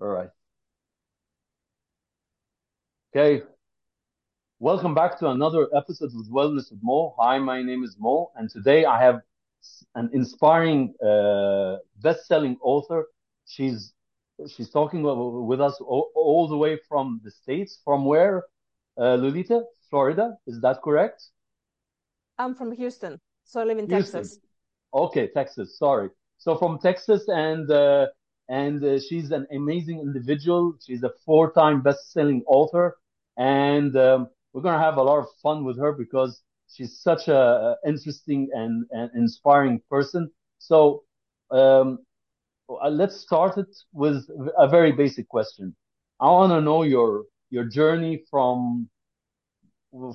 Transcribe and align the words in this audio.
All 0.00 0.08
right. 0.08 0.30
Okay. 3.14 3.42
Welcome 4.58 4.94
back 4.94 5.18
to 5.18 5.28
another 5.28 5.68
episode 5.76 6.12
with 6.14 6.30
Wellness 6.30 6.70
with 6.70 6.80
Mo. 6.82 7.14
Hi, 7.18 7.38
my 7.38 7.62
name 7.62 7.84
is 7.84 7.96
Mo, 7.98 8.30
and 8.36 8.48
today 8.48 8.86
I 8.86 9.02
have 9.02 9.20
an 9.94 10.08
inspiring, 10.14 10.94
uh, 11.04 11.76
best-selling 11.98 12.56
author. 12.62 13.08
She's 13.46 13.92
she's 14.48 14.70
talking 14.70 15.02
with 15.02 15.60
us 15.60 15.78
all, 15.80 16.10
all 16.14 16.48
the 16.48 16.56
way 16.56 16.78
from 16.88 17.20
the 17.22 17.30
States. 17.30 17.80
From 17.84 18.06
where, 18.06 18.44
uh, 18.98 19.16
Lolita? 19.16 19.64
Florida. 19.90 20.36
Is 20.46 20.62
that 20.62 20.80
correct? 20.82 21.24
I'm 22.38 22.54
from 22.54 22.72
Houston, 22.72 23.20
so 23.44 23.60
I 23.60 23.64
live 23.64 23.78
in 23.78 23.86
Houston. 23.86 24.22
Texas. 24.22 24.40
Okay, 24.94 25.28
Texas. 25.28 25.76
Sorry. 25.78 26.08
So 26.38 26.56
from 26.56 26.78
Texas, 26.78 27.24
and 27.28 27.70
uh, 27.70 28.06
and 28.50 28.84
uh, 28.84 29.00
she's 29.00 29.32
an 29.32 29.46
amazing 29.52 30.00
individual. 30.00 30.74
She's 30.86 31.04
a 31.04 31.12
four-time 31.26 31.82
best-selling 31.82 32.44
author, 32.48 32.98
and 33.38 33.96
um, 33.96 34.28
we're 34.52 34.62
gonna 34.62 34.82
have 34.82 34.98
a 34.98 35.02
lot 35.02 35.20
of 35.20 35.28
fun 35.42 35.64
with 35.64 35.78
her 35.78 35.92
because 35.92 36.42
she's 36.68 37.00
such 37.00 37.28
a 37.28 37.76
interesting 37.86 38.50
and, 38.54 38.86
and 38.92 39.10
inspiring 39.16 39.82
person. 39.90 40.30
So 40.58 41.04
um, 41.50 42.00
uh, 42.70 42.90
let's 42.90 43.16
start 43.20 43.58
it 43.58 43.74
with 43.92 44.28
a 44.58 44.68
very 44.68 44.92
basic 44.92 45.28
question. 45.28 45.76
I 46.20 46.26
want 46.30 46.52
to 46.52 46.60
know 46.62 46.82
your 46.82 47.24
your 47.50 47.64
journey 47.64 48.24
from 48.30 48.90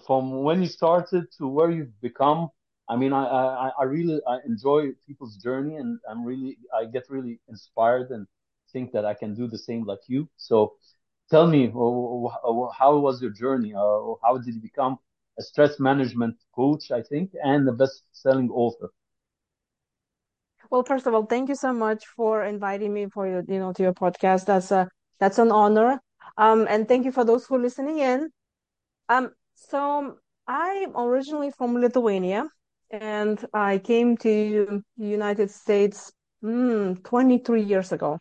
from 0.08 0.44
when 0.44 0.62
you 0.62 0.68
started 0.68 1.26
to 1.38 1.48
where 1.48 1.72
you've 1.72 2.00
become. 2.02 2.50
I 2.88 2.96
mean, 2.96 3.14
I, 3.14 3.24
I, 3.26 3.72
I 3.80 3.84
really 3.84 4.22
I 4.28 4.40
enjoy 4.46 4.92
people's 5.08 5.38
journey, 5.38 5.76
and 5.78 6.00
I'm 6.10 6.24
really 6.24 6.58
I 6.74 6.86
get 6.86 7.06
really 7.10 7.40
inspired 7.50 8.12
and 8.12 8.28
think 8.72 8.92
that 8.94 9.06
I 9.06 9.14
can 9.14 9.34
do 9.34 9.48
the 9.48 9.58
same 9.58 9.86
like 9.86 10.02
you. 10.08 10.30
So, 10.38 10.74
tell 11.30 11.48
me, 11.48 11.68
how 11.70 12.98
was 12.98 13.22
your 13.22 13.32
journey? 13.32 13.74
Uh, 13.74 14.14
how 14.24 14.38
did 14.38 14.54
you 14.56 14.62
become 14.62 15.00
a 15.40 15.42
stress 15.42 15.80
management 15.80 16.36
coach? 16.56 16.92
I 16.92 17.02
think, 17.02 17.32
and 17.44 17.68
a 17.68 17.74
best-selling 17.74 18.50
author. 18.52 18.90
Well, 20.72 20.84
first 20.84 21.06
of 21.08 21.14
all, 21.14 21.26
thank 21.26 21.50
you 21.50 21.56
so 21.56 21.74
much 21.74 22.06
for 22.16 22.44
inviting 22.44 22.94
me 22.94 23.08
for 23.14 23.28
your, 23.28 23.44
you 23.48 23.60
know, 23.60 23.72
to 23.74 23.84
your 23.84 23.94
podcast. 23.94 24.46
That's 24.46 24.72
a 24.72 24.88
that's 25.20 25.38
an 25.38 25.52
honor. 25.52 26.02
Um, 26.38 26.68
and 26.70 26.88
thank 26.88 27.06
you 27.06 27.12
for 27.12 27.24
those 27.24 27.46
who 27.46 27.56
are 27.56 27.60
listening 27.60 28.00
in. 28.00 28.30
Um, 29.10 29.32
so 29.56 30.18
I'm 30.48 30.98
originally 30.98 31.52
from 31.52 31.76
Lithuania, 31.80 32.50
and 33.02 33.44
I 33.54 33.78
came 33.78 34.18
to 34.18 34.82
United 34.98 35.52
States 35.52 36.12
mm, 36.44 37.04
23 37.04 37.62
years 37.62 37.92
ago. 37.92 38.20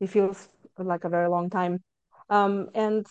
It 0.00 0.08
feels 0.08 0.48
like 0.78 1.04
a 1.04 1.08
very 1.08 1.28
long 1.28 1.50
time. 1.50 1.82
Um, 2.28 2.68
and 2.74 3.06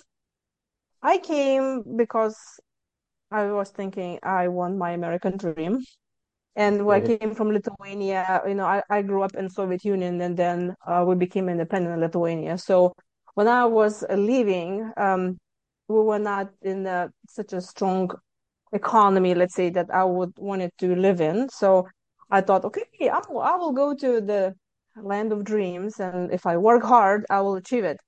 I 1.02 1.17
came 1.17 1.83
because 1.97 2.38
I 3.31 3.52
was 3.52 3.69
thinking 3.69 4.19
I 4.23 4.47
want 4.47 4.77
my 4.77 4.91
American 4.91 5.38
dream. 5.38 5.80
And 6.55 6.85
when 6.85 7.03
I 7.03 7.17
came 7.17 7.35
from 7.35 7.52
Lithuania, 7.52 8.41
you 8.47 8.55
know, 8.55 8.66
I, 8.66 8.81
I 8.89 9.02
grew 9.02 9.22
up 9.22 9.35
in 9.35 9.50
Soviet 9.50 9.85
Union 9.85 10.19
and 10.22 10.35
then 10.35 10.75
uh, 10.85 11.05
we 11.07 11.16
became 11.16 11.47
independent 11.47 11.94
in 11.94 12.02
Lithuania. 12.02 12.57
So 12.57 12.94
when 13.35 13.47
I 13.47 13.66
was 13.66 14.03
leaving, 14.09 14.91
um, 14.97 15.38
we 15.88 16.00
were 16.00 16.19
not 16.19 16.50
in 16.61 16.85
a, 16.85 17.09
such 17.27 17.53
a 17.53 17.61
strong 17.61 18.09
economy, 18.73 19.34
let's 19.36 19.56
say, 19.56 19.70
that 19.72 19.89
I 19.94 20.03
would 20.03 20.34
wanted 20.38 20.72
to 20.80 20.95
live 20.95 21.22
in. 21.22 21.50
So 21.50 21.88
I 22.31 22.42
thought, 22.42 22.66
okay, 22.66 22.86
I 23.09 23.22
will, 23.30 23.42
I 23.42 23.56
will 23.56 23.72
go 23.73 23.94
to 23.95 24.22
the 24.22 24.56
land 24.95 25.31
of 25.31 25.44
dreams, 25.44 26.00
and 26.00 26.31
if 26.31 26.45
I 26.45 26.58
work 26.58 26.84
hard, 26.84 27.25
I 27.30 27.42
will 27.42 27.56
achieve 27.56 27.84
it. 27.86 28.00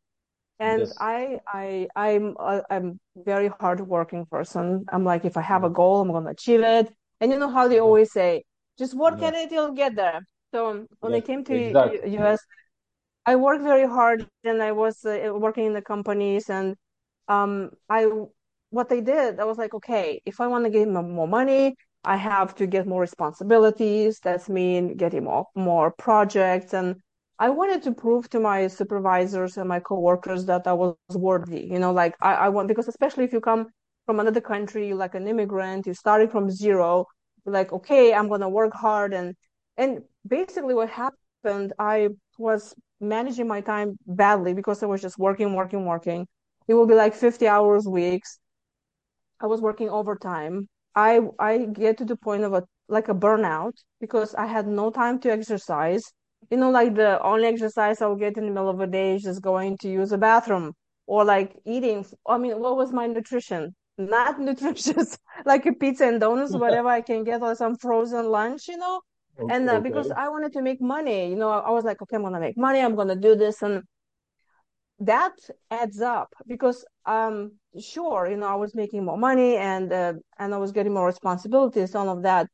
And 0.59 0.82
Yes. 0.82 0.98
I, 1.00 1.39
I, 1.48 1.88
I'm, 1.95 2.36
uh, 2.39 2.62
I'm 2.70 3.00
very 3.16 3.50
hardworking 3.59 4.26
person. 4.28 4.86
I'm 4.92 5.04
like, 5.04 5.26
if 5.26 5.38
I 5.38 5.42
have 5.42 5.64
a 5.64 5.70
goal, 5.70 6.02
I'm 6.02 6.12
gonna 6.12 6.32
achieve 6.32 6.62
it. 6.62 6.94
And 7.20 7.32
you 7.32 7.39
know 7.39 7.50
how 7.50 7.67
they 7.67 7.80
always 7.80 8.11
say, 8.11 8.44
just 8.77 8.94
work 8.95 9.21
Yeah. 9.21 9.27
at 9.30 9.33
it, 9.33 9.52
you'll 9.52 9.73
get 9.73 9.95
there. 9.95 10.21
So 10.54 10.86
when 11.00 11.14
I 11.16 11.21
came 11.21 11.44
to 11.45 11.54
Exactly. 11.55 12.11
US, 12.17 12.39
I 13.26 13.36
worked 13.36 13.64
very 13.64 13.88
hard, 13.88 14.27
and 14.44 14.61
I 14.61 14.71
was 14.71 15.05
uh, 15.05 15.32
working 15.33 15.66
in 15.66 15.73
the 15.73 15.82
companies, 15.82 16.50
and 16.50 16.76
um, 17.27 17.71
I 17.89 18.08
what 18.71 18.89
they 18.89 19.02
did, 19.02 19.39
I 19.39 19.45
was 19.45 19.58
like, 19.59 19.73
okay, 19.76 20.21
if 20.26 20.42
I 20.42 20.48
want 20.48 20.65
to 20.65 20.71
get 20.71 20.87
more 20.89 21.27
money, 21.27 21.76
I 22.04 22.17
have 22.17 22.55
to 22.55 22.67
get 22.67 22.87
more 22.87 23.02
responsibilities. 23.02 24.20
That's 24.23 24.49
mean 24.49 24.98
getting 24.98 25.26
more 25.26 25.48
more 25.55 25.92
projects, 25.92 26.73
and 26.73 26.95
I 27.39 27.49
wanted 27.49 27.83
to 27.83 27.93
prove 27.93 28.30
to 28.32 28.39
my 28.39 28.67
supervisors 28.67 29.58
and 29.58 29.70
my 29.70 29.80
coworkers 29.80 30.45
that 30.45 30.67
I 30.67 30.73
was 30.73 30.95
worthy. 31.09 31.61
You 31.61 31.80
know, 31.80 31.92
like 31.93 32.15
I, 32.21 32.33
I 32.36 32.49
want 32.49 32.67
because 32.70 32.87
especially 32.87 33.26
if 33.26 33.33
you 33.33 33.42
come 33.42 33.67
from 34.05 34.20
another 34.20 34.42
country, 34.42 34.93
like 34.93 35.15
an 35.15 35.27
immigrant, 35.27 35.86
you're 35.86 35.95
starting 35.95 36.30
from 36.30 36.49
zero. 36.49 37.05
Like, 37.45 37.73
okay, 37.73 38.14
I'm 38.14 38.30
gonna 38.30 38.49
work 38.49 38.73
hard, 38.73 39.14
and 39.14 39.36
and 39.77 40.02
basically 40.27 40.73
what 40.73 40.89
happened, 40.89 41.73
I 41.80 42.09
was 42.38 42.76
managing 42.99 43.48
my 43.48 43.61
time 43.61 43.98
badly 44.08 44.53
because 44.53 44.83
I 44.83 44.86
was 44.88 45.02
just 45.02 45.17
working, 45.17 45.53
working, 45.55 45.86
working. 45.86 46.27
It 46.67 46.73
will 46.76 46.88
be 46.88 46.95
like 46.95 47.14
50 47.15 47.48
hours 47.48 47.88
weeks. 47.88 48.39
I 49.41 49.47
was 49.47 49.61
working 49.61 49.89
overtime. 49.89 50.67
I 50.95 51.21
I 51.39 51.65
get 51.65 51.97
to 51.99 52.05
the 52.05 52.15
point 52.17 52.43
of 52.43 52.53
a 52.53 52.63
like 52.87 53.09
a 53.09 53.13
burnout 53.15 53.73
because 53.99 54.35
I 54.35 54.45
had 54.47 54.67
no 54.67 54.89
time 54.91 55.19
to 55.21 55.31
exercise. 55.31 56.03
You 56.49 56.57
know, 56.57 56.69
like 56.71 56.95
the 56.95 57.21
only 57.23 57.47
exercise 57.47 58.02
I 58.02 58.07
would 58.07 58.19
get 58.19 58.37
in 58.37 58.45
the 58.45 58.52
middle 58.52 58.69
of 58.69 58.77
the 58.77 58.87
day 58.87 59.15
is 59.15 59.23
just 59.23 59.41
going 59.41 59.77
to 59.79 59.89
use 59.89 60.11
a 60.11 60.17
bathroom 60.17 60.73
or 61.07 61.23
like 61.25 61.55
eating. 61.65 62.05
I 62.27 62.37
mean, 62.37 62.59
what 62.59 62.75
was 62.77 62.91
my 62.91 63.07
nutrition? 63.07 63.75
Not 63.97 64.39
nutritious, 64.47 65.17
like 65.45 65.65
a 65.65 65.73
pizza 65.73 66.05
and 66.08 66.19
donuts, 66.19 66.55
whatever 66.65 66.89
I 66.89 67.02
can 67.02 67.23
get, 67.23 67.41
or 67.41 67.55
some 67.55 67.75
frozen 67.77 68.25
lunch, 68.29 68.67
you 68.67 68.77
know. 68.77 69.02
O- 69.37 69.55
And 69.55 69.69
uh, 69.69 69.79
because 69.79 70.09
Okay. 70.09 70.15
I 70.15 70.29
wanted 70.29 70.53
to 70.53 70.61
make 70.61 70.81
money, 70.81 71.29
you 71.29 71.35
know, 71.35 71.49
I 71.49 71.71
was 71.71 71.83
like, 71.83 72.02
okay, 72.02 72.15
I'm 72.17 72.23
gonna 72.23 72.39
make 72.39 72.58
money. 72.58 72.79
I'm 72.81 72.95
gonna 72.95 73.15
do 73.15 73.35
this, 73.35 73.61
and 73.61 73.83
that 75.02 75.34
adds 75.72 76.02
up 76.02 76.30
because 76.48 76.86
um 77.06 77.54
sure 77.80 78.28
you 78.30 78.38
know 78.38 78.48
i 78.48 78.56
was 78.56 78.76
making 78.76 79.06
more 79.06 79.17
money 79.17 79.56
and 79.58 79.92
uh, 79.94 80.14
and 80.39 80.54
i 80.54 80.58
was 80.58 80.72
getting 80.72 80.94
more 80.94 81.08
responsibilities 81.08 81.95
all 81.95 82.10
of 82.10 82.23
that. 82.23 82.48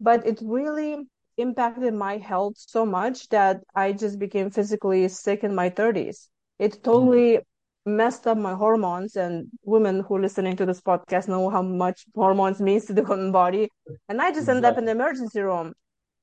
But 0.00 0.26
it 0.26 0.40
really 0.42 0.96
impacted 1.38 1.94
my 1.94 2.18
health 2.18 2.54
so 2.58 2.84
much 2.86 3.28
that 3.28 3.62
i 3.74 3.92
just 3.92 4.18
became 4.18 4.50
physically 4.50 5.08
sick 5.08 5.44
in 5.44 5.54
my 5.54 5.70
30s 5.70 6.30
it 6.58 6.72
Mm. 6.72 6.82
totally 6.84 7.40
messed 7.86 8.26
up 8.26 8.38
my 8.38 8.54
hormones 8.54 9.16
and 9.16 9.48
women 9.64 10.00
who 10.06 10.16
are 10.16 10.20
listening 10.22 10.56
to 10.56 10.66
this 10.66 10.80
podcast 10.80 11.28
know 11.28 11.48
how 11.50 11.62
much 11.62 12.06
hormones 12.14 12.60
means 12.60 12.86
to 12.86 12.94
the 12.94 13.04
human 13.04 13.32
body. 13.40 13.68
And 14.08 14.20
i 14.22 14.32
just 14.32 14.48
ended 14.48 14.64
up 14.64 14.78
in 14.78 14.84
the 14.86 14.92
emergency 14.92 15.40
room. 15.40 15.74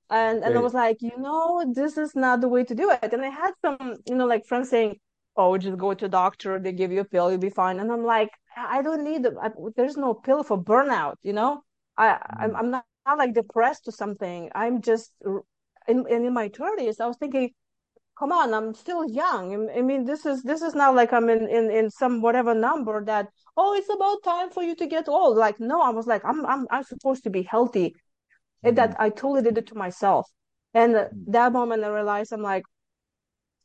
And 0.09 0.43
and 0.43 0.57
I 0.57 0.61
was 0.61 0.73
like, 0.73 0.97
you 1.01 1.17
know, 1.17 1.65
this 1.73 1.97
is 1.97 2.15
not 2.15 2.41
the 2.41 2.49
way 2.49 2.63
to 2.65 2.75
do 2.75 2.91
it. 2.91 3.13
And 3.13 3.23
I 3.25 3.29
had 3.29 3.53
some, 3.61 3.95
you 4.05 4.15
know, 4.15 4.25
like 4.25 4.45
friends 4.45 4.69
saying, 4.69 4.99
"Oh, 5.35 5.57
just 5.57 5.77
go 5.77 5.93
to 5.93 6.05
a 6.05 6.09
doctor. 6.09 6.59
They 6.59 6.71
give 6.73 6.91
you 6.91 7.01
a 7.01 7.05
pill, 7.05 7.29
you'll 7.31 7.39
be 7.39 7.49
fine." 7.49 7.79
And 7.79 7.91
I'm 7.91 8.03
like, 8.05 8.29
I 8.57 8.81
don't 8.81 9.03
need. 9.03 9.25
I, 9.41 9.49
there's 9.75 9.97
no 9.97 10.13
pill 10.13 10.43
for 10.43 10.57
burnout. 10.63 11.15
You 11.23 11.33
know, 11.33 11.63
I 11.97 12.19
I'm, 12.39 12.51
Mm. 12.51 12.59
I'm 12.59 12.71
not, 12.71 12.85
not 13.05 13.17
like 13.17 13.33
depressed 13.33 13.87
or 13.87 13.91
something. 13.91 14.49
I'm 14.55 14.81
just 14.81 15.11
in 15.87 16.05
in, 16.09 16.33
my 16.33 16.49
thirties. 16.49 16.99
I 16.99 17.07
was 17.07 17.17
thinking, 17.17 17.51
come 18.19 18.31
on, 18.31 18.53
I'm 18.53 18.73
still 18.73 19.09
young. 19.09 19.69
I 19.77 19.81
mean, 19.81 20.05
this 20.05 20.25
is 20.25 20.43
this 20.43 20.61
is 20.61 20.75
not 20.75 20.95
like 20.95 21.13
I'm 21.13 21.29
in 21.29 21.47
in 21.49 21.71
in 21.71 21.89
some 21.89 22.21
whatever 22.21 22.53
number 22.55 23.03
that. 23.05 23.29
Oh, 23.57 23.75
it's 23.75 23.89
about 23.89 24.23
time 24.23 24.49
for 24.51 24.63
you 24.63 24.75
to 24.75 24.87
get 24.87 25.07
old. 25.09 25.37
Like, 25.37 25.59
no, 25.59 25.81
I 25.81 25.89
was 25.91 26.07
like, 26.07 26.23
I'm 26.25 26.45
I'm 26.45 26.67
I'm 26.71 26.83
supposed 26.83 27.23
to 27.25 27.29
be 27.29 27.43
healthy 27.43 27.95
it, 28.63 28.73
Mm. 28.73 28.75
that 28.75 28.95
I 28.99 29.09
totally 29.09 29.41
did 29.43 29.57
it 29.57 29.67
to 29.67 29.75
myself. 29.75 30.29
And 30.73 30.95
Mm. 30.95 31.09
that 31.27 31.53
moment 31.53 31.83
I 31.83 31.89
realized 31.89 32.33
I'm 32.33 32.41
like, 32.41 32.63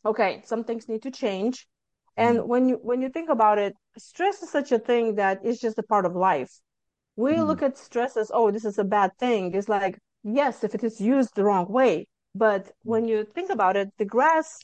okay, 0.04 0.42
some 0.44 0.64
things 0.64 0.88
need 0.88 1.02
to 1.02 1.10
change. 1.10 1.66
Mm. 2.18 2.22
And 2.24 2.48
when 2.48 2.68
you 2.68 2.76
when 2.82 3.02
you 3.02 3.08
think 3.10 3.30
about 3.30 3.58
it, 3.58 3.74
stress 3.96 4.42
is 4.42 4.50
such 4.50 4.72
a 4.72 4.78
thing 4.78 5.16
that 5.16 5.44
is 5.44 5.60
just 5.60 5.78
a 5.78 5.82
part 5.82 6.06
of 6.06 6.14
life. 6.16 6.50
We 7.16 7.32
Mm. 7.32 7.46
look 7.46 7.62
at 7.62 7.76
stress 7.78 8.16
as, 8.16 8.30
oh, 8.32 8.50
this 8.50 8.64
is 8.64 8.78
a 8.78 8.84
bad 8.84 9.10
thing. 9.18 9.54
It's 9.54 9.68
like, 9.68 9.98
yes, 10.22 10.64
if 10.64 10.74
it 10.74 10.84
is 10.84 11.00
used 11.00 11.34
the 11.34 11.44
wrong 11.44 11.66
way. 11.68 12.06
But 12.34 12.66
Mm. 12.66 12.72
when 12.84 13.08
you 13.08 13.24
think 13.24 13.50
about 13.50 13.76
it, 13.76 13.88
the 13.98 14.04
grass, 14.04 14.58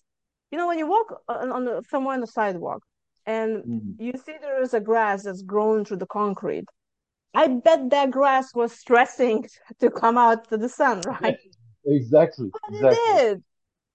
you 0.50 0.58
know, 0.58 0.68
when 0.68 0.78
you 0.78 0.86
walk 0.86 1.22
on, 1.28 1.52
on 1.52 1.64
the, 1.64 1.82
somewhere 1.90 2.14
on 2.14 2.20
the 2.20 2.26
sidewalk 2.26 2.82
and 3.26 3.64
Mm. 3.64 3.94
you 3.98 4.12
see 4.24 4.34
there 4.40 4.62
is 4.62 4.74
a 4.74 4.80
grass 4.80 5.24
that's 5.24 5.42
grown 5.42 5.84
through 5.84 5.98
the 5.98 6.06
concrete, 6.06 6.66
I 7.34 7.48
bet 7.48 7.90
that 7.90 8.10
grass 8.10 8.54
was 8.54 8.72
stressing 8.84 9.48
to 9.80 9.90
come 9.90 10.18
out 10.18 10.48
to 10.50 10.56
the 10.56 10.68
sun, 10.68 11.02
Yeah. 11.04 11.18
right? 11.22 11.38
Exactly. 11.86 12.50
But 12.52 12.98
it 13.06 13.34
Exactly. 13.34 13.44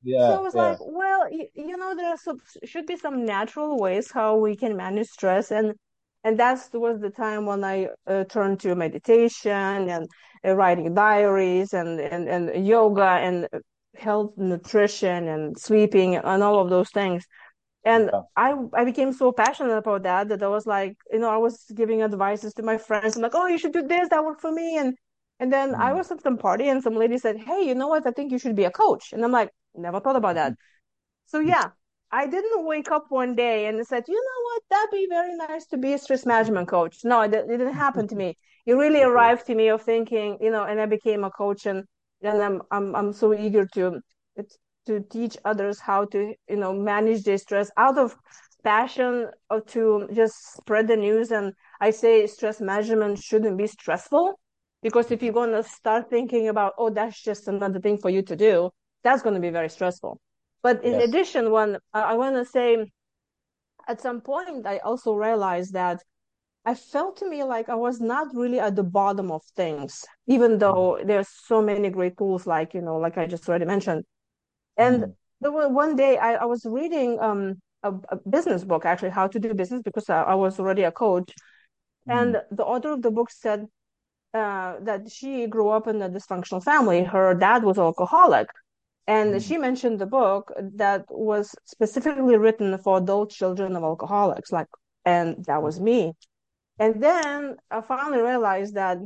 Did. 0.03 0.11
So 0.21 0.33
Yeah. 0.33 0.39
I 0.39 0.41
was 0.41 0.55
Yeah. 0.55 0.69
like, 0.69 0.77
well, 0.81 1.31
you, 1.31 1.47
you 1.55 1.77
know, 1.77 1.95
there 1.95 2.15
some, 2.17 2.39
should 2.65 2.85
be 2.85 2.97
some 2.97 3.25
natural 3.25 3.77
ways 3.79 4.11
how 4.11 4.37
we 4.37 4.55
can 4.55 4.75
manage 4.77 5.07
stress, 5.07 5.51
and 5.51 5.73
and 6.23 6.37
that 6.39 6.69
was 6.73 6.99
the 6.99 7.09
time 7.09 7.45
when 7.45 7.63
I 7.63 7.87
uh, 8.05 8.25
turned 8.25 8.59
to 8.61 8.75
meditation 8.75 9.51
and 9.89 10.07
uh, 10.45 10.53
writing 10.55 10.93
diaries 10.93 11.73
and 11.73 11.99
and 11.99 12.27
and 12.29 12.67
yoga 12.67 13.03
and 13.27 13.47
health, 13.95 14.33
nutrition 14.37 15.27
and 15.27 15.57
sleeping 15.57 16.15
and 16.15 16.43
all 16.43 16.59
of 16.61 16.69
those 16.69 16.89
things. 16.91 17.25
And 17.83 18.11
Yeah. 18.11 18.21
I 18.35 18.55
I 18.73 18.83
became 18.85 19.13
so 19.13 19.31
passionate 19.31 19.77
about 19.77 20.03
that 20.03 20.29
that 20.29 20.43
I 20.43 20.47
was 20.47 20.65
like, 20.65 20.97
you 21.11 21.19
know, 21.19 21.29
I 21.29 21.37
was 21.37 21.63
giving 21.75 22.01
advices 22.01 22.53
to 22.55 22.63
my 22.63 22.77
friends. 22.77 23.15
I'm 23.15 23.21
like, 23.23 23.35
oh, 23.35 23.47
you 23.47 23.57
should 23.57 23.73
do 23.73 23.83
this, 23.87 24.09
that 24.09 24.23
worked 24.23 24.41
for 24.41 24.51
me. 24.51 24.77
And 24.77 24.95
and 25.39 25.51
then 25.53 25.75
I 25.75 25.93
Mm. 25.93 25.93
was 25.93 26.11
at 26.11 26.21
some 26.21 26.37
party 26.37 26.67
and 26.69 26.83
some 26.83 26.95
lady 26.95 27.17
said, 27.17 27.37
Hey, 27.37 27.63
you 27.67 27.75
know 27.75 27.87
what? 27.87 28.05
I 28.07 28.11
think 28.11 28.31
you 28.31 28.39
should 28.39 28.55
be 28.55 28.65
a 28.65 28.71
coach. 28.71 29.13
And 29.13 29.23
I'm 29.23 29.31
like, 29.31 29.49
never 29.75 29.99
thought 29.99 30.15
about 30.15 30.35
that. 30.35 30.53
So 31.25 31.39
mm-hmm. 31.39 31.49
yeah, 31.49 31.69
I 32.11 32.25
didn't 32.27 32.65
wake 32.65 32.91
up 32.91 33.05
one 33.09 33.35
day 33.35 33.67
and 33.67 33.85
said, 33.85 34.03
you 34.07 34.15
know 34.15 34.43
what, 34.43 34.63
that'd 34.69 34.91
be 34.91 35.07
very 35.09 35.35
nice 35.35 35.65
to 35.67 35.77
be 35.77 35.93
a 35.93 35.97
stress 35.97 36.25
management 36.25 36.67
coach. 36.67 36.99
No, 37.03 37.21
it, 37.21 37.33
it 37.33 37.47
didn't 37.47 37.73
happen 37.73 38.07
to 38.07 38.15
me. 38.15 38.37
It 38.65 38.73
really 38.73 39.01
arrived 39.01 39.45
to 39.47 39.55
me 39.55 39.69
of 39.69 39.81
thinking, 39.81 40.37
you 40.41 40.51
know, 40.51 40.63
and 40.63 40.81
I 40.81 40.85
became 40.85 41.23
a 41.23 41.31
coach 41.31 41.65
and 41.65 41.83
and 42.21 42.41
I'm 42.41 42.61
I'm 42.71 42.95
I'm 42.95 43.13
so 43.13 43.33
eager 43.33 43.65
to 43.75 44.01
to 44.87 44.99
teach 45.11 45.37
others 45.45 45.79
how 45.79 46.05
to, 46.05 46.33
you 46.49 46.55
know, 46.55 46.73
manage 46.73 47.23
their 47.23 47.37
stress 47.37 47.69
out 47.77 47.97
of 47.97 48.15
passion 48.63 49.27
or 49.49 49.61
to 49.61 50.07
just 50.13 50.35
spread 50.57 50.87
the 50.87 50.97
news. 50.97 51.31
And 51.31 51.53
I 51.79 51.91
say 51.91 52.25
stress 52.27 52.59
management 52.59 53.19
shouldn't 53.19 53.57
be 53.57 53.67
stressful 53.67 54.39
because 54.81 55.11
if 55.11 55.21
you're 55.21 55.33
going 55.33 55.51
to 55.51 55.63
start 55.63 56.09
thinking 56.09 56.49
about, 56.49 56.73
oh, 56.77 56.89
that's 56.89 57.21
just 57.21 57.47
another 57.47 57.79
thing 57.79 57.97
for 57.97 58.09
you 58.09 58.21
to 58.23 58.35
do, 58.35 58.71
that's 59.03 59.21
going 59.21 59.35
to 59.35 59.41
be 59.41 59.49
very 59.49 59.69
stressful. 59.69 60.19
But 60.61 60.83
in 60.83 60.93
Yes. 60.93 61.09
addition, 61.09 61.51
one, 61.51 61.77
I 61.93 62.15
want 62.15 62.35
to 62.35 62.45
say 62.45 62.91
at 63.87 64.01
some 64.01 64.21
point, 64.21 64.67
I 64.67 64.77
also 64.79 65.13
realized 65.13 65.73
that 65.73 66.03
I 66.65 66.75
felt 66.75 67.17
to 67.17 67.29
me 67.29 67.43
like 67.43 67.69
I 67.69 67.75
was 67.75 67.99
not 67.99 68.27
really 68.33 68.59
at 68.59 68.75
the 68.75 68.83
bottom 68.83 69.31
of 69.31 69.41
things, 69.55 70.05
even 70.27 70.59
though 70.59 70.99
there's 71.03 71.29
so 71.29 71.61
many 71.61 71.89
great 71.89 72.17
tools, 72.17 72.45
like, 72.45 72.73
you 72.73 72.81
know, 72.81 72.97
like 72.97 73.17
I 73.17 73.25
just 73.25 73.47
already 73.47 73.65
mentioned. 73.65 74.03
And 74.77 75.03
Mm. 75.03 75.15
there 75.41 75.51
was 75.51 75.71
one 75.71 75.95
day 75.95 76.17
I, 76.17 76.35
I 76.35 76.45
was 76.45 76.65
reading 76.65 77.19
um, 77.19 77.61
a, 77.83 77.93
a 78.09 78.17
business 78.29 78.63
book, 78.63 78.85
actually, 78.85 79.11
how 79.11 79.27
to 79.27 79.39
do 79.39 79.53
business, 79.53 79.81
because 79.81 80.09
I, 80.09 80.23
I 80.23 80.35
was 80.35 80.59
already 80.59 80.83
a 80.83 80.91
coach. 80.91 81.33
Mm. 82.07 82.13
And 82.13 82.41
the 82.51 82.65
author 82.65 82.91
of 82.91 83.01
the 83.01 83.11
book 83.11 83.31
said 83.31 83.65
uh, 84.33 84.75
that 84.81 85.09
she 85.09 85.47
grew 85.47 85.69
up 85.69 85.87
in 85.87 86.01
a 86.01 86.09
dysfunctional 86.09 86.63
family. 86.63 87.03
Her 87.03 87.33
dad 87.33 87.63
was 87.63 87.79
alcoholic. 87.79 88.49
And 89.15 89.27
Mm. 89.35 89.41
she 89.47 89.57
mentioned 89.57 89.97
the 89.99 90.05
book 90.19 90.43
that 90.83 91.01
was 91.09 91.45
specifically 91.65 92.37
written 92.37 92.77
for 92.83 92.97
adult 92.99 93.29
children 93.31 93.75
of 93.77 93.83
alcoholics, 93.83 94.51
like, 94.53 94.67
and 95.05 95.27
that 95.47 95.61
was 95.67 95.79
me. 95.89 95.99
And 96.79 97.01
then 97.03 97.57
I 97.71 97.81
finally 97.81 98.21
realized 98.31 98.75
that 98.75 98.97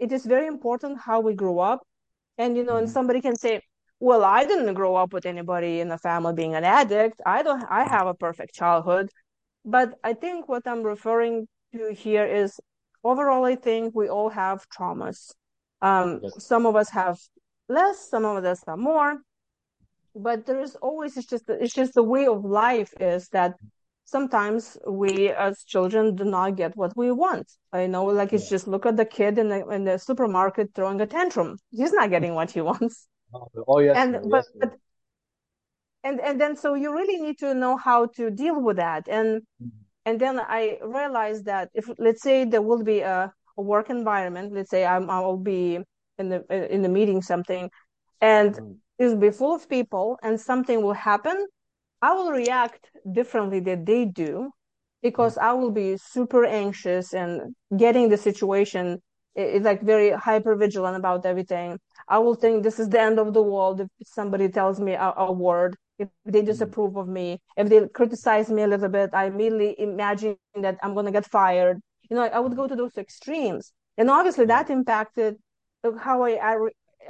it 0.00 0.12
is 0.12 0.24
very 0.26 0.46
important 0.46 1.00
how 1.00 1.20
we 1.20 1.34
grow 1.34 1.58
up. 1.58 1.80
And, 2.38 2.56
you 2.56 2.64
know, 2.64 2.76
and 2.76 2.88
Mhm. 2.88 2.92
somebody 2.96 3.20
can 3.20 3.36
say, 3.36 3.60
well, 4.00 4.24
I 4.24 4.44
didn't 4.44 4.74
grow 4.74 4.94
up 4.96 5.12
with 5.12 5.26
anybody 5.26 5.80
in 5.80 5.88
the 5.88 5.98
family 5.98 6.34
being 6.34 6.54
an 6.54 6.64
addict. 6.64 7.20
I 7.26 7.42
don't, 7.42 7.64
I 7.68 7.84
have 7.84 8.06
a 8.06 8.14
perfect 8.14 8.54
childhood. 8.54 9.10
But 9.64 9.88
I 10.04 10.14
think 10.14 10.48
what 10.48 10.66
I'm 10.66 10.82
referring 10.84 11.48
to 11.74 11.92
here 11.94 12.26
is 12.26 12.60
overall, 13.04 13.44
I 13.44 13.56
think 13.56 13.94
we 13.94 14.08
all 14.08 14.30
have 14.30 14.66
traumas. 14.70 15.32
Um, 15.82 16.20
Yes. 16.22 16.44
some 16.44 16.66
of 16.66 16.76
us 16.76 16.90
have 16.90 17.18
less, 17.68 18.08
some 18.10 18.24
of 18.24 18.44
us 18.44 18.62
have 18.66 18.78
more, 18.78 19.18
but 20.14 20.46
there 20.46 20.60
is 20.60 20.76
always, 20.76 21.16
it's 21.16 21.26
just, 21.26 21.44
it's 21.48 21.74
just 21.74 21.94
the 21.94 22.02
way 22.02 22.26
of 22.26 22.44
life 22.44 22.92
is 23.00 23.28
that 23.28 23.54
sometimes 24.04 24.76
we 24.88 25.30
as 25.30 25.62
children 25.64 26.14
do 26.14 26.24
not 26.24 26.56
get 26.56 26.76
what 26.76 26.96
we 26.96 27.12
want. 27.12 27.46
I 27.72 27.86
know, 27.86 28.04
like 28.06 28.32
it's 28.32 28.44
Yeah. 28.44 28.56
just 28.56 28.68
look 28.68 28.86
at 28.86 28.96
the 28.96 29.04
kid 29.04 29.38
in 29.38 29.48
the, 29.48 29.66
in 29.68 29.84
the 29.84 29.98
supermarket 29.98 30.70
throwing 30.74 31.00
a 31.00 31.06
tantrum. 31.06 31.58
He's 31.70 31.92
not 31.92 32.10
getting 32.10 32.34
what 32.34 32.50
he 32.50 32.60
wants. 32.70 33.06
Oh 33.66 33.78
yes, 33.80 33.96
And, 33.98 34.12
sir. 34.14 34.20
but, 34.24 34.32
Yes, 34.32 34.50
but, 34.58 34.78
and, 36.04 36.20
and 36.20 36.40
then 36.40 36.56
so 36.56 36.74
you 36.74 36.94
really 36.94 37.20
need 37.20 37.38
to 37.38 37.54
know 37.54 37.76
how 37.76 38.06
to 38.16 38.30
deal 38.30 38.60
with 38.60 38.76
that. 38.76 39.08
And, 39.08 39.42
Mhm. 39.62 39.70
and 40.06 40.20
then 40.20 40.40
I 40.40 40.78
realized 40.82 41.44
that 41.46 41.70
if 41.74 41.88
let's 41.98 42.22
say 42.22 42.44
there 42.44 42.62
will 42.62 42.82
be 42.82 43.00
a, 43.00 43.32
a 43.58 43.62
work 43.62 43.90
environment, 43.90 44.52
let's 44.52 44.70
say 44.70 44.86
I'm 44.86 45.10
I'll 45.10 45.36
be 45.36 45.80
in 46.18 46.28
the 46.30 46.44
in 46.74 46.82
the 46.82 46.88
meeting 46.88 47.22
something, 47.22 47.70
and 48.20 48.54
Mhm. 48.54 48.78
it'll 48.98 49.16
be 49.16 49.30
full 49.30 49.54
of 49.54 49.68
people, 49.68 50.18
and 50.22 50.40
something 50.40 50.82
will 50.82 50.94
happen, 50.94 51.46
I 52.02 52.12
will 52.14 52.32
react 52.32 52.90
differently 53.12 53.60
than 53.60 53.84
they 53.84 54.04
do, 54.04 54.50
because 55.02 55.38
I 55.38 55.52
will 55.52 55.70
be 55.70 55.96
super 55.96 56.44
anxious 56.44 57.14
and 57.14 57.54
getting 57.76 58.08
the 58.08 58.16
situation 58.16 59.02
is 59.34 59.62
like 59.62 59.82
very 59.82 60.10
hyper 60.10 60.56
vigilant 60.56 60.96
about 60.96 61.24
everything. 61.24 61.78
I 62.08 62.18
will 62.18 62.34
think 62.34 62.62
this 62.62 62.80
is 62.80 62.88
the 62.88 63.00
end 63.00 63.18
of 63.18 63.32
the 63.34 63.42
world 63.42 63.80
if 63.80 63.88
somebody 64.08 64.48
tells 64.48 64.80
me 64.80 64.92
a, 64.94 65.12
a 65.16 65.32
word 65.32 65.76
if 65.98 66.08
they 66.24 66.42
Mhm. 66.46 66.46
disapprove 66.46 66.96
of 66.96 67.08
me, 67.08 67.40
if 67.56 67.68
they 67.68 67.86
criticize 67.88 68.50
me 68.50 68.62
a 68.62 68.68
little 68.68 68.88
bit, 68.88 69.10
I 69.12 69.26
immediately 69.26 69.74
imagine 69.80 70.36
that 70.60 70.78
I'm 70.82 70.94
going 70.94 71.06
to 71.06 71.12
get 71.12 71.26
fired. 71.26 71.80
You 72.10 72.16
know, 72.16 72.22
I 72.22 72.38
would 72.40 72.56
go 72.56 72.66
to 72.68 72.76
those 72.76 72.96
extremes. 72.96 73.72
And 73.96 74.10
obviously 74.10 74.46
that 74.46 74.70
impacted 74.70 75.36
how 76.00 76.22
I, 76.22 76.32
I, 76.54 76.56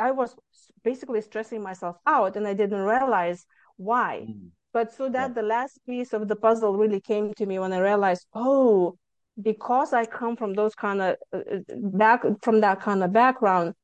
I 0.01 0.11
was 0.13 0.37
basically 0.85 1.21
stressing 1.23 1.63
myself 1.63 1.97
out 2.07 2.37
and 2.37 2.47
I 2.47 2.55
didn't 2.55 2.81
realize 2.81 3.47
why. 3.77 4.29
Mhm. 4.29 4.51
But 4.73 4.93
so 4.93 5.09
Yeah. 5.17 5.29
that 5.29 5.35
the 5.35 5.43
last 5.43 5.81
piece 5.87 6.13
of 6.13 6.29
the 6.29 6.37
puzzle 6.37 6.77
really 6.77 7.01
came 7.01 7.33
to 7.35 7.47
me 7.47 7.59
when 7.59 7.73
I 7.73 7.79
realized, 7.79 8.27
oh, 8.35 8.97
because 9.41 9.93
I 9.93 10.05
come 10.07 10.37
from 10.37 10.55
those 10.55 10.75
kind 10.75 11.01
of 11.01 11.17
uh, 11.33 11.41
back 11.77 12.23
from 12.43 12.61
that 12.61 12.81
kind 12.81 13.03
of 13.03 13.13
background, 13.13 13.75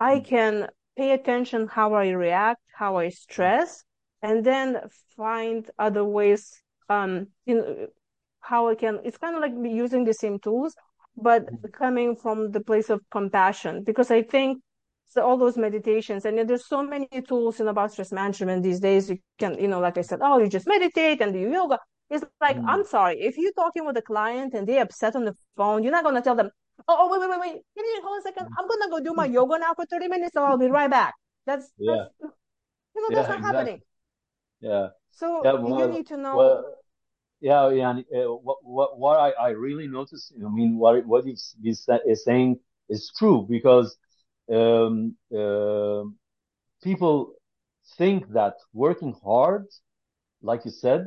I 0.00 0.18
Mhm. 0.18 0.24
can 0.24 0.68
pay 0.96 1.12
attention 1.12 1.68
how 1.68 1.94
I 1.94 2.10
react, 2.10 2.60
how 2.74 2.96
I 2.96 3.10
stress, 3.10 3.84
and 4.22 4.44
then 4.44 4.80
find 5.16 5.70
other 5.78 6.04
ways 6.04 6.62
um 6.88 7.28
you 7.46 7.56
know 7.56 7.86
how 8.40 8.68
I 8.68 8.74
can 8.76 9.00
it's 9.04 9.18
kind 9.18 9.34
of 9.34 9.42
like 9.42 9.52
using 9.64 10.04
the 10.04 10.14
same 10.14 10.38
tools 10.38 10.74
but 11.16 11.48
Mhm. 11.50 11.72
coming 11.72 12.16
from 12.16 12.50
the 12.52 12.60
place 12.60 12.90
of 12.90 13.00
compassion 13.10 13.82
because 13.84 14.10
I 14.10 14.22
think 14.22 14.62
so 15.06 15.22
all 15.24 15.36
those 15.36 15.56
meditations 15.56 16.24
and 16.24 16.38
there's 16.48 16.66
so 16.66 16.82
many 16.82 17.08
tools 17.28 17.60
in 17.60 17.68
about 17.68 17.92
stress 17.92 18.12
management 18.12 18.62
these 18.62 18.80
days 18.80 19.08
you 19.10 19.18
can 19.38 19.58
you 19.58 19.68
know 19.68 19.80
like 19.80 19.98
I 19.98 20.02
said 20.02 20.20
oh 20.22 20.38
you 20.38 20.48
just 20.48 20.66
meditate 20.66 21.20
and 21.22 21.32
do 21.32 21.38
yoga 21.40 21.78
it's 22.10 22.24
like 22.40 22.58
I'm 22.66 22.84
Mhm. 22.84 22.86
sorry 22.86 23.20
if 23.20 23.36
you're 23.38 23.52
talking 23.52 23.86
with 23.86 23.96
a 23.96 24.02
client 24.02 24.54
and 24.54 24.66
they're 24.66 24.82
upset 24.82 25.16
on 25.16 25.24
the 25.24 25.36
phone 25.56 25.82
you're 25.82 25.92
not 25.92 26.04
going 26.04 26.16
to 26.16 26.22
tell 26.22 26.34
them 26.36 26.50
oh, 26.88 26.96
oh 27.00 27.10
wait 27.10 27.20
wait 27.20 27.30
wait 27.30 27.40
wait 27.40 27.62
give 27.76 27.84
me 27.84 28.00
hold 28.04 28.18
a 28.18 28.22
second 28.22 28.46
I'm 28.58 28.68
going 28.68 28.82
to 28.82 28.88
go 28.90 29.00
do 29.00 29.14
my 29.14 29.26
yoga 29.26 29.58
now 29.58 29.74
for 29.74 29.86
30 29.86 30.08
minutes 30.08 30.32
so 30.34 30.42
I'll 30.44 30.58
be 30.58 30.68
right 30.68 30.90
back 30.90 31.14
that's 31.46 31.72
that's 31.86 32.02
you 32.94 33.02
know 33.02 33.12
that's 33.14 33.28
Yeah. 33.28 33.36
not 33.36 33.40
happening 33.42 33.80
Yeah. 34.60 34.88
so 35.10 35.44
Yeah. 35.44 35.52
you 35.62 35.86
need 35.88 36.06
to 36.08 36.16
know 36.16 36.36
Well. 36.36 36.76
Yeah. 37.46 37.70
Yeah. 37.70 37.90
and, 37.90 37.98
uh, 38.16 38.32
what 38.46 38.58
what 38.76 38.90
what 39.02 39.16
I 39.26 39.30
I 39.48 39.50
really 39.66 39.88
noticed. 39.98 40.32
I 40.46 40.48
mean, 40.58 40.78
what 40.78 41.06
what 41.06 41.24
saying 42.28 42.50
is 42.94 43.02
true 43.18 43.38
because 43.56 43.88
um 44.58 45.16
um 45.42 46.04
people 46.82 47.16
think 47.98 48.20
that 48.38 48.54
working 48.72 49.14
hard, 49.24 49.66
like 50.42 50.62
you 50.66 50.70
said, 50.70 51.02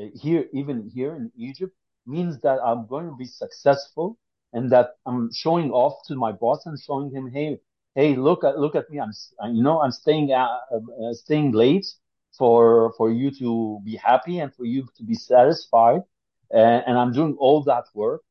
uh, 0.00 0.06
here, 0.24 0.44
even 0.52 0.90
here 0.96 1.14
in 1.20 1.26
Egypt, 1.36 1.74
means 2.06 2.40
that 2.46 2.58
I'm 2.68 2.86
going 2.86 3.06
to 3.12 3.16
be 3.16 3.26
successful 3.26 4.18
and 4.54 4.70
that 4.72 4.88
I'm 5.06 5.30
showing 5.32 5.70
off 5.72 5.94
to 6.08 6.14
my 6.16 6.32
boss 6.32 6.66
and 6.66 6.78
showing 6.88 7.10
him, 7.16 7.24
hey, 7.38 7.60
hey, 7.94 8.16
look 8.16 8.44
at 8.44 8.58
look 8.58 8.74
at 8.76 8.88
me. 8.90 9.00
I'm, 9.00 9.12
you 9.56 9.62
know, 9.62 9.80
I'm 9.82 9.92
staying 9.92 10.32
uh, 10.32 10.58
uh, 10.76 11.12
staying 11.24 11.52
late 11.52 11.86
for 12.38 12.92
for 12.96 13.10
you 13.10 13.30
to 13.38 13.80
be 13.84 13.96
happy 13.96 14.38
and 14.40 14.54
for 14.54 14.64
you 14.64 14.86
to 14.96 15.02
be 15.04 15.14
satisfied, 15.14 16.02
uh, 16.54 16.56
and 16.86 16.98
I'm 16.98 17.12
doing 17.12 17.36
all 17.38 17.62
that 17.64 17.84
work. 17.94 18.22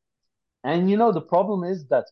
And 0.64 0.90
you 0.90 0.96
know, 0.96 1.12
the 1.12 1.20
problem 1.20 1.64
is 1.64 1.86
that 1.88 2.06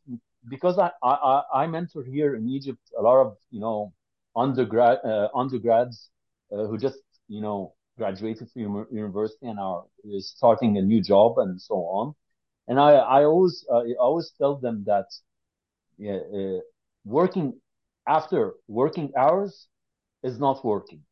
because 0.48 0.78
I 0.78 0.90
I, 1.02 1.42
I 1.54 1.66
mentor 1.66 2.04
here 2.04 2.34
in 2.36 2.48
Egypt 2.48 2.82
a 2.98 3.02
lot 3.02 3.18
of 3.26 3.36
you 3.50 3.60
know 3.60 3.92
undergrad 4.36 4.98
uh, 5.04 5.28
undergrads 5.34 6.10
uh, 6.52 6.64
who 6.66 6.78
just 6.78 7.00
you 7.28 7.40
know 7.40 7.74
graduated 7.98 8.50
from 8.50 8.86
university 8.90 9.46
and 9.46 9.58
are 9.58 9.84
starting 10.20 10.76
a 10.78 10.82
new 10.82 11.02
job 11.02 11.38
and 11.38 11.60
so 11.60 11.74
on. 11.98 12.14
And 12.68 12.78
I 12.80 12.92
I 13.18 13.24
always 13.24 13.64
uh, 13.70 13.82
I 13.90 13.94
always 14.00 14.32
tell 14.38 14.56
them 14.56 14.84
that 14.86 15.06
uh, 16.04 16.60
working 17.04 17.54
after 18.06 18.54
working 18.68 19.12
hours 19.16 19.68
is 20.22 20.38
not 20.38 20.64
working. 20.64 21.02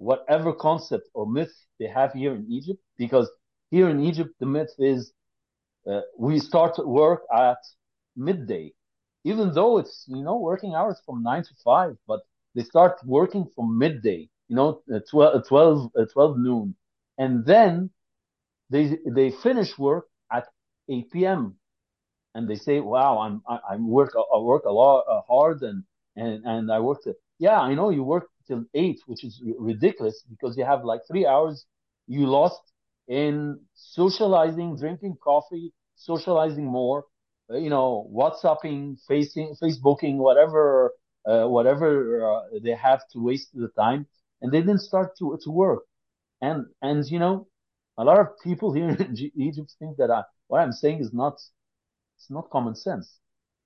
Whatever 0.00 0.52
concept 0.54 1.08
or 1.14 1.26
myth 1.26 1.54
they 1.80 1.88
have 1.88 2.12
here 2.14 2.34
in 2.34 2.46
Egypt, 2.50 2.80
because 2.98 3.30
here 3.70 3.88
in 3.90 4.00
Egypt 4.00 4.32
the 4.40 4.46
myth 4.46 4.74
is 4.78 5.12
uh, 5.90 6.00
we 6.18 6.38
start 6.38 6.74
work 6.86 7.22
at 7.34 7.58
midday, 8.16 8.72
even 9.24 9.52
though 9.52 9.78
it's 9.78 10.04
you 10.08 10.22
know 10.22 10.36
working 10.38 10.74
hours 10.74 11.00
from 11.06 11.22
nine 11.22 11.42
to 11.44 11.54
five, 11.64 11.96
but 12.06 12.20
they 12.54 12.62
start 12.64 12.94
working 13.04 13.46
from 13.54 13.78
midday, 13.78 14.28
you 14.48 14.56
know, 14.56 14.82
uh, 14.94 15.00
12, 15.10 15.46
12, 15.48 15.90
uh, 15.98 16.06
12 16.12 16.38
noon, 16.38 16.74
and 17.18 17.44
then 17.46 17.90
they 18.70 18.98
they 19.06 19.30
finish 19.30 19.78
work 19.78 20.06
at 20.32 20.46
8 20.88 21.26
p.m. 21.26 21.56
and 22.34 22.48
they 22.48 22.56
say, 22.56 22.80
"Wow, 22.80 23.18
I'm 23.20 23.42
I, 23.48 23.58
I 23.72 23.76
work 23.76 24.12
I 24.16 24.38
work 24.38 24.64
a 24.64 24.72
lot 24.72 25.04
uh, 25.08 25.22
hard 25.28 25.62
and 25.62 25.84
and 26.16 26.44
and 26.44 26.72
I 26.72 26.80
worked. 26.80 27.06
It. 27.06 27.16
Yeah, 27.38 27.60
I 27.60 27.74
know 27.74 27.90
you 27.90 28.04
work 28.04 28.28
till 28.50 28.66
eight, 28.74 29.00
which 29.06 29.24
is 29.24 29.42
ridiculous 29.58 30.24
because 30.30 30.58
you 30.58 30.66
have 30.66 30.84
like 30.84 31.02
three 31.08 31.26
hours 31.26 31.66
you 32.08 32.26
lost 32.26 32.62
in 33.08 33.60
socializing, 33.74 34.76
drinking 34.76 35.16
coffee, 35.22 35.72
socializing 35.96 36.66
more, 36.66 37.06
uh, 37.50 37.56
you 37.58 37.70
know, 37.70 38.10
WhatsApping, 38.14 38.98
facing, 39.08 39.56
Facebooking, 39.62 40.16
whatever, 40.18 40.92
uh, 41.28 41.46
whatever 41.48 41.90
uh, 42.30 42.42
they 42.64 42.72
have 42.72 43.02
to 43.12 43.20
waste 43.22 43.50
the 43.54 43.68
time, 43.78 44.06
and 44.42 44.52
they 44.52 44.60
didn't 44.60 44.80
start 44.80 45.16
to 45.18 45.38
to 45.44 45.50
work. 45.50 45.84
And 46.42 46.66
and 46.82 47.04
you 47.10 47.20
know, 47.20 47.48
a 47.98 48.04
lot 48.04 48.20
of 48.20 48.28
people 48.42 48.72
here 48.72 48.90
in 49.06 49.16
Egypt 49.36 49.74
think 49.78 49.98
that 49.98 50.10
I, 50.10 50.24
what 50.48 50.60
I'm 50.60 50.72
saying 50.72 51.00
is 51.00 51.12
not 51.12 51.34
it's 52.16 52.30
not 52.30 52.50
common 52.50 52.74
sense, 52.76 53.18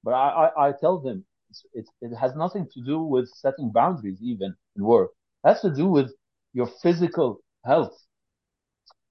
but 0.04 0.12
I 0.14 0.28
I, 0.56 0.68
I 0.68 0.72
tell 0.72 0.98
them 1.00 1.26
it 1.72 1.86
it 2.00 2.14
has 2.16 2.34
nothing 2.34 2.66
to 2.72 2.80
do 2.82 3.00
with 3.02 3.28
setting 3.28 3.70
boundaries 3.72 4.20
even 4.22 4.54
in 4.76 4.84
work. 4.84 5.10
It 5.44 5.48
has 5.48 5.60
to 5.62 5.74
do 5.74 5.86
with 5.88 6.10
your 6.52 6.66
physical 6.82 7.40
health. 7.64 7.96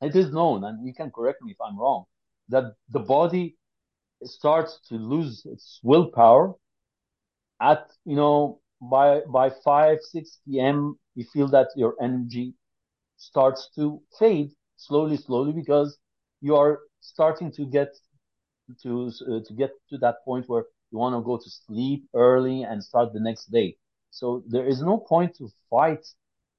It 0.02 0.16
is 0.16 0.32
known, 0.32 0.64
and 0.64 0.86
you 0.86 0.94
can 0.94 1.10
correct 1.12 1.42
me 1.42 1.52
if 1.52 1.62
I'm 1.62 1.80
wrong, 1.80 2.06
that 2.50 2.76
the 2.90 3.00
body 3.00 3.58
starts 4.24 4.80
to 4.90 4.96
lose 4.96 5.46
its 5.46 5.80
willpower 5.84 6.56
at 7.62 7.92
you 8.06 8.16
know 8.16 8.60
by 8.82 9.22
by 9.32 9.50
5 9.50 10.00
6 10.02 10.40
p.m 10.46 10.98
you 11.16 11.26
feel 11.34 11.48
that 11.48 11.68
your 11.76 11.96
energy 12.02 12.54
starts 13.18 13.70
to 13.76 14.02
fade 14.20 14.50
slowly 14.78 15.18
slowly 15.18 15.52
because 15.54 15.98
you 16.42 16.56
are 16.56 16.80
starting 17.02 17.52
to 17.52 17.66
get 17.66 17.90
to 18.84 19.12
uh, 19.30 19.40
to 19.48 19.54
get 19.56 19.72
to 19.90 19.98
that 19.98 20.16
point 20.26 20.48
where 20.48 20.66
you 20.94 21.00
want 21.00 21.16
to 21.16 21.22
go 21.24 21.38
to 21.38 21.52
sleep 21.52 22.06
early 22.16 22.64
and 22.64 22.84
start 22.84 23.14
the 23.14 23.22
next 23.22 23.48
day 23.52 23.78
so 24.12 24.44
there 24.48 24.68
is 24.68 24.82
no 24.84 24.98
point 25.00 25.36
to 25.38 25.50
fight 25.72 26.06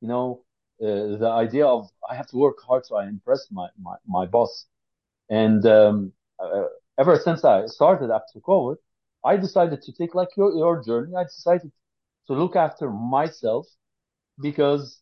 you 0.02 0.08
know 0.08 0.44
uh, 0.82 1.16
the 1.22 1.30
idea 1.46 1.66
of 1.66 1.88
i 2.10 2.14
have 2.16 2.28
to 2.28 2.36
work 2.38 2.58
hard 2.68 2.84
so 2.86 2.96
i 2.96 3.06
impress 3.06 3.46
my 3.52 3.68
my, 3.80 3.96
my 4.06 4.26
boss 4.26 4.66
and 5.30 5.66
um, 5.66 6.12
uh, 6.40 6.64
ever 6.98 7.16
since 7.18 7.44
I 7.44 7.66
started 7.66 8.10
after 8.10 8.40
COVID, 8.40 8.76
I 9.24 9.36
decided 9.36 9.82
to 9.82 9.92
take 9.92 10.14
like 10.14 10.28
your, 10.36 10.54
your 10.54 10.82
journey. 10.84 11.14
I 11.16 11.24
decided 11.24 11.72
to 12.28 12.34
look 12.34 12.56
after 12.56 12.90
myself 12.90 13.66
because 14.40 15.00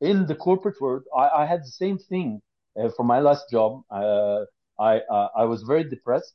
in 0.00 0.26
the 0.26 0.34
corporate 0.36 0.80
world, 0.80 1.04
I, 1.16 1.28
I 1.42 1.46
had 1.46 1.62
the 1.62 1.72
same 1.82 1.98
thing 1.98 2.42
uh, 2.80 2.90
for 2.96 3.04
my 3.04 3.20
last 3.20 3.50
job. 3.50 3.82
Uh, 3.90 4.44
I, 4.78 5.00
uh, 5.00 5.28
I 5.36 5.44
was 5.44 5.62
very 5.64 5.84
depressed. 5.84 6.34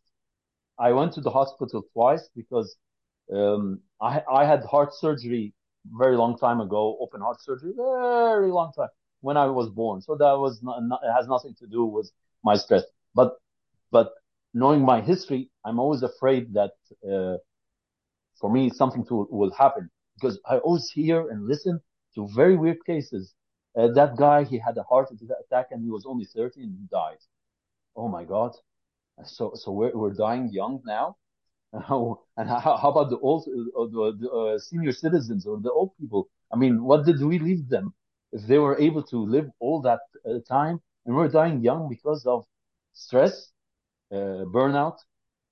I 0.80 0.92
went 0.92 1.14
to 1.14 1.22
the 1.22 1.32
hospital 1.32 1.84
twice 1.94 2.30
because, 2.36 2.76
um, 3.34 3.80
I, 4.02 4.22
I 4.32 4.46
had 4.46 4.64
heart 4.64 4.94
surgery 4.94 5.54
very 5.92 6.18
long 6.18 6.38
time 6.38 6.62
ago, 6.62 6.98
open 7.00 7.22
heart 7.22 7.42
surgery, 7.42 7.74
very 7.78 8.52
long 8.52 8.72
time 8.74 8.90
when 9.22 9.38
I 9.38 9.46
was 9.48 9.70
born. 9.70 10.02
So 10.02 10.16
that 10.16 10.34
was 10.34 10.62
not, 10.62 10.84
not 10.84 11.02
it 11.04 11.12
has 11.14 11.28
nothing 11.28 11.56
to 11.60 11.68
do 11.68 11.86
with 11.86 12.12
my 12.44 12.56
stress. 12.56 12.84
But, 13.14 13.36
but 13.92 14.14
knowing 14.54 14.82
my 14.82 15.02
history, 15.02 15.50
I'm 15.66 15.80
always 15.80 16.04
afraid 16.04 16.54
that 16.54 16.72
uh, 17.10 17.38
for 18.40 18.52
me 18.52 18.70
something 18.70 19.06
to, 19.06 19.28
will 19.32 19.52
happen 19.52 19.90
because 20.16 20.40
I 20.48 20.58
always 20.58 20.90
hear 20.90 21.30
and 21.30 21.48
listen 21.48 21.80
to 22.16 22.28
very 22.36 22.56
weird 22.56 22.86
cases. 22.86 23.34
Uh, 23.78 23.90
that 23.90 24.16
guy, 24.18 24.44
he 24.44 24.58
had 24.58 24.78
a 24.78 24.84
heart 24.84 25.10
attack 25.12 25.68
and 25.72 25.84
he 25.84 25.90
was 25.90 26.06
only 26.06 26.26
30 26.26 26.62
and 26.64 26.72
he 26.80 26.88
died. 26.92 27.18
Oh 27.96 28.08
my 28.08 28.24
God. 28.24 28.52
So, 29.24 29.54
so 29.56 29.72
we're, 29.72 29.96
we're 29.96 30.14
dying 30.14 30.50
young 30.52 30.82
now. 30.86 31.16
and 31.74 32.50
how, 32.50 32.78
how 32.78 32.90
about 32.90 33.10
the 33.10 33.18
old, 33.20 33.48
uh, 33.48 33.86
the, 34.20 34.30
uh, 34.30 34.60
senior 34.60 34.92
citizens 34.92 35.46
or 35.46 35.60
the 35.60 35.72
old 35.72 35.92
people? 36.00 36.30
I 36.52 36.58
mean, 36.58 36.84
what 36.84 37.06
did 37.06 37.22
we 37.22 37.40
leave 37.40 37.68
them 37.70 37.94
if 38.32 38.46
they 38.48 38.58
were 38.58 38.78
able 38.80 39.04
to 39.04 39.18
live 39.18 39.50
all 39.60 39.82
that 39.82 40.00
uh, 40.26 40.40
time 40.48 40.80
and 41.06 41.16
we're 41.16 41.28
dying 41.28 41.62
young 41.62 41.88
because 41.90 42.26
of 42.26 42.46
stress 42.94 43.52
uh, 44.12 44.46
burnout, 44.54 44.98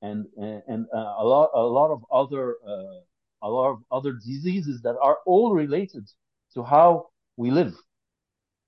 and 0.02 0.26
and 0.38 0.86
uh, 0.94 1.16
a 1.18 1.26
lot 1.26 1.50
a 1.54 1.62
lot 1.62 1.92
of 1.92 2.04
other 2.12 2.58
uh, 2.68 3.00
a 3.42 3.50
lot 3.50 3.72
of 3.72 3.80
other 3.92 4.14
diseases 4.14 4.82
that 4.82 4.96
are 5.02 5.18
all 5.26 5.54
related 5.54 6.10
to 6.54 6.64
how 6.64 7.08
we 7.38 7.52
live. 7.52 7.74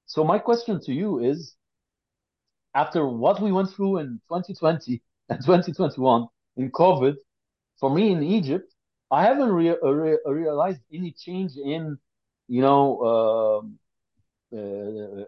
So 0.05 0.23
my 0.23 0.39
question 0.39 0.79
to 0.85 0.93
you 0.93 1.19
is, 1.19 1.55
after 2.75 3.07
what 3.07 3.41
we 3.41 3.51
went 3.51 3.69
through 3.71 3.99
in 3.99 4.21
2020 4.27 5.01
and 5.29 5.39
2021 5.43 6.27
in 6.57 6.71
COVID, 6.71 7.15
for 7.79 7.89
me 7.89 8.11
in 8.11 8.23
Egypt, 8.23 8.73
I 9.11 9.23
haven't 9.23 9.51
re- 9.51 9.77
re- 9.81 10.19
realized 10.25 10.81
any 10.93 11.11
change 11.11 11.53
in, 11.57 11.97
you 12.47 12.61
know, 12.61 13.63
uh, 14.53 14.57
uh, 14.57 15.25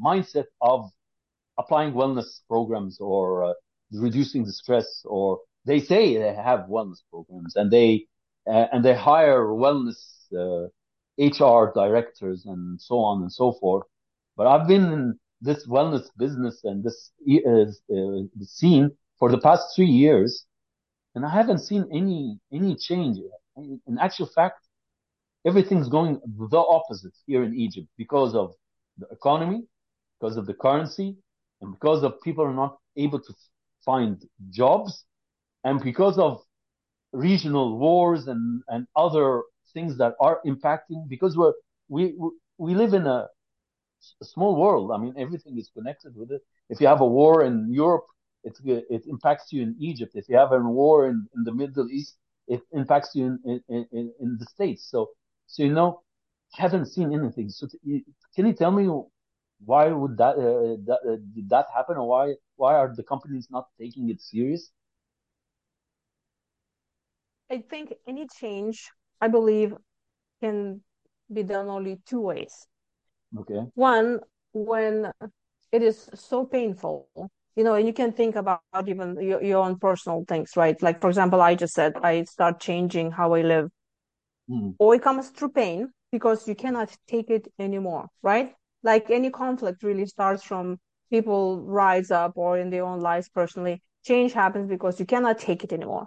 mindset 0.00 0.46
of 0.60 0.90
applying 1.58 1.92
wellness 1.92 2.40
programs 2.48 2.98
or 3.00 3.54
reducing 3.92 4.44
the 4.44 4.52
stress 4.52 5.02
or 5.04 5.40
they 5.64 5.80
say 5.80 6.16
they 6.16 6.34
have 6.34 6.60
wellness 6.70 7.00
programs 7.10 7.56
and 7.56 7.70
they 7.70 8.06
uh, 8.46 8.66
and 8.72 8.84
they 8.84 8.94
hire 8.94 9.44
wellness 9.48 10.00
uh, 10.36 10.68
HR 11.18 11.72
directors 11.74 12.46
and 12.46 12.80
so 12.80 12.98
on 12.98 13.22
and 13.22 13.32
so 13.32 13.52
forth. 13.52 13.84
But 14.36 14.46
I've 14.46 14.68
been 14.68 15.18
this 15.40 15.66
wellness 15.66 16.08
business 16.16 16.60
and 16.64 16.82
this 16.82 17.12
uh, 17.30 17.94
uh, 17.94 18.22
scene 18.42 18.90
for 19.18 19.30
the 19.30 19.38
past 19.38 19.74
three 19.74 19.86
years, 19.86 20.44
and 21.14 21.24
I 21.24 21.30
haven't 21.30 21.60
seen 21.60 21.88
any 21.92 22.38
any 22.52 22.76
change. 22.76 23.18
In 23.56 23.98
actual 24.00 24.26
fact, 24.26 24.60
everything's 25.44 25.88
going 25.88 26.20
the 26.24 26.58
opposite 26.58 27.14
here 27.26 27.42
in 27.42 27.54
Egypt 27.54 27.88
because 27.96 28.34
of 28.34 28.54
the 28.98 29.06
economy, 29.10 29.64
because 30.20 30.36
of 30.36 30.46
the 30.46 30.54
currency, 30.54 31.16
and 31.60 31.72
because 31.72 32.02
of 32.04 32.20
people 32.22 32.44
are 32.44 32.54
not 32.54 32.78
able 32.96 33.20
to 33.20 33.34
find 33.84 34.22
jobs. 34.50 35.04
And 35.64 35.82
because 35.82 36.18
of 36.18 36.40
regional 37.12 37.78
wars 37.78 38.28
and, 38.28 38.62
and 38.68 38.86
other 38.94 39.42
things 39.74 39.98
that 39.98 40.14
are 40.20 40.40
impacting, 40.46 41.08
because 41.08 41.36
we're, 41.36 41.52
we, 41.88 42.14
we 42.58 42.74
live 42.74 42.94
in 42.94 43.06
a, 43.06 43.26
a 44.20 44.24
small 44.24 44.56
world. 44.56 44.90
I 44.92 44.98
mean, 44.98 45.14
everything 45.16 45.58
is 45.58 45.70
connected 45.74 46.16
with 46.16 46.30
it. 46.30 46.42
If 46.68 46.80
you 46.80 46.86
have 46.86 47.00
a 47.00 47.06
war 47.06 47.44
in 47.44 47.72
Europe, 47.72 48.06
it, 48.44 48.56
it 48.64 49.02
impacts 49.06 49.52
you 49.52 49.62
in 49.62 49.76
Egypt. 49.80 50.12
If 50.14 50.28
you 50.28 50.36
have 50.36 50.52
a 50.52 50.58
war 50.58 51.08
in, 51.08 51.26
in 51.36 51.44
the 51.44 51.52
Middle 51.52 51.88
East, 51.90 52.16
it 52.46 52.62
impacts 52.72 53.14
you 53.14 53.38
in, 53.44 53.62
in, 53.68 53.86
in, 54.20 54.36
the 54.38 54.46
States. 54.46 54.88
So, 54.90 55.10
so, 55.46 55.62
you 55.62 55.72
know, 55.72 56.02
haven't 56.54 56.86
seen 56.86 57.12
anything. 57.12 57.50
So, 57.50 57.66
can 58.34 58.46
you 58.46 58.52
tell 58.54 58.70
me 58.70 58.88
why 59.64 59.88
would 59.88 60.16
that, 60.18 60.36
uh, 60.36 60.76
that 60.86 61.00
uh, 61.06 61.16
did 61.34 61.48
that 61.50 61.66
happen, 61.74 61.96
or 61.96 62.08
why 62.08 62.34
why 62.56 62.74
are 62.74 62.94
the 62.94 63.02
companies 63.02 63.48
not 63.50 63.66
taking 63.78 64.08
it 64.08 64.20
serious? 64.20 64.70
I 67.50 67.64
think 67.68 67.94
any 68.06 68.26
change, 68.40 68.90
I 69.20 69.28
believe, 69.28 69.74
can 70.40 70.82
be 71.32 71.42
done 71.42 71.68
only 71.68 72.00
two 72.06 72.20
ways. 72.20 72.66
Okay. 73.36 73.60
One, 73.74 74.20
when 74.52 75.12
it 75.72 75.82
is 75.82 76.08
so 76.14 76.46
painful, 76.46 77.08
you 77.56 77.64
know, 77.64 77.74
and 77.74 77.86
you 77.86 77.92
can 77.92 78.12
think 78.12 78.36
about 78.36 78.60
even 78.86 79.20
your, 79.20 79.42
your 79.42 79.64
own 79.64 79.78
personal 79.78 80.24
things, 80.26 80.52
right? 80.56 80.80
Like, 80.80 81.00
for 81.00 81.08
example, 81.08 81.42
I 81.42 81.54
just 81.54 81.74
said 81.74 81.94
I 82.02 82.24
start 82.24 82.60
changing 82.60 83.10
how 83.10 83.34
I 83.34 83.42
live. 83.42 83.68
Mm. 84.50 84.76
Or 84.78 84.94
it 84.94 85.02
comes 85.02 85.28
through 85.30 85.50
pain 85.50 85.90
because 86.10 86.48
you 86.48 86.54
cannot 86.54 86.96
take 87.06 87.28
it 87.28 87.48
anymore, 87.58 88.06
right? 88.22 88.54
like 88.82 89.10
any 89.10 89.30
conflict 89.30 89.82
really 89.82 90.06
starts 90.06 90.42
from 90.42 90.78
people 91.10 91.60
rise 91.62 92.10
up 92.10 92.32
or 92.36 92.58
in 92.58 92.70
their 92.70 92.84
own 92.84 93.00
lives 93.00 93.28
personally 93.28 93.82
change 94.04 94.32
happens 94.32 94.68
because 94.68 95.00
you 95.00 95.06
cannot 95.06 95.38
take 95.38 95.64
it 95.64 95.72
anymore 95.72 96.06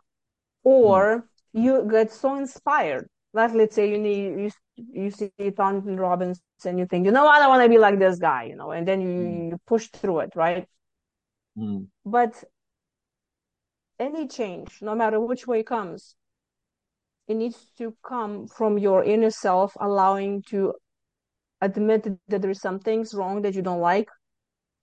or 0.63 1.17
mm. 1.17 1.23
you 1.53 1.87
get 1.89 2.11
so 2.11 2.35
inspired 2.35 3.07
like 3.33 3.53
let's 3.53 3.75
say 3.75 3.89
you 3.89 3.97
need 3.97 4.39
you, 4.39 4.51
you 4.93 5.11
see 5.11 5.31
Tony 5.55 5.95
Robbins 5.95 6.41
and 6.65 6.79
you 6.79 6.85
think 6.85 7.05
you 7.05 7.11
know 7.11 7.25
what 7.25 7.41
I 7.41 7.47
want 7.47 7.63
to 7.63 7.69
be 7.69 7.77
like 7.77 7.99
this 7.99 8.19
guy 8.19 8.43
you 8.45 8.55
know 8.55 8.71
and 8.71 8.87
then 8.87 9.01
you, 9.01 9.07
mm. 9.07 9.49
you 9.51 9.57
push 9.67 9.87
through 9.87 10.19
it 10.19 10.31
right 10.35 10.67
mm. 11.57 11.87
but 12.05 12.43
any 13.99 14.27
change 14.27 14.79
no 14.81 14.95
matter 14.95 15.19
which 15.19 15.47
way 15.47 15.63
comes 15.63 16.15
it 17.27 17.35
needs 17.35 17.71
to 17.77 17.95
come 18.03 18.47
from 18.47 18.77
your 18.77 19.03
inner 19.03 19.29
self 19.29 19.73
allowing 19.79 20.41
to 20.43 20.73
admit 21.61 22.07
that 22.27 22.41
there's 22.41 22.61
some 22.61 22.79
things 22.79 23.13
wrong 23.13 23.41
that 23.43 23.55
you 23.55 23.61
don't 23.61 23.79
like 23.79 24.09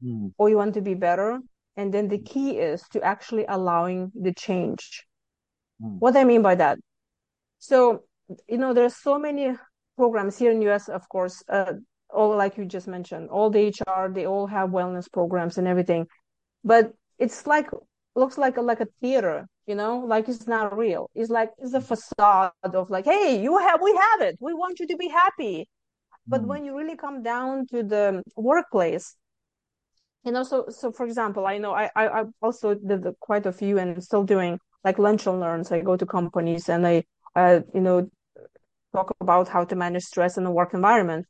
mm. 0.03 0.33
or 0.39 0.49
you 0.49 0.57
want 0.57 0.75
to 0.75 0.81
be 0.81 0.95
better 0.95 1.41
and 1.77 1.93
then 1.93 2.09
the 2.09 2.19
key 2.19 2.59
is 2.59 2.83
to 2.91 3.03
actually 3.03 3.45
allowing 3.49 4.11
the 4.15 4.33
change 4.33 5.05
mm. 5.83 5.99
what 5.99 6.17
i 6.17 6.25
mean 6.25 6.43
by 6.43 6.55
that 6.55 6.79
so 7.59 8.05
you 8.49 8.59
know 8.59 8.73
there's 8.73 8.97
so 8.97 9.19
many 9.19 9.55
programs 10.03 10.39
here 10.39 10.53
in 10.53 10.63
us 10.77 10.89
of 10.99 11.05
course 11.15 11.37
uh, 11.59 11.73
all 12.19 12.37
like 12.43 12.57
you 12.59 12.65
just 12.77 12.89
mentioned 12.97 13.29
all 13.31 13.51
the 13.51 13.65
hr 13.69 14.09
they 14.17 14.27
all 14.33 14.47
have 14.57 14.71
wellness 14.71 15.09
programs 15.19 15.59
and 15.59 15.67
everything. 15.69 16.07
But 16.65 16.93
it's 17.19 17.47
like 17.47 17.69
looks 18.15 18.39
like 18.39 18.57
a, 18.59 18.63
like 18.63 18.81
a 18.81 18.89
theater 19.03 19.47
you 19.67 19.75
know? 19.75 19.99
Like 20.15 20.29
it's 20.31 20.47
not 20.47 20.77
real. 20.77 21.11
It's 21.15 21.31
like 21.31 21.51
it's 21.59 21.75
a 21.75 21.81
facade 21.93 22.53
of 22.81 22.91
like 22.91 23.05
hey 23.05 23.41
you 23.43 23.59
have 23.59 23.81
we 23.83 23.93
have 24.07 24.21
it. 24.29 24.37
We 24.41 24.55
want 24.55 24.81
you 24.81 24.87
to 24.89 24.97
be 24.97 25.09
happy. 25.09 25.69
But 26.27 26.43
Mm. 26.43 26.49
when 26.51 26.65
you 26.67 26.73
really 26.79 26.97
come 26.97 27.23
down 27.23 27.67
to 27.73 27.83
the 27.83 28.23
workplace, 28.37 29.17
you 30.25 30.33
know, 30.33 30.43
so 30.43 30.67
so 30.69 30.93
for 30.93 31.07
example, 31.07 31.47
I 31.47 31.59
know 31.59 31.73
I 31.73 31.91
I, 31.97 32.21
I 32.21 32.25
also 32.43 32.75
did 32.75 33.07
quite 33.21 33.47
a 33.47 33.53
few 33.53 33.79
and 33.79 34.03
still 34.03 34.25
doing 34.25 34.59
like 34.85 34.99
lunch 34.99 35.27
and 35.27 35.41
learns. 35.41 35.73
I 35.73 35.81
go 35.81 35.97
to 35.97 36.07
companies 36.07 36.69
and 36.69 36.87
I 36.87 37.05
uh 37.37 37.61
you 37.75 37.81
know 37.81 38.11
talk 38.99 39.17
about 39.21 39.49
how 39.49 39.65
to 39.65 39.77
manage 39.77 40.05
stress 40.05 40.37
in 40.39 40.45
the 40.45 40.51
work 40.51 40.75
environment. 40.75 41.27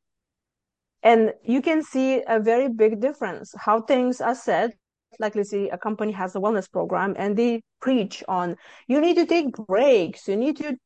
And 1.02 1.32
you 1.44 1.62
can 1.62 1.82
see 1.82 2.22
a 2.26 2.40
very 2.40 2.68
big 2.68 3.00
difference 3.00 3.54
how 3.66 3.80
things 3.82 4.20
are 4.20 4.34
said. 4.34 4.72
Like, 5.18 5.34
let's 5.37 5.50
say 5.50 5.68
a 5.70 5.78
company 5.78 6.12
has 6.12 6.37
a 6.37 6.38
wellness 6.38 6.70
program 6.70 7.14
and 7.18 7.37
they 7.37 7.62
preach 7.80 8.22
on 8.28 8.56
you 8.87 9.00
need 9.00 9.16
to 9.16 9.26
take 9.26 9.52
breaks, 9.56 10.28
you 10.28 10.37
need 10.37 10.56
to 10.58 10.76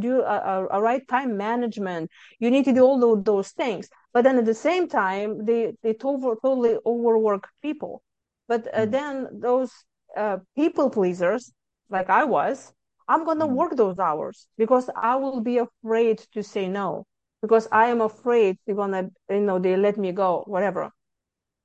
do 0.00 0.22
a, 0.22 0.66
a 0.70 0.80
right 0.80 1.06
time 1.08 1.36
management, 1.36 2.10
you 2.38 2.50
need 2.50 2.64
to 2.64 2.72
do 2.72 2.82
all 2.82 3.12
of 3.12 3.24
those 3.24 3.50
things. 3.50 3.88
But 4.12 4.24
then 4.24 4.38
at 4.38 4.44
the 4.46 4.54
same 4.54 4.88
time, 4.88 5.44
they, 5.44 5.72
they 5.82 5.94
totally, 5.94 6.36
totally 6.42 6.76
overwork 6.84 7.48
people. 7.62 8.02
But 8.48 8.66
uh, 8.74 8.86
Mm. 8.86 8.90
then 8.96 9.28
those 9.48 9.72
uh, 10.16 10.38
people 10.56 10.90
pleasers, 10.90 11.52
like 11.88 12.10
I 12.10 12.24
was, 12.24 12.72
I'm 13.10 13.24
going 13.26 13.40
to 13.40 13.46
Mm. 13.46 13.56
work 13.60 13.76
those 13.76 13.98
hours 13.98 14.48
because 14.58 14.90
I 14.96 15.16
will 15.16 15.40
be 15.42 15.58
afraid 15.58 16.18
to 16.34 16.42
say 16.42 16.68
no 16.68 17.06
because 17.42 17.68
I 17.72 17.88
am 17.88 18.00
afraid 18.00 18.58
they're 18.66 18.76
gonna, 18.76 19.10
you 19.30 19.40
know, 19.40 19.58
they 19.58 19.76
let 19.76 19.98
me 19.98 20.12
go, 20.12 20.44
whatever. 20.46 20.90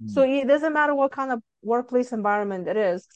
So 0.07 0.21
Mm. 0.21 0.41
it 0.43 0.47
doesn't 0.47 0.73
matter 0.73 0.95
what 0.95 1.11
kind 1.11 1.31
of 1.31 1.41
workplace 1.63 2.11
environment 2.13 2.67
it 2.67 2.77
is. 2.77 3.07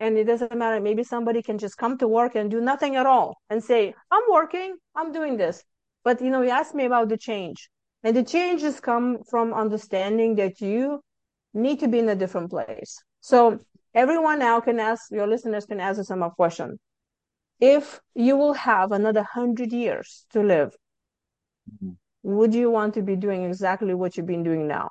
And 0.00 0.18
it 0.18 0.24
doesn't 0.24 0.54
matter. 0.56 0.80
Maybe 0.80 1.04
somebody 1.04 1.42
can 1.42 1.58
just 1.58 1.72
come 1.72 1.98
to 1.98 2.08
work 2.08 2.34
and 2.36 2.50
do 2.50 2.60
nothing 2.60 2.96
at 2.96 3.06
all 3.06 3.36
and 3.50 3.62
say, 3.62 3.94
I'm 4.10 4.22
working, 4.30 4.76
I'm 4.96 5.12
doing 5.12 5.36
this. 5.36 5.64
But, 6.04 6.20
you 6.22 6.30
know, 6.30 6.42
you 6.42 6.50
asked 6.50 6.74
me 6.74 6.84
about 6.86 7.08
the 7.08 7.16
change. 7.18 7.70
And 8.02 8.16
the 8.16 8.24
changes 8.24 8.80
come 8.80 9.18
from 9.30 9.52
understanding 9.54 10.36
that 10.36 10.60
you 10.60 11.00
need 11.54 11.80
to 11.80 11.88
be 11.88 11.98
in 12.00 12.08
a 12.08 12.16
different 12.16 12.50
place. 12.50 13.02
So 13.20 13.58
everyone 13.94 14.38
now 14.40 14.60
can 14.60 14.80
ask, 14.80 15.10
your 15.10 15.26
listeners 15.26 15.66
can 15.66 15.80
ask 15.80 16.02
some 16.04 16.28
question. 16.32 16.78
If 17.62 18.00
you 18.12 18.36
will 18.36 18.54
have 18.54 18.90
another 18.90 19.22
hundred 19.22 19.72
years 19.72 20.26
to 20.30 20.42
live, 20.42 20.76
Mm. 21.70 21.96
would 22.24 22.54
you 22.54 22.70
want 22.72 22.94
to 22.94 23.02
be 23.02 23.14
doing 23.14 23.44
exactly 23.44 23.94
what 23.94 24.16
you've 24.16 24.26
been 24.26 24.42
doing 24.42 24.66
now? 24.66 24.90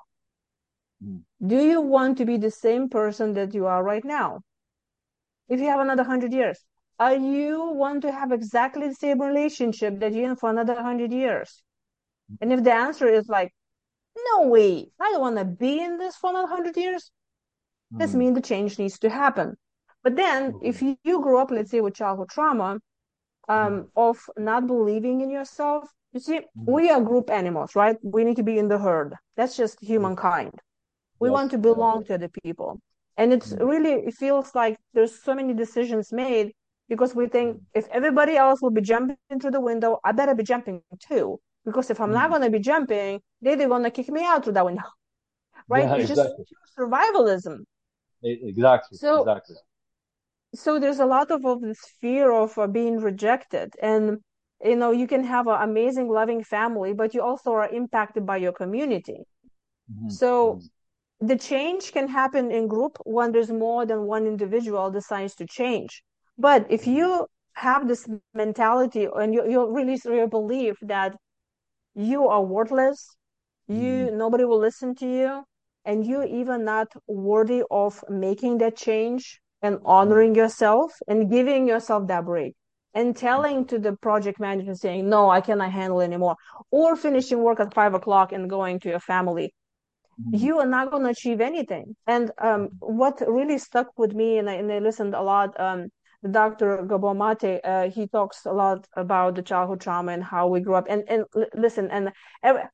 Mm. 1.03 1.25
Do 1.45 1.61
you 1.61 1.81
want 1.81 2.17
to 2.19 2.25
be 2.25 2.37
the 2.37 2.49
same 2.51 2.87
person 2.87 3.33
that 3.33 3.53
you 3.53 3.65
are 3.65 3.83
right 3.83 4.05
now? 4.05 4.39
If 5.49 5.59
you 5.59 5.67
have 5.67 5.81
another 5.81 6.03
hundred 6.03 6.31
years, 6.31 6.63
are 6.97 7.15
you 7.15 7.71
want 7.71 8.03
to 8.03 8.11
have 8.11 8.31
exactly 8.31 8.87
the 8.87 8.95
same 8.95 9.19
relationship 9.21 9.99
that 9.99 10.13
you're 10.13 10.29
in 10.29 10.37
for 10.37 10.49
another 10.49 10.81
hundred 10.81 11.11
years? 11.11 11.61
And 12.39 12.53
if 12.53 12.63
the 12.63 12.73
answer 12.73 13.07
is 13.07 13.27
like, 13.27 13.51
no 14.29 14.47
way, 14.47 14.91
I 14.97 15.11
don't 15.11 15.19
want 15.21 15.37
to 15.37 15.45
be 15.45 15.81
in 15.81 15.97
this 15.97 16.15
for 16.15 16.29
another 16.29 16.47
hundred 16.47 16.77
years, 16.77 17.11
this 17.99 18.13
Mm. 18.13 18.19
means 18.19 18.35
the 18.35 18.41
change 18.41 18.79
needs 18.79 18.97
to 18.99 19.09
happen. 19.09 19.57
But 20.03 20.15
then, 20.15 20.53
mm-hmm. 20.53 20.65
if 20.65 20.81
you, 20.81 20.97
you 21.03 21.21
grow 21.21 21.41
up, 21.41 21.51
let's 21.51 21.71
say, 21.71 21.81
with 21.81 21.95
childhood 21.95 22.29
trauma, 22.29 22.79
um, 23.49 23.71
mm-hmm. 23.71 23.81
of 23.95 24.19
not 24.37 24.67
believing 24.67 25.21
in 25.21 25.29
yourself, 25.29 25.87
you 26.13 26.19
see, 26.19 26.39
Mm. 26.39 26.73
we 26.75 26.89
are 26.89 27.01
group 27.01 27.29
animals, 27.29 27.75
right? 27.75 27.97
We 28.03 28.23
need 28.23 28.35
to 28.37 28.43
be 28.43 28.57
in 28.57 28.67
the 28.67 28.77
herd. 28.77 29.15
That's 29.37 29.55
just 29.55 29.79
humankind. 29.79 30.53
We 31.19 31.29
Yes. 31.29 31.33
want 31.33 31.51
to 31.51 31.57
belong 31.57 32.03
to 32.05 32.15
other 32.15 32.29
people. 32.43 32.79
And 33.17 33.31
it's 33.31 33.53
really, 33.53 33.93
it 33.93 34.15
feels 34.15 34.53
like 34.55 34.77
there's 34.93 35.21
so 35.23 35.35
many 35.35 35.53
decisions 35.53 36.11
made 36.11 36.53
because 36.89 37.15
we 37.15 37.27
think 37.27 37.61
if 37.73 37.87
everybody 37.89 38.35
else 38.35 38.61
will 38.61 38.71
be 38.71 38.81
jumping 38.81 39.39
through 39.39 39.51
the 39.51 39.61
window, 39.61 39.99
I 40.03 40.11
better 40.11 40.35
be 40.35 40.43
jumping 40.43 40.81
too. 40.99 41.39
Because 41.63 41.89
if 41.91 42.01
I'm 42.01 42.11
not 42.11 42.29
going 42.29 42.41
to 42.41 42.49
be 42.49 42.59
jumping, 42.59 43.21
they, 43.41 43.55
they're 43.55 43.67
going 43.69 43.83
to 43.83 43.91
kick 43.91 44.09
me 44.09 44.23
out 44.25 44.43
through 44.43 44.53
that 44.53 44.65
window, 44.65 44.89
right? 45.69 45.85
Yeah, 45.85 45.95
it's 45.95 46.09
exactly. 46.09 46.45
just 46.49 46.51
pure 46.75 46.87
survivalism. 46.89 47.59
Exactly. 48.23 48.97
So, 48.97 49.21
Exactly. 49.21 49.55
So 50.53 50.79
there's 50.79 50.99
a 50.99 51.05
lot 51.05 51.31
of, 51.31 51.45
of 51.45 51.61
this 51.61 51.79
fear 52.01 52.31
of 52.31 52.57
uh, 52.57 52.67
being 52.67 52.97
rejected 52.99 53.73
and 53.81 54.19
you 54.63 54.75
know 54.75 54.91
you 54.91 55.07
can 55.07 55.23
have 55.23 55.47
an 55.47 55.61
amazing 55.61 56.07
loving 56.09 56.43
family 56.43 56.93
but 56.93 57.13
you 57.13 57.21
also 57.21 57.51
are 57.53 57.69
impacted 57.69 58.25
by 58.25 58.37
your 58.37 58.53
community 58.53 59.19
Mhm. 59.87 60.07
so 60.07 60.61
Mhm. 60.61 60.69
the 61.19 61.37
change 61.37 61.91
can 61.93 62.07
happen 62.09 62.51
in 62.51 62.67
group 62.67 62.97
when 63.05 63.31
there's 63.31 63.51
more 63.51 63.85
than 63.85 64.03
one 64.07 64.27
individual 64.27 64.91
decides 64.91 65.35
to 65.35 65.45
change 65.47 66.03
but 66.37 66.65
if 66.69 66.87
you 66.87 67.27
have 67.55 67.87
this 67.87 68.07
mentality 68.33 69.07
and 69.15 69.33
you, 69.33 69.49
you 69.49 69.73
really 69.73 69.99
you 70.05 70.27
believe 70.27 70.75
that 70.81 71.15
you 71.95 72.27
are 72.27 72.43
worthless 72.43 73.15
you 73.67 74.09
Mhm. 74.09 74.11
nobody 74.11 74.45
will 74.45 74.59
listen 74.59 74.95
to 74.95 75.07
you 75.07 75.43
and 75.85 76.05
you're 76.05 76.25
even 76.25 76.65
not 76.65 76.89
worthy 77.07 77.63
of 77.71 78.03
making 78.09 78.57
that 78.59 78.77
change 78.77 79.40
and 79.61 79.79
honoring 79.85 80.35
yourself 80.35 80.93
and 81.07 81.29
giving 81.31 81.67
yourself 81.67 82.07
that 82.07 82.25
break 82.25 82.55
and 82.93 83.15
telling 83.15 83.65
to 83.65 83.79
the 83.79 83.93
project 83.97 84.39
manager 84.39 84.75
saying 84.75 85.07
no 85.09 85.29
i 85.29 85.41
cannot 85.41 85.71
handle 85.71 86.01
anymore 86.01 86.35
or 86.71 86.95
finishing 86.95 87.39
work 87.43 87.59
at 87.59 87.73
five 87.73 87.93
o'clock 87.93 88.31
and 88.31 88.49
going 88.49 88.79
to 88.79 88.89
your 88.89 88.99
family 88.99 89.53
Mhm. 90.19 90.39
you 90.41 90.59
are 90.59 90.65
not 90.67 90.91
going 90.91 91.03
to 91.03 91.09
achieve 91.09 91.41
anything 91.41 91.95
and 92.07 92.31
um, 92.39 92.69
what 92.79 93.21
really 93.27 93.57
stuck 93.57 93.87
with 93.97 94.13
me 94.13 94.37
and 94.37 94.49
I, 94.49 94.53
and 94.55 94.71
I 94.71 94.79
listened 94.79 95.13
a 95.15 95.21
lot 95.21 95.59
um, 95.59 95.89
Dr. 96.29 96.83
Gabor 96.83 97.15
Mate, 97.15 97.59
uh, 97.63 97.89
he 97.89 98.07
talks 98.07 98.45
a 98.45 98.53
lot 98.53 98.85
about 98.95 99.33
the 99.33 99.41
childhood 99.41 99.81
trauma 99.81 100.11
and 100.11 100.23
how 100.23 100.45
we 100.47 100.59
grew 100.61 100.75
up. 100.75 100.85
And 100.87 101.03
and 101.07 101.25
l- 101.35 101.47
listen, 101.55 101.89
and 101.89 102.11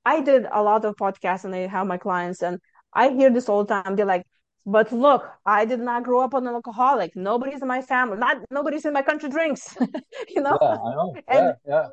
I 0.06 0.20
did 0.22 0.48
a 0.52 0.62
lot 0.62 0.84
of 0.84 0.98
podcasts, 0.98 1.46
and 1.46 1.56
I 1.56 1.68
have 1.68 1.88
my 1.88 1.98
clients, 1.98 2.44
and 2.44 2.60
I 2.94 3.08
hear 3.10 3.30
this 3.30 3.48
all 3.48 3.64
the 3.64 3.82
time. 3.82 3.96
They're 3.96 4.06
like, 4.06 4.24
"But 4.68 4.92
look, 4.92 5.24
I 5.46 5.64
did 5.66 5.80
not 5.80 6.04
grow 6.04 6.20
up 6.20 6.34
on 6.34 6.46
an 6.46 6.54
alcoholic. 6.54 7.16
Nobody's 7.16 7.62
in 7.62 7.70
my 7.70 7.82
family. 7.82 8.18
Not 8.18 8.38
nobody's 8.52 8.86
in 8.86 8.94
my 8.94 9.02
country 9.02 9.30
drinks. 9.30 9.76
you 10.36 10.42
know." 10.42 10.58
Yeah, 10.62 10.68
I 10.68 10.90
know. 10.98 11.14
And 11.28 11.46
Yeah, 11.46 11.54
yeah. 11.74 11.88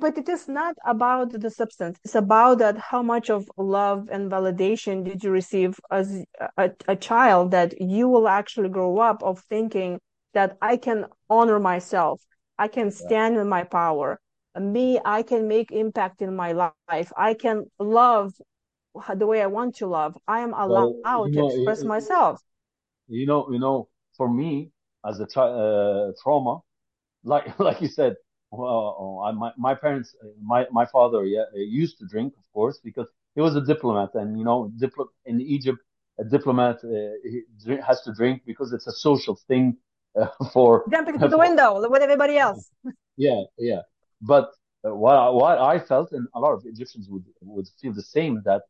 but 0.00 0.18
it 0.18 0.28
is 0.28 0.48
not 0.48 0.74
about 0.84 1.30
the 1.30 1.50
substance. 1.50 1.98
It's 2.04 2.16
about 2.16 2.58
that 2.58 2.76
how 2.78 3.02
much 3.02 3.30
of 3.30 3.48
love 3.56 4.08
and 4.10 4.30
validation 4.30 5.04
did 5.04 5.22
you 5.22 5.30
receive 5.30 5.78
as 5.90 6.24
a, 6.56 6.70
a 6.88 6.96
child 6.96 7.52
that 7.52 7.80
you 7.80 8.08
will 8.08 8.28
actually 8.28 8.68
grow 8.68 8.98
up 8.98 9.22
of 9.22 9.38
thinking 9.48 10.00
that 10.34 10.56
I 10.60 10.76
can 10.76 11.06
honor 11.30 11.60
myself. 11.60 12.20
I 12.58 12.68
can 12.68 12.90
stand 12.90 13.36
in 13.36 13.48
my 13.48 13.62
power. 13.62 14.18
Me, 14.58 14.98
I 15.04 15.22
can 15.22 15.46
make 15.46 15.70
impact 15.70 16.20
in 16.20 16.34
my 16.34 16.50
life. 16.52 17.12
I 17.16 17.34
can 17.34 17.66
love 17.78 18.32
the 19.16 19.26
way 19.26 19.42
I 19.42 19.46
want 19.46 19.76
to 19.76 19.86
love. 19.86 20.16
I 20.26 20.40
am 20.40 20.52
Well, 20.66 20.94
allowed 21.04 21.24
you 21.24 21.32
to 21.32 21.40
know, 21.40 21.48
express 21.48 21.84
myself. 21.84 22.40
you 23.08 23.26
know, 23.26 23.48
you 23.50 23.58
know, 23.58 23.88
for 24.16 24.28
me 24.32 24.70
as 25.06 25.20
a 25.20 25.26
chi- 25.26 25.40
uh, 25.42 26.12
trauma, 26.22 26.60
like 27.24 27.58
like 27.60 27.80
you 27.80 27.88
said, 27.88 28.16
well, 28.50 29.22
I, 29.26 29.32
my 29.32 29.52
my 29.58 29.74
parents, 29.74 30.16
my 30.42 30.66
my 30.72 30.86
father, 30.86 31.24
yeah, 31.26 31.44
used 31.54 31.98
to 32.00 32.06
drink, 32.06 32.34
of 32.38 32.44
course, 32.52 32.80
because 32.84 33.08
he 33.34 33.40
was 33.42 33.56
a 33.56 33.62
diplomat, 33.64 34.10
and 34.14 34.38
you 34.38 34.44
know, 34.44 34.72
diplo- 34.80 35.08
in 35.26 35.40
Egypt, 35.40 35.80
a 36.20 36.24
diplomat 36.24 36.78
uh, 36.84 36.88
he 37.24 37.42
has 37.86 38.02
to 38.02 38.12
drink 38.14 38.42
because 38.46 38.72
it's 38.72 38.88
a 38.88 38.92
social 38.92 39.36
thing 39.48 39.76
uh, 40.20 40.28
for 40.52 40.86
Jumping 40.90 41.20
through 41.20 41.28
the 41.28 41.38
window 41.38 41.88
with 41.88 42.02
everybody 42.02 42.36
else. 42.36 42.72
yeah 43.16 43.42
yeah. 43.58 43.82
But 44.20 44.50
uh, 44.86 44.94
what 44.94 45.16
I- 45.16 45.30
what 45.30 45.58
I 45.58 45.78
felt, 45.78 46.12
and 46.12 46.26
a 46.34 46.40
lot 46.40 46.52
of 46.52 46.62
Egyptians 46.66 47.08
would 47.10 47.24
would 47.42 47.68
feel 47.80 47.92
the 47.92 48.02
same, 48.02 48.42
that 48.44 48.62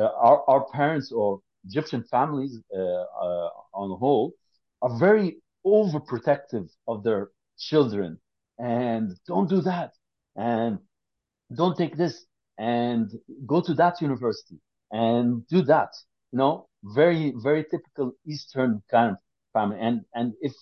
our 0.00 0.42
our 0.48 0.64
parents 0.72 1.12
or 1.12 1.40
Egyptian 1.64 2.02
families 2.04 2.58
uh, 2.74 2.78
uh, 2.78 3.48
on 3.74 3.88
the 3.90 3.96
whole 3.96 4.32
are 4.82 4.98
very 4.98 5.38
overprotective 5.66 6.68
of 6.88 7.02
their 7.04 7.28
children 7.58 8.18
and 8.58 9.12
don't 9.26 9.48
do 9.48 9.60
that 9.60 9.92
and 10.36 10.78
don't 11.54 11.76
take 11.76 11.96
this 11.96 12.26
and 12.58 13.10
go 13.46 13.60
to 13.60 13.74
that 13.74 14.00
university 14.00 14.58
and 14.90 15.46
do 15.48 15.62
that 15.62 15.90
you 16.32 16.38
know 16.38 16.66
very 16.84 17.32
very 17.36 17.64
typical 17.64 18.12
eastern 18.26 18.82
kind 18.90 19.12
of 19.12 19.18
family. 19.52 19.78
And 19.80 20.02
and 20.14 20.32
if 20.40 20.52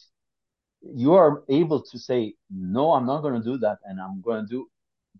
you 0.82 1.14
are 1.14 1.42
able 1.48 1.82
to 1.82 1.98
say 1.98 2.34
no 2.50 2.92
i'm 2.92 3.06
not 3.06 3.20
going 3.22 3.34
to 3.34 3.44
do 3.44 3.58
that 3.58 3.78
and 3.84 4.00
i'm 4.00 4.20
going 4.22 4.44
to 4.46 4.48
do 4.50 4.66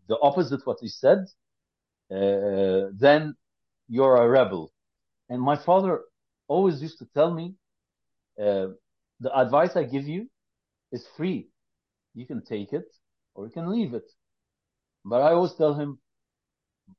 the 0.08 0.18
opposite 0.20 0.60
what 0.66 0.78
you 0.82 0.88
said 0.88 1.18
uh, 2.10 2.88
then 2.98 3.34
you're 3.90 4.16
a 4.16 4.28
rebel. 4.28 4.72
And 5.28 5.42
my 5.42 5.56
father 5.56 6.02
always 6.48 6.80
used 6.80 6.98
to 7.00 7.06
tell 7.14 7.34
me 7.34 7.54
uh, 8.40 8.68
the 9.20 9.36
advice 9.36 9.76
i 9.76 9.84
give 9.84 10.08
you 10.08 10.28
is 10.92 11.06
free. 11.16 11.48
You 12.14 12.26
can 12.26 12.42
take 12.44 12.72
it 12.72 12.86
or 13.34 13.46
you 13.46 13.52
can 13.52 13.70
leave 13.70 13.94
it. 13.94 14.10
But 15.04 15.22
i 15.22 15.32
always 15.32 15.54
tell 15.54 15.74
him 15.74 15.98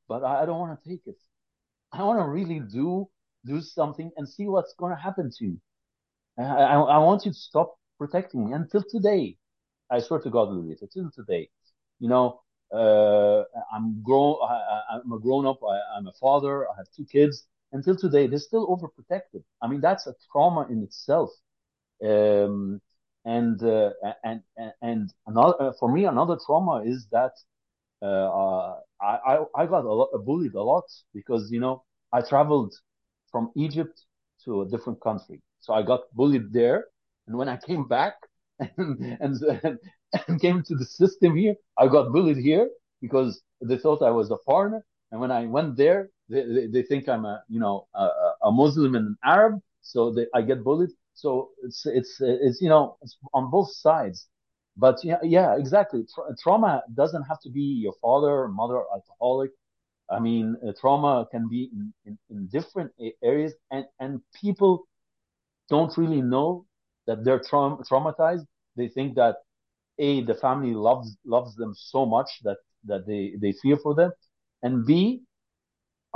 but 0.08 0.24
i 0.24 0.46
don't 0.46 0.60
want 0.60 0.82
to 0.82 0.90
take 0.90 1.02
it. 1.08 1.18
I 1.94 2.04
want 2.04 2.20
to 2.20 2.28
really 2.28 2.60
do 2.60 3.10
do 3.46 3.62
something 3.62 4.12
and 4.18 4.28
see 4.30 4.48
what's 4.48 4.74
going 4.78 4.96
to 4.96 5.02
happen 5.02 5.32
to 5.38 5.46
you. 5.46 5.58
I, 6.38 6.44
I, 6.44 6.76
I 6.80 6.98
want 7.00 7.26
you 7.26 7.32
to 7.32 7.38
stop 7.38 7.76
protecting 7.98 8.46
me. 8.46 8.54
Until 8.54 8.84
today 8.90 9.38
i 9.92 10.00
swear 10.00 10.20
to 10.22 10.30
god 10.30 10.50
Louis, 10.50 10.78
until 10.82 11.10
today 11.12 11.50
you 12.00 12.10
know 12.10 12.42
Uh, 12.74 13.44
I'm 13.74 14.02
grown. 14.04 14.38
I, 14.44 14.82
I'm 14.94 15.12
a 15.12 15.20
grown 15.20 15.46
up. 15.46 15.60
I, 15.64 15.98
I'm 15.98 16.08
a 16.08 16.14
father. 16.20 16.68
I 16.70 16.76
have 16.78 16.88
two 16.96 17.06
kids. 17.06 17.46
Until 17.74 17.96
today, 17.96 18.28
they're 18.28 18.40
still 18.40 18.68
overprotected. 18.68 19.44
I 19.62 19.68
mean, 19.68 19.82
that's 19.82 20.08
a 20.08 20.14
trauma 20.32 20.68
in 20.70 20.84
itself. 20.84 21.30
Um, 22.04 22.82
and, 23.26 23.62
uh, 23.64 23.92
and, 24.24 24.42
and, 24.58 24.74
and 24.82 25.14
another, 25.28 25.56
uh, 25.62 25.74
for 25.80 25.92
me, 25.92 26.06
another 26.06 26.38
trauma 26.46 26.84
is 26.86 27.08
that, 27.12 27.34
uh 28.02 28.76
I, 29.02 29.40
I, 29.56 29.66
got 29.66 29.86
a 29.86 29.94
lot, 29.94 30.10
bullied 30.26 30.54
a 30.54 30.62
lot 30.62 30.86
because, 31.14 31.52
you 31.52 31.60
know, 31.60 31.84
I 32.14 32.22
traveled 32.22 32.74
from 33.32 33.52
Egypt 33.56 34.00
to 34.46 34.62
a 34.62 34.68
different 34.68 35.02
country. 35.02 35.42
So 35.60 35.74
I 35.74 35.82
got 35.84 36.02
bullied 36.14 36.54
there. 36.54 36.86
And 37.28 37.38
when 37.38 37.50
I 37.50 37.58
came 37.58 37.88
back 37.88 38.16
and, 38.78 39.18
and, 39.20 39.80
and 40.28 40.40
came 40.42 40.64
to 40.64 40.76
the 40.76 40.86
system 40.86 41.36
here, 41.36 41.56
I 41.78 41.88
got 41.88 42.12
bullied 42.12 42.38
here 42.38 42.70
because 43.02 43.42
they 43.62 43.78
thought 43.78 44.02
I 44.02 44.12
was 44.12 44.32
a 44.32 44.38
foreigner. 44.46 44.84
And 45.12 45.20
when 45.20 45.32
I 45.32 45.46
went 45.46 45.78
there, 45.78 46.10
they, 46.30 46.44
they, 46.46 46.68
they 46.68 46.84
think 46.84 47.10
I'm 47.10 47.26
a, 47.26 47.44
you 47.50 47.60
know, 47.60 47.88
a, 47.94 48.08
a 48.44 48.52
Muslim 48.52 48.96
and 48.96 49.08
an 49.08 49.18
Arab. 49.24 49.60
So 49.82 50.12
they, 50.14 50.28
I 50.34 50.42
get 50.42 50.64
bullied. 50.64 50.92
So 51.14 51.50
it's, 51.64 51.86
it's, 51.86 52.18
it's, 52.22 52.62
you 52.62 52.70
know, 52.70 52.98
it's 53.02 53.18
on 53.34 53.52
both 53.52 53.72
sides. 53.74 54.28
But 54.78 55.04
yeah, 55.04 55.18
yeah, 55.24 55.58
exactly. 55.58 56.06
Tra- 56.14 56.36
trauma 56.42 56.84
doesn't 56.94 57.24
have 57.24 57.42
to 57.42 57.50
be 57.50 57.62
your 57.62 57.94
father, 58.02 58.48
mother, 58.48 58.82
alcoholic. 58.94 59.52
I 60.10 60.20
mean, 60.20 60.56
uh, 60.66 60.72
trauma 60.80 61.28
can 61.32 61.48
be 61.50 61.70
in, 61.74 61.94
in, 62.06 62.18
in 62.30 62.48
different 62.48 62.92
areas 63.24 63.54
and, 63.72 63.86
and 64.00 64.22
people 64.42 64.86
don't 65.70 65.96
really 65.98 66.22
know 66.22 66.66
that 67.08 67.24
they're 67.24 67.40
tra- 67.40 67.78
traumatized. 67.90 68.46
They 68.76 68.88
think 68.88 69.16
that 69.16 69.38
a 70.00 70.22
the 70.24 70.36
family 70.36 70.74
loves 70.74 71.18
loves 71.26 71.56
them 71.56 71.74
so 71.76 72.06
much 72.06 72.40
that 72.44 72.58
that 72.86 73.06
they 73.06 73.34
they 73.42 73.52
fear 73.62 73.78
for 73.78 73.94
them, 73.96 74.12
and 74.64 74.86
b 74.86 75.24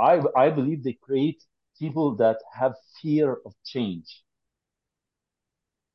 I 0.00 0.22
I 0.36 0.50
believe 0.50 0.82
they 0.82 0.94
create 0.94 1.42
people 1.78 2.14
that 2.16 2.38
have 2.54 2.74
fear 3.00 3.34
of 3.44 3.54
change. 3.64 4.24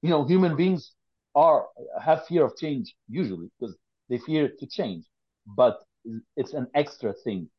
You 0.02 0.10
know, 0.10 0.26
human 0.26 0.56
beings 0.56 0.94
are 1.36 1.68
have 2.04 2.26
fear 2.26 2.46
of 2.46 2.56
change 2.58 2.96
usually 3.08 3.50
because 3.60 3.76
they 4.10 4.18
fear 4.20 4.50
to 4.60 4.66
change, 4.68 5.06
but 5.46 5.80
it's 6.36 6.54
an 6.54 6.68
extra 6.76 7.14
thing 7.14 7.50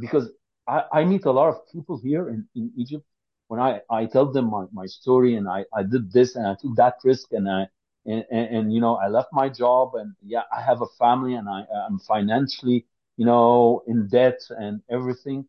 because 0.00 0.30
I, 0.68 0.84
I 0.92 1.04
meet 1.04 1.24
a 1.24 1.30
lot 1.32 1.48
of 1.48 1.56
people 1.72 1.98
here 2.02 2.28
in, 2.28 2.46
in 2.54 2.72
Egypt. 2.76 3.04
When 3.48 3.60
I, 3.60 3.80
I 3.90 4.06
tell 4.06 4.30
them 4.32 4.50
my, 4.50 4.64
my 4.72 4.86
story 4.86 5.36
and 5.36 5.48
I, 5.48 5.64
I 5.74 5.82
did 5.82 6.10
this 6.12 6.36
and 6.36 6.46
I 6.46 6.54
took 6.60 6.74
that 6.76 6.96
risk 7.04 7.32
and 7.32 7.48
I 7.50 7.68
and, 8.06 8.24
and, 8.30 8.72
you 8.72 8.80
know 8.80 8.96
I 8.96 9.08
left 9.08 9.28
my 9.32 9.48
job 9.48 9.94
and 9.94 10.14
yeah 10.22 10.42
I 10.56 10.60
have 10.62 10.80
a 10.82 10.86
family 10.98 11.34
and 11.34 11.48
I 11.48 11.64
I'm 11.88 11.98
financially 12.00 12.86
you 13.16 13.26
know 13.26 13.82
in 13.86 14.08
debt 14.08 14.40
and 14.50 14.82
everything. 14.90 15.46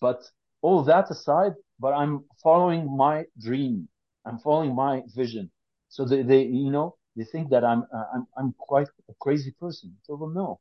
But 0.00 0.20
all 0.62 0.82
that 0.84 1.10
aside 1.10 1.54
but 1.80 1.92
I'm 1.94 2.24
following 2.42 2.96
my 2.96 3.26
dream. 3.40 3.88
I'm 4.24 4.38
following 4.38 4.74
my 4.74 5.02
vision. 5.14 5.50
So 5.88 6.04
they, 6.04 6.22
they 6.22 6.42
you 6.44 6.70
know 6.70 6.96
they 7.16 7.24
think 7.24 7.50
that 7.50 7.64
I'm 7.64 7.84
I'm 8.14 8.26
I'm 8.36 8.54
quite 8.58 8.88
a 9.10 9.14
crazy 9.20 9.52
person. 9.60 9.96
So 10.04 10.16
well 10.16 10.30
no. 10.30 10.60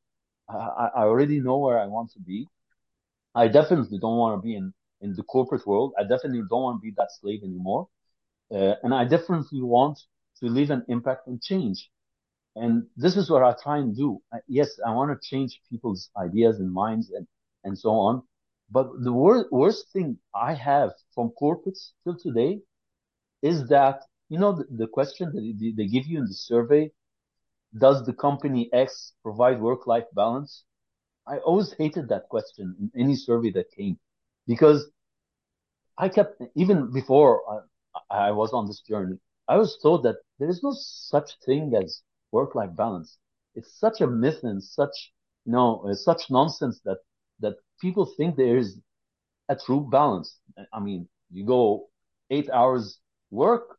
I, 0.50 0.90
I 0.96 1.04
already 1.04 1.40
know 1.42 1.58
where 1.60 1.80
I 1.80 1.88
want 1.88 2.12
to 2.14 2.20
be. 2.20 2.48
I 3.36 3.48
definitely 3.48 4.00
don't 4.00 4.18
want 4.18 4.38
to 4.38 4.42
be 4.46 4.56
in 4.56 4.74
in 5.02 5.14
the 5.16 5.24
corporate 5.24 5.66
world. 5.68 5.94
I 6.00 6.04
definitely 6.04 6.44
don't 6.50 6.64
want 6.64 6.82
to 6.82 6.86
be 6.90 6.94
that 6.98 7.12
slave 7.20 7.44
anymore. 7.44 7.88
Uh, 8.52 8.76
and 8.84 8.94
I 8.94 9.06
definitely 9.06 9.62
want 9.62 10.00
to 10.40 10.48
leave 10.50 10.70
an 10.72 10.84
impact 10.88 11.28
and 11.28 11.42
change. 11.42 11.90
And 12.56 12.84
this 12.96 13.16
is 13.18 13.30
what 13.30 13.44
I 13.44 13.54
try 13.62 13.78
and 13.78 13.96
do. 13.96 14.22
Yes, 14.48 14.70
I 14.86 14.92
want 14.94 15.12
to 15.12 15.28
change 15.30 15.62
people's 15.70 16.10
ideas 16.18 16.60
and 16.60 16.72
minds 16.74 17.12
and, 17.12 17.28
and 17.64 17.78
so 17.78 17.92
on. 17.92 18.24
But 18.72 18.88
the 19.04 19.14
wor- 19.14 19.48
worst 19.52 19.92
thing 19.94 20.18
I 20.36 20.54
have 20.54 20.92
from 21.14 21.32
corporates 21.42 21.92
till 22.04 22.18
today 22.18 22.62
is 23.42 23.68
that, 23.70 24.02
you 24.30 24.40
know, 24.40 24.54
the, 24.54 24.66
the 24.72 24.88
question 24.88 25.32
that 25.34 25.74
they 25.78 25.88
give 25.88 26.06
you 26.08 26.20
in 26.20 26.26
the 26.26 26.34
survey, 26.34 26.92
does 27.78 28.06
the 28.06 28.14
company 28.14 28.70
X 28.74 29.14
provide 29.24 29.62
work-life 29.62 30.06
balance? 30.16 30.64
I 31.28 31.38
always 31.40 31.74
hated 31.74 32.10
that 32.10 32.30
question 32.30 32.76
in 32.80 33.02
any 33.02 33.16
survey 33.16 33.52
that 33.52 33.72
came 33.72 34.00
because 34.48 34.90
I 35.98 36.10
kept, 36.10 36.42
even 36.56 36.92
before 36.92 37.42
uh, 37.50 37.62
I, 38.12 38.28
I 38.28 38.32
was 38.32 38.54
on 38.54 38.68
this 38.68 38.82
journey, 38.82 39.18
I 39.48 39.58
was 39.58 39.78
told 39.82 40.04
that 40.04 40.18
there 40.40 40.50
is 40.50 40.64
no 40.64 40.74
such 40.76 41.38
thing 41.46 41.74
as 41.76 42.02
work-life 42.32 42.76
balance. 42.76 43.18
It's 43.56 43.80
such 43.80 44.02
a 44.02 44.08
myth 44.08 44.44
and 44.44 44.64
such, 44.64 45.14
you 45.46 45.54
know, 45.54 45.82
uh, 45.88 45.94
such 45.96 46.30
nonsense 46.30 46.80
that, 46.86 47.00
that 47.40 47.56
people 47.82 48.06
think 48.18 48.36
there 48.36 48.58
is 48.58 48.80
a 49.50 49.56
true 49.56 49.88
balance. 49.92 50.40
I 50.74 50.80
mean, 50.80 51.08
you 51.32 51.46
go 51.46 51.90
eight 52.30 52.50
hours 52.50 53.00
work 53.32 53.78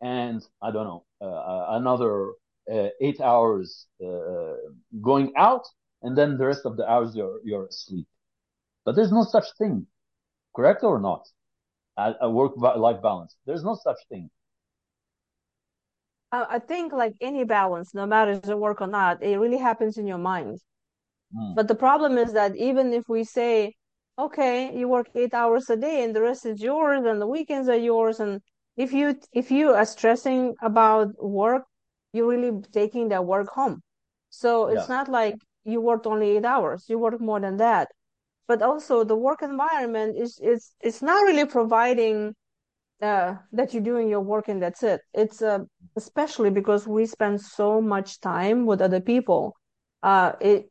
and 0.00 0.42
I 0.62 0.70
don't 0.70 0.86
know, 0.86 1.04
uh, 1.20 1.66
another 1.70 2.32
uh, 2.72 2.88
eight 3.00 3.20
hours 3.20 3.86
uh, 4.04 4.54
going 5.00 5.32
out 5.36 5.64
and 6.02 6.16
then 6.16 6.38
the 6.38 6.46
rest 6.46 6.62
of 6.64 6.76
the 6.76 6.88
hours 6.90 7.14
you're, 7.14 7.40
you're 7.44 7.66
asleep. 7.66 8.06
But 8.84 8.96
there's 8.96 9.12
no 9.12 9.24
such 9.24 9.46
thing, 9.58 9.86
correct 10.56 10.82
or 10.82 10.98
not? 11.00 11.28
A, 11.98 12.14
a 12.22 12.30
work-life 12.30 13.02
balance. 13.02 13.36
There's 13.46 13.64
no 13.64 13.74
such 13.82 13.98
thing. 14.08 14.30
I 16.32 16.58
think 16.60 16.92
like 16.92 17.14
any 17.20 17.44
balance, 17.44 17.92
no 17.94 18.06
matter 18.06 18.32
if 18.32 18.48
it 18.48 18.58
work 18.58 18.80
or 18.80 18.86
not, 18.86 19.22
it 19.22 19.36
really 19.36 19.58
happens 19.58 19.98
in 19.98 20.06
your 20.06 20.18
mind. 20.18 20.58
Mm. 21.36 21.54
But 21.56 21.68
the 21.68 21.74
problem 21.74 22.18
is 22.18 22.32
that 22.34 22.56
even 22.56 22.92
if 22.92 23.08
we 23.08 23.24
say, 23.24 23.74
okay, 24.18 24.76
you 24.76 24.88
work 24.88 25.08
eight 25.14 25.34
hours 25.34 25.68
a 25.70 25.76
day 25.76 26.04
and 26.04 26.14
the 26.14 26.22
rest 26.22 26.46
is 26.46 26.60
yours 26.62 27.04
and 27.04 27.20
the 27.20 27.26
weekends 27.26 27.68
are 27.68 27.76
yours, 27.76 28.20
and 28.20 28.40
if 28.76 28.92
you 28.92 29.18
if 29.32 29.50
you 29.50 29.70
are 29.70 29.84
stressing 29.84 30.54
about 30.62 31.08
work, 31.22 31.64
you're 32.12 32.28
really 32.28 32.60
taking 32.72 33.08
that 33.08 33.24
work 33.24 33.48
home. 33.48 33.82
So 34.30 34.68
yeah. 34.68 34.78
it's 34.78 34.88
not 34.88 35.08
like 35.08 35.36
you 35.64 35.80
worked 35.80 36.06
only 36.06 36.36
eight 36.36 36.44
hours; 36.44 36.84
you 36.88 36.98
work 36.98 37.20
more 37.20 37.40
than 37.40 37.56
that. 37.56 37.88
But 38.46 38.62
also 38.62 39.04
the 39.04 39.16
work 39.16 39.42
environment 39.42 40.16
is 40.16 40.38
is 40.42 40.72
it's 40.80 41.02
not 41.02 41.22
really 41.22 41.46
providing 41.46 42.34
uh, 43.02 43.34
that 43.52 43.72
you're 43.72 43.82
doing 43.82 44.08
your 44.08 44.20
work 44.20 44.48
and 44.48 44.62
that's 44.62 44.82
it. 44.82 45.00
It's 45.14 45.42
uh, 45.42 45.60
especially 45.96 46.50
because 46.50 46.86
we 46.86 47.06
spend 47.06 47.40
so 47.40 47.80
much 47.80 48.20
time 48.20 48.66
with 48.66 48.80
other 48.80 49.00
people. 49.00 49.56
Uh, 50.02 50.32
it, 50.40 50.70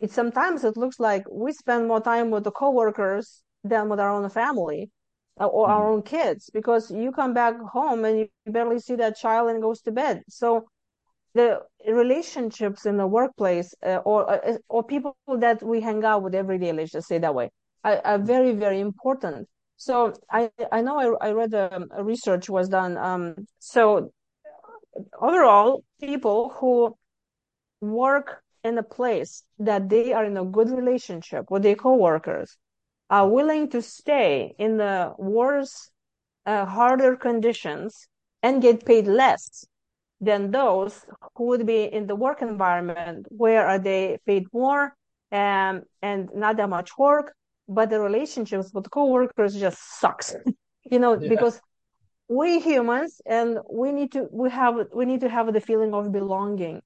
it 0.00 0.10
sometimes 0.12 0.64
it 0.64 0.76
looks 0.76 0.98
like 0.98 1.24
we 1.30 1.52
spend 1.52 1.88
more 1.88 2.00
time 2.00 2.30
with 2.30 2.44
the 2.44 2.50
coworkers 2.50 3.42
than 3.62 3.88
with 3.88 4.00
our 4.00 4.10
own 4.10 4.28
family 4.30 4.90
uh, 5.40 5.46
or 5.46 5.66
mm-hmm. 5.66 5.76
our 5.76 5.90
own 5.90 6.02
kids 6.02 6.50
because 6.52 6.90
you 6.90 7.12
come 7.12 7.34
back 7.34 7.58
home 7.60 8.04
and 8.04 8.18
you 8.18 8.28
barely 8.46 8.78
see 8.78 8.96
that 8.96 9.16
child 9.16 9.50
and 9.50 9.62
goes 9.62 9.80
to 9.82 9.92
bed. 9.92 10.22
So 10.28 10.66
the 11.34 11.60
relationships 11.88 12.86
in 12.86 12.96
the 12.96 13.06
workplace 13.06 13.74
uh, 13.84 14.00
or 14.04 14.30
uh, 14.30 14.58
or 14.68 14.84
people 14.84 15.16
that 15.38 15.62
we 15.62 15.80
hang 15.80 16.04
out 16.04 16.22
with 16.22 16.34
every 16.34 16.58
day, 16.58 16.72
let's 16.72 16.92
just 16.92 17.08
say 17.08 17.18
that 17.18 17.34
way, 17.34 17.50
are, 17.82 18.00
are 18.04 18.18
very 18.18 18.52
very 18.52 18.80
important 18.80 19.48
so 19.84 20.14
I 20.30 20.50
I 20.72 20.80
know 20.80 20.96
I 21.04 21.28
I 21.28 21.30
read 21.32 21.52
a, 21.54 21.86
a 21.90 22.02
research 22.02 22.48
was 22.48 22.68
done. 22.68 22.96
Um, 22.96 23.46
so 23.58 24.12
overall, 25.20 25.84
people 26.00 26.50
who 26.56 26.96
work 27.80 28.42
in 28.62 28.78
a 28.78 28.82
place 28.82 29.44
that 29.58 29.88
they 29.90 30.12
are 30.12 30.24
in 30.24 30.36
a 30.38 30.44
good 30.44 30.70
relationship 30.70 31.50
with 31.50 31.62
their 31.62 31.76
coworkers 31.76 32.56
are 33.10 33.28
willing 33.28 33.68
to 33.70 33.82
stay 33.82 34.54
in 34.58 34.78
the 34.78 35.12
worse, 35.18 35.90
uh, 36.46 36.64
harder 36.64 37.14
conditions 37.16 38.08
and 38.42 38.62
get 38.62 38.86
paid 38.86 39.06
less 39.06 39.66
than 40.20 40.50
those 40.50 41.04
who 41.36 41.44
would 41.44 41.66
be 41.66 41.84
in 41.84 42.06
the 42.06 42.16
work 42.16 42.40
environment 42.40 43.26
where 43.28 43.66
are 43.66 43.78
they 43.78 44.18
paid 44.26 44.46
more 44.52 44.94
and 45.30 45.82
and 46.00 46.30
not 46.34 46.56
that 46.56 46.70
much 46.70 46.96
work 46.96 47.34
but 47.68 47.90
the 47.90 48.00
relationships 48.00 48.72
with 48.74 48.90
coworkers 48.90 49.54
just 49.54 49.78
sucks 50.00 50.34
you 50.90 50.98
know 50.98 51.18
yeah. 51.18 51.28
because 51.28 51.60
we 52.28 52.60
humans 52.60 53.20
and 53.26 53.58
we 53.70 53.92
need 53.92 54.12
to 54.12 54.26
we 54.30 54.50
have 54.50 54.76
we 54.94 55.04
need 55.04 55.20
to 55.20 55.28
have 55.28 55.52
the 55.52 55.60
feeling 55.60 55.92
of 55.94 56.10
belonging 56.12 56.80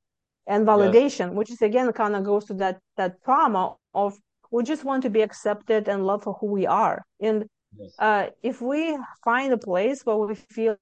and 0.47 0.67
validation 0.67 1.33
which 1.35 1.51
is 1.51 1.62
again 1.62 1.93
kind 1.93 2.17
of 2.17 2.25
goes 2.25 2.45
to 2.45 2.55
that 2.55 2.79
that 2.97 3.23
trauma 3.25 3.75
of 3.95 4.19
we 4.51 4.62
just 4.62 4.85
want 4.85 5.03
to 5.03 5.11
be 5.11 5.21
accepted 5.21 5.88
and 5.88 6.05
loved 6.05 6.25
for 6.25 6.35
who 6.41 6.47
we 6.47 6.67
are 6.67 7.05
and 7.21 7.45
yes. 7.79 7.95
uh, 7.99 8.27
if 8.43 8.61
we 8.61 8.99
find 9.25 9.53
a 9.53 9.59
place 9.59 10.05
where 10.05 10.17
we 10.17 10.35
feel 10.35 10.77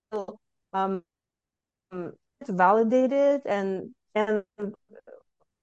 um, 0.72 1.02
validated 2.48 3.42
and 3.46 3.90
and 4.14 4.42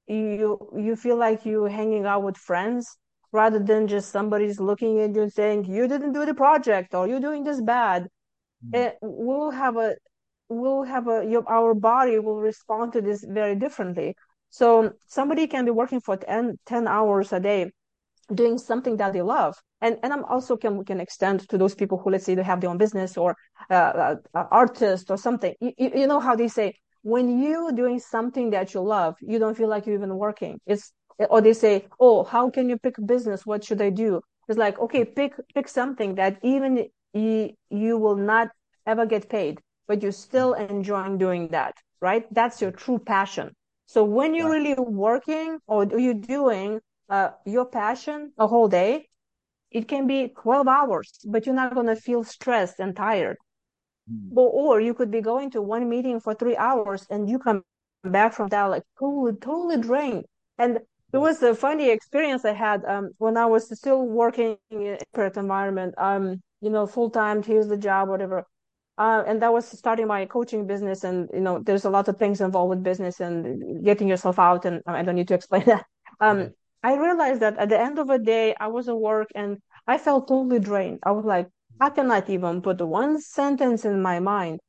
you 0.07 0.59
you 0.75 0.95
feel 0.95 1.17
like 1.17 1.45
you're 1.45 1.69
hanging 1.69 2.05
out 2.05 2.23
with 2.23 2.37
friends 2.37 2.97
rather 3.33 3.59
than 3.59 3.87
just 3.87 4.11
somebody's 4.11 4.59
looking 4.59 4.99
at 4.99 5.13
you 5.15 5.23
and 5.23 5.33
saying 5.33 5.65
you 5.65 5.87
didn't 5.87 6.13
do 6.13 6.25
the 6.25 6.33
project 6.33 6.93
or 6.93 7.07
you're 7.07 7.19
doing 7.19 7.43
this 7.43 7.61
bad 7.61 8.03
mm-hmm. 8.03 8.75
it, 8.75 8.97
we'll 9.01 9.51
have 9.51 9.75
a 9.75 9.95
we'll 10.49 10.83
have 10.83 11.07
a 11.07 11.25
your, 11.25 11.43
our 11.49 11.73
body 11.73 12.19
will 12.19 12.39
respond 12.39 12.93
to 12.93 13.01
this 13.01 13.25
very 13.27 13.55
differently 13.55 14.15
So 14.53 14.91
somebody 15.07 15.47
can 15.47 15.65
be 15.65 15.71
working 15.71 15.99
for 15.99 16.15
10, 16.15 16.59
10 16.67 16.87
hours 16.87 17.33
a 17.33 17.39
day 17.39 17.71
doing 18.31 18.59
something 18.59 18.97
that 18.97 19.11
they 19.11 19.23
love. 19.23 19.55
And, 19.81 19.97
and 20.03 20.13
I'm 20.13 20.23
also 20.25 20.57
can, 20.57 20.85
can 20.85 20.99
extend 20.99 21.49
to 21.49 21.57
those 21.57 21.73
people 21.73 21.97
who, 21.97 22.11
let's 22.11 22.25
say 22.25 22.35
they 22.35 22.43
have 22.43 22.61
their 22.61 22.69
own 22.69 22.77
business 22.77 23.17
or 23.17 23.35
uh, 23.71 23.73
uh, 23.73 24.15
uh 24.35 24.45
artist 24.51 25.09
or 25.09 25.17
something. 25.17 25.55
You, 25.59 25.73
you 25.79 26.05
know 26.05 26.19
how 26.19 26.35
they 26.35 26.47
say, 26.47 26.75
when 27.01 27.41
you 27.41 27.71
doing 27.73 27.97
something 27.97 28.51
that 28.51 28.75
you 28.75 28.81
love, 28.81 29.15
you 29.21 29.39
don't 29.39 29.57
feel 29.57 29.69
like 29.69 29.87
you're 29.87 29.95
even 29.95 30.15
working. 30.15 30.59
It's, 30.67 30.93
or 31.29 31.41
they 31.41 31.53
say, 31.53 31.87
oh, 31.99 32.23
how 32.23 32.49
can 32.49 32.69
you 32.69 32.77
pick 32.77 32.95
business? 33.05 33.45
What 33.45 33.63
should 33.63 33.81
I 33.81 33.89
do? 33.89 34.21
It's 34.47 34.57
like, 34.57 34.79
okay, 34.79 35.05
pick, 35.05 35.33
pick 35.53 35.67
something 35.67 36.15
that 36.15 36.39
even 36.43 36.87
you, 37.13 37.53
you 37.69 37.97
will 37.97 38.15
not 38.15 38.49
ever 38.85 39.05
get 39.05 39.29
paid, 39.29 39.59
but 39.87 40.01
you're 40.01 40.11
still 40.11 40.53
enjoying 40.53 41.17
doing 41.17 41.47
that, 41.49 41.75
right? 42.01 42.25
That's 42.33 42.61
your 42.61 42.71
true 42.71 42.99
passion. 42.99 43.55
So 43.85 44.03
when 44.03 44.33
you're 44.33 44.49
really 44.49 44.73
working 44.75 45.59
or 45.67 45.85
you're 45.85 46.13
doing 46.13 46.79
uh, 47.09 47.29
your 47.45 47.65
passion 47.65 48.33
a 48.37 48.47
whole 48.47 48.67
day, 48.67 49.07
it 49.71 49.87
can 49.87 50.07
be 50.07 50.33
12 50.41 50.67
hours, 50.67 51.19
but 51.25 51.45
you're 51.45 51.55
not 51.55 51.73
going 51.73 51.87
to 51.87 51.95
feel 51.95 52.23
stressed 52.23 52.79
and 52.79 52.95
tired. 52.95 53.37
Mm. 54.11 54.33
But, 54.33 54.41
or 54.41 54.79
you 54.81 54.93
could 54.93 55.11
be 55.11 55.21
going 55.21 55.51
to 55.51 55.61
one 55.61 55.89
meeting 55.89 56.19
for 56.19 56.33
three 56.33 56.55
hours 56.55 57.05
and 57.09 57.29
you 57.29 57.39
come 57.39 57.63
back 58.03 58.33
from 58.33 58.49
that 58.49 58.65
like 58.65 58.83
totally, 58.99 59.33
totally 59.39 59.77
drained. 59.77 60.25
And 60.57 60.79
it 61.13 61.17
was 61.17 61.41
a 61.43 61.53
funny 61.53 61.89
experience 61.89 62.43
I 62.43 62.53
had 62.53 62.83
um, 62.85 63.11
when 63.19 63.37
I 63.37 63.45
was 63.45 63.69
still 63.77 64.05
working 64.05 64.57
in 64.71 64.81
a 64.81 64.97
corporate 65.13 65.37
environment. 65.37 65.93
Um, 65.97 66.41
you 66.59 66.69
know, 66.69 66.87
full 66.87 67.09
time, 67.09 67.43
here's 67.43 67.67
the 67.67 67.77
job, 67.77 68.09
whatever. 68.09 68.45
Uh, 68.97 69.23
and 69.27 69.41
that 69.41 69.53
was 69.53 69.65
starting 69.67 70.07
my 70.07 70.25
coaching 70.25 70.67
business, 70.67 71.03
and 71.03 71.29
you 71.33 71.41
know, 71.41 71.59
there's 71.59 71.85
a 71.85 71.89
lot 71.89 72.07
of 72.07 72.17
things 72.17 72.41
involved 72.41 72.69
with 72.69 72.83
business 72.83 73.19
and 73.19 73.83
getting 73.83 74.07
yourself 74.07 74.39
out. 74.39 74.65
And 74.65 74.81
I 74.87 75.03
don't 75.03 75.15
need 75.15 75.27
to 75.29 75.33
explain 75.39 75.65
that. 75.65 75.85
Um, 76.19 76.37
mm-hmm. 76.37 76.51
I 76.83 76.95
realized 76.97 77.41
that 77.41 77.57
at 77.57 77.69
the 77.69 77.79
end 77.79 77.97
of 77.99 78.09
a 78.09 78.19
day, 78.19 78.55
I 78.59 78.67
was 78.67 78.89
at 78.89 78.97
work 78.97 79.29
and 79.35 79.57
I 79.87 79.97
felt 79.97 80.27
totally 80.27 80.59
drained. 80.59 80.99
I 81.03 81.11
was 81.11 81.25
like, 81.25 81.47
I 81.79 81.89
cannot 81.89 82.29
even 82.29 82.61
put 82.61 82.81
one 82.81 83.21
sentence 83.21 83.85
in 83.85 84.01
my 84.01 84.19
mind. 84.19 84.59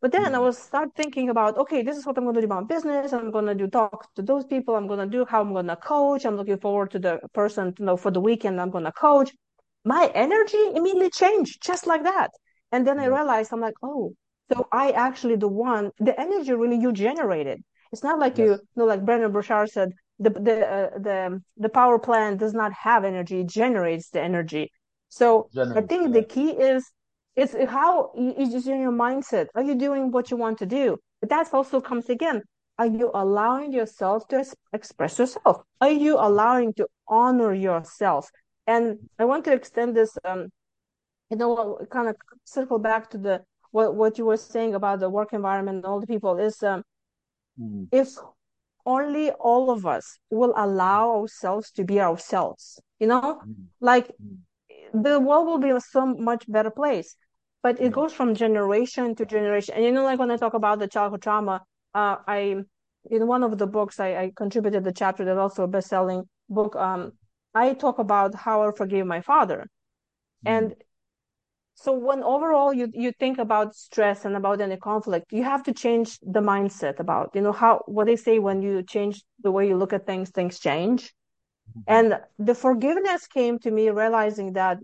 But 0.00 0.12
then 0.12 0.34
I 0.34 0.38
was 0.38 0.58
start 0.58 0.90
thinking 0.94 1.30
about, 1.30 1.56
okay, 1.56 1.82
this 1.82 1.96
is 1.96 2.04
what 2.06 2.18
I'm 2.18 2.24
going 2.24 2.34
to 2.34 2.40
do 2.42 2.46
about 2.46 2.68
business. 2.68 3.12
I'm 3.12 3.30
going 3.30 3.46
to 3.46 3.54
do 3.54 3.66
talk 3.66 4.14
to 4.14 4.22
those 4.22 4.44
people. 4.44 4.76
I'm 4.76 4.86
going 4.86 5.00
to 5.00 5.06
do 5.06 5.24
how 5.24 5.40
I'm 5.40 5.52
going 5.52 5.66
to 5.68 5.76
coach. 5.76 6.24
I'm 6.24 6.36
looking 6.36 6.58
forward 6.58 6.90
to 6.92 6.98
the 6.98 7.18
person, 7.32 7.74
you 7.78 7.84
know, 7.86 7.96
for 7.96 8.10
the 8.10 8.20
weekend 8.20 8.60
I'm 8.60 8.70
going 8.70 8.84
to 8.84 8.92
coach. 8.92 9.32
My 9.84 10.10
energy 10.14 10.62
immediately 10.74 11.10
changed 11.10 11.62
just 11.62 11.86
like 11.86 12.02
that. 12.02 12.30
And 12.72 12.86
then 12.86 13.00
I 13.00 13.06
realized 13.06 13.52
I'm 13.52 13.60
like, 13.60 13.76
oh, 13.82 14.12
so 14.52 14.68
I 14.70 14.90
actually 14.90 15.36
the 15.36 15.48
one, 15.48 15.90
the 15.98 16.18
energy 16.20 16.52
really 16.52 16.78
you 16.78 16.92
generated. 16.92 17.62
It's 17.92 18.02
not 18.02 18.18
like 18.18 18.36
yes. 18.36 18.46
you, 18.46 18.52
you 18.52 18.58
know, 18.76 18.84
like 18.84 19.04
Brendon 19.04 19.32
Burchard 19.32 19.70
said, 19.70 19.90
the 20.18 20.30
the 20.30 20.66
uh, 20.66 20.98
the 20.98 21.42
the 21.58 21.68
power 21.68 21.98
plant 21.98 22.40
does 22.40 22.54
not 22.54 22.72
have 22.72 23.04
energy; 23.04 23.40
it 23.40 23.48
generates 23.48 24.10
the 24.10 24.20
energy. 24.20 24.70
So 25.08 25.48
I 25.54 25.82
think 25.82 26.02
yeah. 26.04 26.20
the 26.20 26.22
key 26.24 26.50
is 26.50 26.90
it's 27.36 27.54
how 27.68 28.12
it's 28.14 28.52
just 28.52 28.66
in 28.66 28.80
your 28.80 28.92
mindset. 28.92 29.46
Are 29.54 29.62
you 29.62 29.74
doing 29.74 30.10
what 30.10 30.30
you 30.30 30.36
want 30.36 30.58
to 30.58 30.66
do? 30.66 30.98
But 31.20 31.30
that 31.30 31.52
also 31.52 31.80
comes 31.80 32.08
again. 32.08 32.42
Are 32.78 32.86
you 32.86 33.10
allowing 33.14 33.72
yourself 33.72 34.26
to 34.28 34.44
express 34.72 35.18
yourself? 35.18 35.62
Are 35.80 35.90
you 35.90 36.16
allowing 36.18 36.74
to 36.74 36.86
honor 37.08 37.54
yourself? 37.54 38.30
And 38.66 38.98
I 39.18 39.24
want 39.24 39.44
to 39.44 39.52
extend 39.52 39.96
this, 39.96 40.16
um, 40.24 40.48
you 41.30 41.36
know, 41.36 41.78
kind 41.90 42.08
of 42.08 42.16
circle 42.44 42.78
back 42.78 43.10
to 43.10 43.18
the 43.18 43.42
what 43.70 43.94
what 43.94 44.18
you 44.18 44.26
were 44.26 44.36
saying 44.36 44.74
about 44.74 45.00
the 45.00 45.10
work 45.10 45.32
environment 45.32 45.76
and 45.76 45.84
all 45.86 46.00
the 46.00 46.06
people 46.06 46.38
is 46.38 46.62
um, 46.62 46.82
mm-hmm. 47.60 47.84
if 47.92 48.08
only 48.86 49.30
all 49.30 49.70
of 49.70 49.84
us 49.84 50.18
will 50.30 50.54
allow 50.56 51.20
ourselves 51.20 51.70
to 51.72 51.84
be 51.84 52.00
ourselves. 52.00 52.80
You 52.98 53.08
know, 53.08 53.40
mm-hmm. 53.42 53.52
like 53.80 54.08
mm-hmm. 54.08 55.02
the 55.02 55.20
world 55.20 55.46
will 55.46 55.58
be 55.58 55.70
a 55.70 55.80
so 55.80 56.06
much 56.06 56.44
better 56.48 56.70
place. 56.70 57.16
But 57.62 57.80
it 57.80 57.92
goes 57.92 58.12
from 58.12 58.34
generation 58.34 59.14
to 59.16 59.26
generation. 59.26 59.74
And 59.74 59.84
you 59.84 59.92
know, 59.92 60.04
like 60.04 60.18
when 60.18 60.30
I 60.30 60.36
talk 60.36 60.54
about 60.54 60.78
the 60.78 60.88
childhood 60.88 61.22
trauma, 61.22 61.62
uh, 61.94 62.16
I 62.26 62.56
in 63.10 63.26
one 63.26 63.42
of 63.42 63.58
the 63.58 63.66
books 63.66 64.00
I, 64.00 64.16
I 64.16 64.32
contributed 64.34 64.84
the 64.84 64.92
chapter 64.92 65.24
that's 65.24 65.38
also 65.38 65.64
a 65.64 65.68
best-selling 65.68 66.24
book. 66.48 66.76
Um, 66.76 67.12
I 67.54 67.74
talk 67.74 67.98
about 67.98 68.34
how 68.34 68.62
I 68.62 68.72
forgave 68.72 69.06
my 69.06 69.20
father, 69.20 69.66
mm-hmm. 70.44 70.48
and 70.48 70.74
so 71.76 71.92
when 71.92 72.22
overall 72.22 72.72
you 72.72 72.90
you 72.92 73.12
think 73.12 73.38
about 73.38 73.76
stress 73.76 74.24
and 74.24 74.34
about 74.34 74.60
any 74.60 74.78
conflict 74.78 75.30
you 75.30 75.44
have 75.44 75.62
to 75.62 75.72
change 75.72 76.18
the 76.20 76.40
mindset 76.40 76.98
about 76.98 77.30
you 77.34 77.42
know 77.42 77.52
how 77.52 77.82
what 77.86 78.06
they 78.06 78.16
say 78.16 78.38
when 78.38 78.62
you 78.62 78.82
change 78.82 79.22
the 79.42 79.50
way 79.50 79.68
you 79.68 79.76
look 79.76 79.92
at 79.92 80.06
things 80.06 80.30
things 80.30 80.58
change 80.58 81.12
mm-hmm. 81.70 81.80
and 81.86 82.18
the 82.38 82.54
forgiveness 82.54 83.26
came 83.26 83.58
to 83.58 83.70
me 83.70 83.90
realizing 83.90 84.54
that 84.54 84.78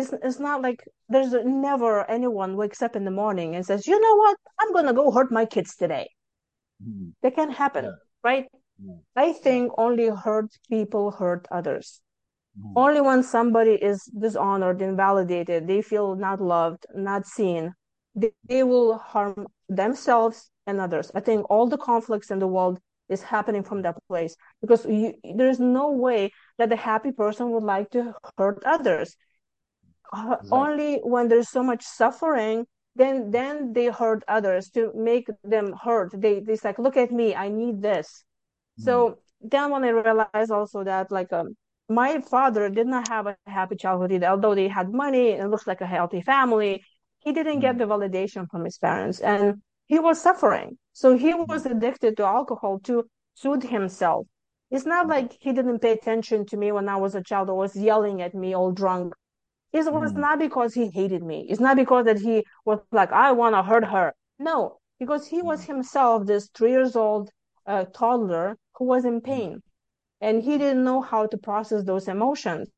it's, 0.00 0.14
it's 0.22 0.40
not 0.40 0.62
like 0.62 0.82
there's 1.08 1.32
never 1.44 2.08
anyone 2.10 2.56
wakes 2.56 2.82
up 2.82 2.96
in 2.96 3.04
the 3.04 3.10
morning 3.10 3.54
and 3.54 3.64
says 3.64 3.86
you 3.86 3.98
know 4.00 4.16
what 4.16 4.36
i'm 4.60 4.72
gonna 4.72 4.92
go 4.92 5.10
hurt 5.10 5.30
my 5.30 5.44
kids 5.44 5.76
today 5.76 6.08
mm-hmm. 6.82 7.10
that 7.22 7.34
can't 7.34 7.54
happen 7.54 7.84
yeah. 7.84 7.90
right 8.24 8.46
yeah. 8.84 8.94
i 9.16 9.32
think 9.32 9.72
only 9.78 10.08
hurt 10.08 10.50
people 10.68 11.10
hurt 11.10 11.46
others 11.50 12.00
Mm-hmm. 12.58 12.72
Only 12.76 13.00
when 13.00 13.22
somebody 13.22 13.72
is 13.72 14.04
dishonored, 14.06 14.82
invalidated, 14.82 15.66
they 15.66 15.82
feel 15.82 16.16
not 16.16 16.40
loved, 16.40 16.84
not 16.94 17.26
seen, 17.26 17.74
they, 18.14 18.32
they 18.44 18.62
will 18.64 18.98
harm 18.98 19.46
themselves 19.68 20.50
and 20.66 20.80
others. 20.80 21.10
I 21.14 21.20
think 21.20 21.48
all 21.48 21.68
the 21.68 21.78
conflicts 21.78 22.30
in 22.30 22.38
the 22.38 22.48
world 22.48 22.80
is 23.08 23.22
happening 23.22 23.62
from 23.62 23.82
that 23.82 23.96
place 24.08 24.36
because 24.60 24.84
you, 24.86 25.14
there's 25.36 25.60
no 25.60 25.92
way 25.92 26.32
that 26.58 26.68
the 26.68 26.76
happy 26.76 27.12
person 27.12 27.50
would 27.50 27.62
like 27.62 27.90
to 27.90 28.14
hurt 28.36 28.62
others. 28.64 29.16
Uh. 30.12 30.36
Only 30.50 30.98
when 31.02 31.28
there's 31.28 31.48
so 31.48 31.62
much 31.62 31.82
suffering, 31.84 32.66
then 32.96 33.30
then 33.30 33.72
they 33.72 33.86
hurt 33.86 34.22
others 34.28 34.70
to 34.70 34.92
make 34.94 35.28
them 35.44 35.72
hurt. 35.72 36.10
They 36.14 36.40
they 36.40 36.58
like, 36.64 36.78
look 36.78 36.96
at 36.96 37.12
me, 37.12 37.34
I 37.34 37.48
need 37.48 37.82
this. 37.82 38.24
Mm-hmm. 38.78 38.84
So 38.84 39.18
then 39.40 39.70
when 39.70 39.84
I 39.84 39.90
realized 39.90 40.50
also 40.50 40.84
that 40.84 41.10
like 41.10 41.32
um 41.32 41.56
my 41.88 42.20
father 42.20 42.70
did 42.70 42.86
not 42.86 43.08
have 43.08 43.26
a 43.26 43.36
happy 43.46 43.76
childhood 43.76 44.12
either. 44.12 44.26
Although 44.26 44.54
they 44.54 44.68
had 44.68 44.92
money 44.92 45.32
and 45.32 45.50
looks 45.50 45.66
like 45.66 45.80
a 45.80 45.86
healthy 45.86 46.20
family, 46.20 46.82
he 47.18 47.32
didn't 47.32 47.60
get 47.60 47.78
the 47.78 47.84
validation 47.84 48.48
from 48.48 48.64
his 48.64 48.78
parents 48.78 49.20
and 49.20 49.60
he 49.86 49.98
was 49.98 50.22
suffering. 50.22 50.78
So 50.92 51.16
he 51.16 51.34
was 51.34 51.66
addicted 51.66 52.16
to 52.16 52.24
alcohol 52.24 52.78
to 52.84 53.04
soothe 53.34 53.64
himself. 53.64 54.26
It's 54.70 54.86
not 54.86 55.08
like 55.08 55.36
he 55.40 55.52
didn't 55.52 55.80
pay 55.80 55.92
attention 55.92 56.46
to 56.46 56.56
me 56.56 56.70
when 56.70 56.88
I 56.88 56.96
was 56.96 57.16
a 57.16 57.22
child 57.22 57.50
or 57.50 57.56
was 57.56 57.74
yelling 57.74 58.22
at 58.22 58.34
me 58.34 58.54
all 58.54 58.70
drunk. 58.70 59.14
It 59.72 59.92
was 59.92 60.12
mm. 60.12 60.16
not 60.16 60.38
because 60.38 60.74
he 60.74 60.90
hated 60.90 61.22
me. 61.22 61.46
It's 61.48 61.60
not 61.60 61.76
because 61.76 62.04
that 62.06 62.18
he 62.18 62.44
was 62.64 62.80
like, 62.90 63.12
I 63.12 63.32
want 63.32 63.54
to 63.54 63.62
hurt 63.62 63.84
her. 63.84 64.12
No, 64.38 64.78
because 64.98 65.26
he 65.26 65.42
was 65.42 65.64
himself 65.64 66.26
this 66.26 66.48
three 66.54 66.72
years 66.72 66.96
old 66.96 67.30
uh, 67.66 67.84
toddler 67.84 68.56
who 68.74 68.86
was 68.86 69.04
in 69.04 69.20
pain 69.20 69.62
and 70.20 70.42
he 70.42 70.58
didn't 70.58 70.84
know 70.84 71.00
how 71.00 71.26
to 71.26 71.38
process 71.38 71.84
those 71.84 72.08
emotions. 72.08 72.68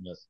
Yes. 0.00 0.26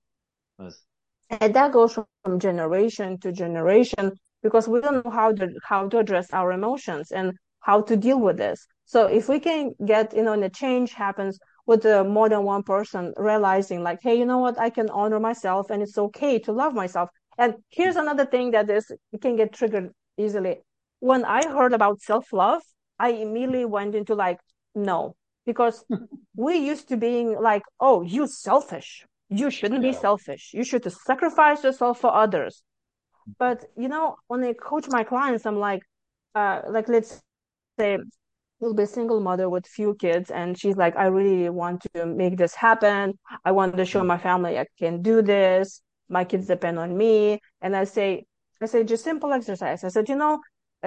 Yes. 0.59 0.83
And 1.31 1.55
that 1.55 1.73
goes 1.73 1.95
from 1.95 2.39
generation 2.39 3.19
to 3.21 3.33
generation 3.33 4.13
because 4.43 4.69
we 4.69 4.81
don't 4.81 5.05
know 5.05 5.11
how 5.11 5.33
to 5.33 5.49
how 5.65 5.89
to 5.89 5.99
address 5.99 6.29
our 6.33 6.53
emotions 6.53 7.11
and 7.11 7.33
how 7.61 7.81
to 7.83 7.97
deal 7.97 8.21
with 8.21 8.37
this. 8.37 8.67
So 8.85 9.07
if 9.07 9.29
we 9.29 9.41
can 9.41 9.73
get, 9.85 10.15
you 10.15 10.23
know, 10.23 10.35
and 10.35 10.45
a 10.45 10.51
change 10.51 10.93
happens 10.93 11.39
with 11.67 11.87
uh, 11.87 12.05
more 12.05 12.29
than 12.29 12.45
one 12.45 12.63
person 12.63 13.15
realizing 13.17 13.83
like, 13.83 14.01
hey, 14.03 14.19
you 14.19 14.27
know 14.27 14.39
what, 14.39 14.59
I 14.59 14.71
can 14.71 14.91
honor 14.91 15.21
myself 15.21 15.71
and 15.71 15.83
it's 15.83 15.99
okay 15.99 16.39
to 16.41 16.53
love 16.53 16.75
myself. 16.75 17.09
And 17.39 17.55
here's 17.71 17.97
another 17.97 18.27
thing 18.27 18.51
that 18.53 18.69
is 18.71 18.93
can 19.21 19.37
get 19.37 19.53
triggered 19.53 19.91
easily. 20.17 20.61
When 21.01 21.25
I 21.25 21.47
heard 21.49 21.73
about 21.73 22.01
self-love, 22.01 22.63
I 22.99 23.11
immediately 23.11 23.65
went 23.65 23.95
into 23.95 24.15
like, 24.15 24.39
no, 24.75 25.17
because 25.47 25.85
we 26.37 26.57
used 26.59 26.89
to 26.89 26.97
being 26.97 27.41
like, 27.41 27.63
oh, 27.81 28.03
you 28.03 28.27
selfish. 28.27 29.05
You 29.29 29.51
shouldn't 29.51 29.83
yeah. 29.83 29.91
be 29.91 29.97
selfish. 29.97 30.51
You 30.53 30.65
should 30.65 30.91
sacrifice 30.93 31.65
yourself 31.65 32.01
for 32.01 32.15
others. 32.15 32.63
But 33.39 33.65
you 33.77 33.89
know, 33.89 34.17
when 34.27 34.45
I 34.45 34.53
coach 34.53 34.87
my 34.89 35.03
clients, 35.03 35.47
I'm 35.47 35.59
like, 35.59 35.83
uh, 36.35 36.61
like 36.69 36.89
let's 36.89 37.23
say 37.79 37.99
you'll 38.61 38.75
be 38.75 38.85
a 38.85 38.87
single 38.87 39.21
mother 39.21 39.49
with 39.49 39.67
few 39.67 39.95
kids, 39.95 40.31
and 40.31 40.59
she's 40.59 40.77
like, 40.77 40.97
I 40.97 41.07
really 41.07 41.49
want 41.51 41.87
to 41.95 42.07
make 42.07 42.37
this 42.37 42.55
happen. 42.55 43.19
I 43.45 43.53
want 43.53 43.77
to 43.77 43.85
show 43.85 44.03
my 44.05 44.19
family 44.19 44.59
I 44.59 44.67
can 44.79 45.03
do 45.03 45.23
this. 45.23 45.83
My 46.09 46.25
kids 46.25 46.47
depend 46.47 46.79
on 46.79 46.97
me. 46.97 47.41
And 47.61 47.77
I 47.77 47.85
say, 47.85 48.27
I 48.63 48.67
say 48.67 48.85
just 48.85 49.05
simple 49.05 49.33
exercise. 49.33 49.85
I 49.85 49.89
said, 49.89 50.09
you 50.09 50.17
know, 50.17 50.41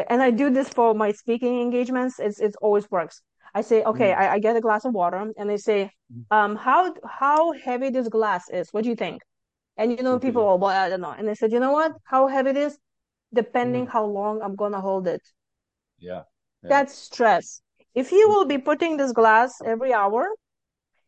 and 0.10 0.22
I 0.22 0.32
do 0.32 0.50
this 0.50 0.70
for 0.70 0.94
my 0.94 1.12
speaking 1.12 1.62
engagements. 1.62 2.20
It's 2.20 2.40
it 2.40 2.56
always 2.62 2.90
works. 2.92 3.22
I 3.54 3.62
say, 3.62 3.84
okay, 3.84 4.12
mm. 4.12 4.18
I, 4.18 4.34
I, 4.34 4.40
get 4.40 4.56
a 4.56 4.62
glass 4.62 4.86
of 4.86 4.94
water, 4.94 5.32
and 5.36 5.50
they 5.50 5.58
say, 5.58 5.90
mm. 6.14 6.24
um, 6.30 6.56
how 6.56 6.94
how 7.08 7.54
heavy 7.54 7.90
this 7.90 8.08
glass 8.08 8.50
is? 8.50 8.70
What 8.72 8.84
do 8.84 8.90
you 8.90 8.96
think? 8.96 9.22
And 9.78 9.92
you 9.92 10.04
know, 10.04 10.14
okay. 10.14 10.28
people, 10.28 10.58
well, 10.58 10.72
I 10.72 10.90
don't 10.90 11.02
know. 11.02 11.16
And 11.18 11.28
they 11.28 11.36
said, 11.36 11.52
you 11.52 11.60
know 11.60 11.72
what? 11.72 11.94
How 12.04 12.28
heavy 12.28 12.52
it 12.52 12.58
is, 12.58 12.78
depending 13.34 13.88
mm. 13.88 13.92
how 13.92 14.06
long 14.06 14.42
I'm 14.42 14.56
gonna 14.56 14.82
hold 14.82 15.08
it. 15.08 15.22
Yeah. 15.98 16.24
Yeah. 16.64 16.70
That's 16.70 16.94
stress. 16.96 17.62
If 17.96 18.12
you 18.12 18.30
will 18.30 18.46
be 18.46 18.58
putting 18.58 18.98
this 18.98 19.12
glass 19.12 19.62
every 19.66 19.94
hour, 19.94 20.28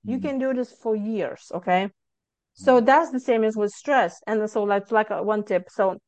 you 0.06 0.20
Mhm. 0.20 0.22
can 0.22 0.40
do 0.40 0.54
this 0.54 0.72
for 0.74 0.96
years, 0.96 1.52
okay? 1.54 1.90
So 2.54 2.82
that's 2.82 3.12
the 3.12 3.20
same 3.20 3.44
as 3.46 3.58
with 3.58 3.72
stress. 3.72 4.22
And 4.28 4.50
so 4.50 4.64
like 4.64 4.92
like 4.92 5.12
uh, 5.12 5.22
one 5.24 5.44
tip. 5.44 5.70
So 5.70 6.00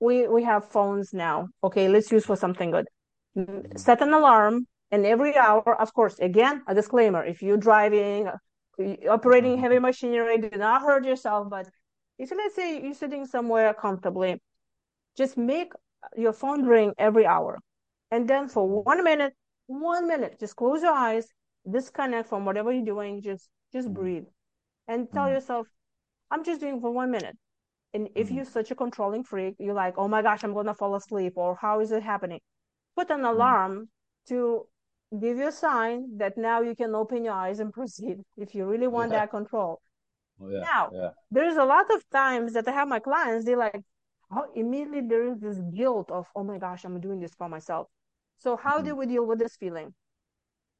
we 0.00 0.28
we 0.28 0.42
have 0.44 0.64
phones 0.70 1.12
now. 1.14 1.48
Okay, 1.64 1.88
let's 1.88 2.10
use 2.12 2.26
for 2.26 2.36
something 2.36 2.70
good. 2.72 2.86
Mm, 3.36 3.78
Set 3.78 4.02
an 4.02 4.12
alarm 4.12 4.66
and 4.90 5.06
every 5.06 5.36
hour, 5.36 5.80
of 5.80 5.92
course, 5.94 6.18
again, 6.20 6.62
a 6.68 6.74
disclaimer. 6.74 7.24
If 7.24 7.42
you're 7.42 7.58
driving, 7.70 8.28
uh, 8.28 8.38
operating 9.08 9.58
heavy 9.58 9.78
machinery, 9.80 10.38
do 10.38 10.50
not 10.58 10.82
hurt 10.82 11.04
yourself. 11.06 11.48
But 11.50 11.68
if 12.18 12.30
let's 12.32 12.54
say 12.56 12.82
you're 12.82 12.94
sitting 12.94 13.26
somewhere 13.26 13.74
comfortably, 13.74 14.40
just 15.16 15.36
make 15.36 15.72
your 16.16 16.32
phone 16.32 16.66
ring 16.66 16.94
every 16.98 17.26
hour. 17.26 17.58
And 18.10 18.28
then 18.28 18.48
for 18.48 18.68
one 18.68 19.04
minute, 19.04 19.34
one 19.66 20.08
minute, 20.08 20.38
just 20.40 20.56
close 20.56 20.82
your 20.82 20.92
eyes, 20.92 21.28
disconnect 21.70 22.28
from 22.28 22.44
whatever 22.44 22.72
you're 22.72 22.84
doing, 22.84 23.22
just 23.22 23.48
just 23.72 23.92
Mhm. 23.92 23.94
breathe 23.94 24.26
and 24.88 25.12
tell 25.12 25.28
Mhm. 25.28 25.30
yourself, 25.30 25.68
I'm 26.30 26.44
just 26.44 26.60
doing 26.60 26.80
for 26.80 26.90
one 26.92 27.10
minute. 27.10 27.36
And 27.94 28.08
if 28.16 28.30
Mhm. 28.30 28.32
you're 28.32 28.44
such 28.44 28.70
a 28.70 28.76
controlling 28.76 29.24
freak, 29.24 29.56
you're 29.58 29.74
like, 29.74 29.94
oh 29.98 30.08
my 30.08 30.22
gosh, 30.22 30.44
I'm 30.44 30.54
gonna 30.54 30.74
fall 30.74 30.94
asleep, 30.96 31.34
or 31.36 31.56
how 31.56 31.80
is 31.80 31.92
it 31.92 32.02
happening? 32.02 32.40
Put 32.96 33.10
an 33.10 33.24
Mhm. 33.32 33.32
alarm 33.34 33.90
to 34.28 34.68
give 35.20 35.38
you 35.38 35.48
a 35.48 35.52
sign 35.52 36.18
that 36.18 36.38
now 36.38 36.60
you 36.62 36.74
can 36.76 36.94
open 36.94 37.24
your 37.24 37.34
eyes 37.34 37.60
and 37.60 37.72
proceed 37.78 38.18
if 38.36 38.54
you 38.54 38.66
really 38.66 38.88
want 38.88 39.12
Yeah. 39.12 39.18
that 39.18 39.30
control. 39.30 39.80
Oh, 40.40 40.48
yeah. 40.48 40.68
Now, 40.74 40.92
Yeah. 40.92 41.10
there's 41.30 41.56
a 41.56 41.64
lot 41.64 41.90
of 41.94 42.08
times 42.10 42.52
that 42.54 42.68
I 42.68 42.72
have 42.72 42.88
my 42.88 42.98
clients, 43.00 43.44
they're 43.44 43.56
like, 43.56 43.82
oh, 44.30 44.46
immediately 44.54 45.02
there 45.02 45.24
is 45.28 45.38
this 45.38 45.58
guilt 45.74 46.10
of, 46.10 46.26
oh 46.36 46.44
my 46.44 46.58
gosh, 46.58 46.84
I'm 46.84 47.00
doing 47.00 47.20
this 47.20 47.34
for 47.34 47.48
myself. 47.48 47.88
So 48.38 48.56
how 48.56 48.82
do 48.82 48.94
Mhm. 48.94 48.96
we 48.96 49.06
deal 49.06 49.24
with 49.26 49.38
this 49.38 49.56
feeling? 49.56 49.94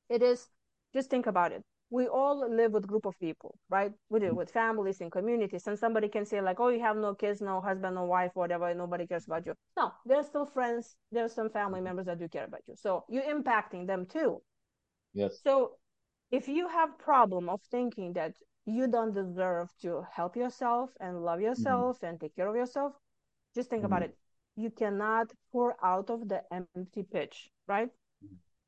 It 0.09 0.23
is 0.23 0.49
just 0.93 1.11
think 1.11 1.27
about 1.27 1.53
it. 1.53 1.65
We 1.91 2.09
all 2.09 2.49
live 2.49 2.73
with 2.73 2.87
group 2.89 3.07
of 3.07 3.17
people, 3.21 3.59
right? 3.69 3.93
We 4.09 4.19
do 4.21 4.35
Mhm. 4.35 4.37
with 4.37 4.51
families 4.51 5.01
and 5.01 5.13
communities. 5.13 5.67
And 5.69 5.79
somebody 5.79 6.09
can 6.09 6.25
say 6.27 6.41
like, 6.41 6.59
oh, 6.59 6.69
you 6.69 6.81
have 6.81 6.97
no 6.97 7.15
kids, 7.15 7.41
no 7.41 7.61
husband, 7.61 7.95
no 7.95 8.05
wife, 8.05 8.33
whatever. 8.35 8.75
Nobody 8.75 9.07
cares 9.07 9.27
about 9.27 9.47
you. 9.47 9.55
No, 9.77 9.93
there 10.05 10.19
are 10.19 10.25
still 10.25 10.47
friends. 10.47 10.97
There 11.13 11.25
are 11.25 11.29
some 11.29 11.51
family 11.51 11.81
members 11.81 12.07
that 12.07 12.19
do 12.19 12.29
care 12.29 12.45
about 12.45 12.63
you. 12.67 12.75
So 12.77 13.05
you're 13.09 13.23
impacting 13.23 13.87
them 13.87 14.07
too. 14.07 14.43
Yes. 15.13 15.43
So 15.45 15.79
if 16.31 16.49
you 16.49 16.69
have 16.69 16.99
problem 16.99 17.49
of 17.49 17.63
thinking 17.71 18.15
that 18.15 18.37
you 18.65 18.89
don't 18.89 19.15
deserve 19.15 19.71
to 19.83 20.07
help 20.13 20.37
yourself 20.37 20.91
and 21.01 21.23
love 21.25 21.41
yourself 21.41 22.03
and 22.03 22.21
take 22.21 22.35
care 22.35 22.49
of 22.49 22.57
yourself, 22.57 22.95
just 23.55 23.71
think 23.71 23.85
about 23.85 24.03
Mhm. 24.03 24.05
it. 24.05 24.17
You 24.57 24.71
cannot 24.71 25.33
pour 25.53 25.77
out 25.85 26.11
of 26.11 26.29
the 26.29 26.45
empty 26.53 26.87
pitch, 26.89 27.37
right? 27.55 27.77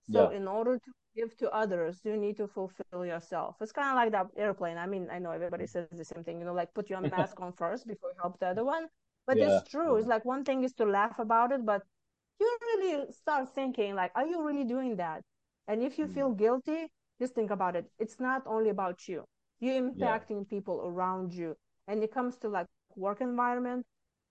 So 0.02 0.16
Yeah. 0.16 0.28
in 0.28 0.46
order 0.48 0.78
to 0.78 0.92
give 1.14 1.36
to 1.38 1.50
others, 1.52 2.00
you 2.04 2.16
need 2.16 2.36
to 2.38 2.46
fulfill 2.48 3.04
yourself. 3.06 3.56
It's 3.60 3.72
kind 3.72 3.88
of 3.88 3.96
like 3.96 4.12
that 4.12 4.28
airplane. 4.36 4.78
I 4.78 4.86
mean, 4.86 5.08
I 5.10 5.18
know 5.18 5.30
everybody 5.32 5.66
says 5.66 5.88
the 5.90 6.04
same 6.04 6.24
thing, 6.24 6.38
you 6.40 6.44
know, 6.46 6.54
like 6.54 6.74
put 6.74 6.90
your 6.90 7.00
mask 7.02 7.40
on 7.40 7.52
first 7.52 7.86
before 7.86 8.10
you 8.10 8.16
help 8.20 8.38
the 8.38 8.46
other 8.48 8.64
one. 8.64 8.88
But 9.26 9.40
Yeah. 9.40 9.60
it's 9.60 9.62
true. 9.62 9.96
It's 9.96 10.08
like 10.08 10.24
one 10.24 10.44
thing 10.44 10.64
is 10.64 10.72
to 10.74 10.86
laugh 10.86 11.18
about 11.18 11.52
it, 11.52 11.64
but 11.66 11.82
you 12.40 12.58
really 12.60 13.12
start 13.12 13.54
thinking 13.54 13.94
like, 13.94 14.12
are 14.14 14.26
you 14.26 14.46
really 14.46 14.64
doing 14.64 14.96
that? 14.96 15.22
And 15.66 15.82
if 15.82 15.98
you 15.98 16.06
Mhm. 16.06 16.08
feel 16.08 16.32
guilty, 16.32 16.88
just 17.20 17.34
think 17.34 17.50
about 17.50 17.76
it. 17.76 17.90
It's 17.98 18.20
not 18.20 18.42
only 18.46 18.70
about 18.70 19.08
you. 19.08 19.24
You're 19.60 19.80
Yeah. 19.94 20.20
impacting 20.20 20.48
people 20.48 20.82
around 20.84 21.34
you. 21.34 21.56
And 21.86 22.02
it 22.02 22.12
comes 22.12 22.36
to 22.38 22.48
like 22.48 22.66
work 22.96 23.20
environment, 23.20 23.86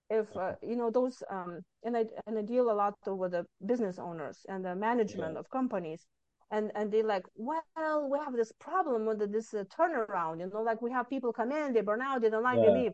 if 0.10 0.36
uh, 0.38 0.54
you 0.62 0.76
know 0.76 0.90
those 0.90 1.24
um 1.30 1.62
and 1.84 1.98
I 1.98 2.06
and 2.26 2.38
I 2.38 2.42
deal 2.42 2.72
a 2.72 2.74
lot 2.74 2.96
with 3.06 3.32
the 3.32 3.46
business 3.66 4.00
owners 4.00 4.46
and 4.50 4.64
the 4.66 4.76
management 4.76 5.36
Yeah. 5.36 5.38
of 5.38 5.50
companies 5.50 6.08
and 6.52 6.72
and 6.76 6.92
they 6.92 7.04
like 7.04 7.26
well 7.36 8.10
we 8.10 8.20
have 8.20 8.34
this 8.36 8.52
problem 8.60 9.06
with 9.06 9.20
the, 9.20 9.28
this 9.28 9.54
uh, 9.54 9.64
turnaround 9.78 10.40
you 10.40 10.50
know 10.54 10.62
like 10.62 10.82
we 10.82 10.92
have 10.92 11.10
people 11.10 11.34
come 11.34 11.52
in 11.52 11.74
they 11.74 11.82
burn 11.82 12.02
out 12.02 12.22
they 12.22 12.30
don't 12.30 12.44
like 12.44 12.62
they 12.62 12.70
leave 12.70 12.94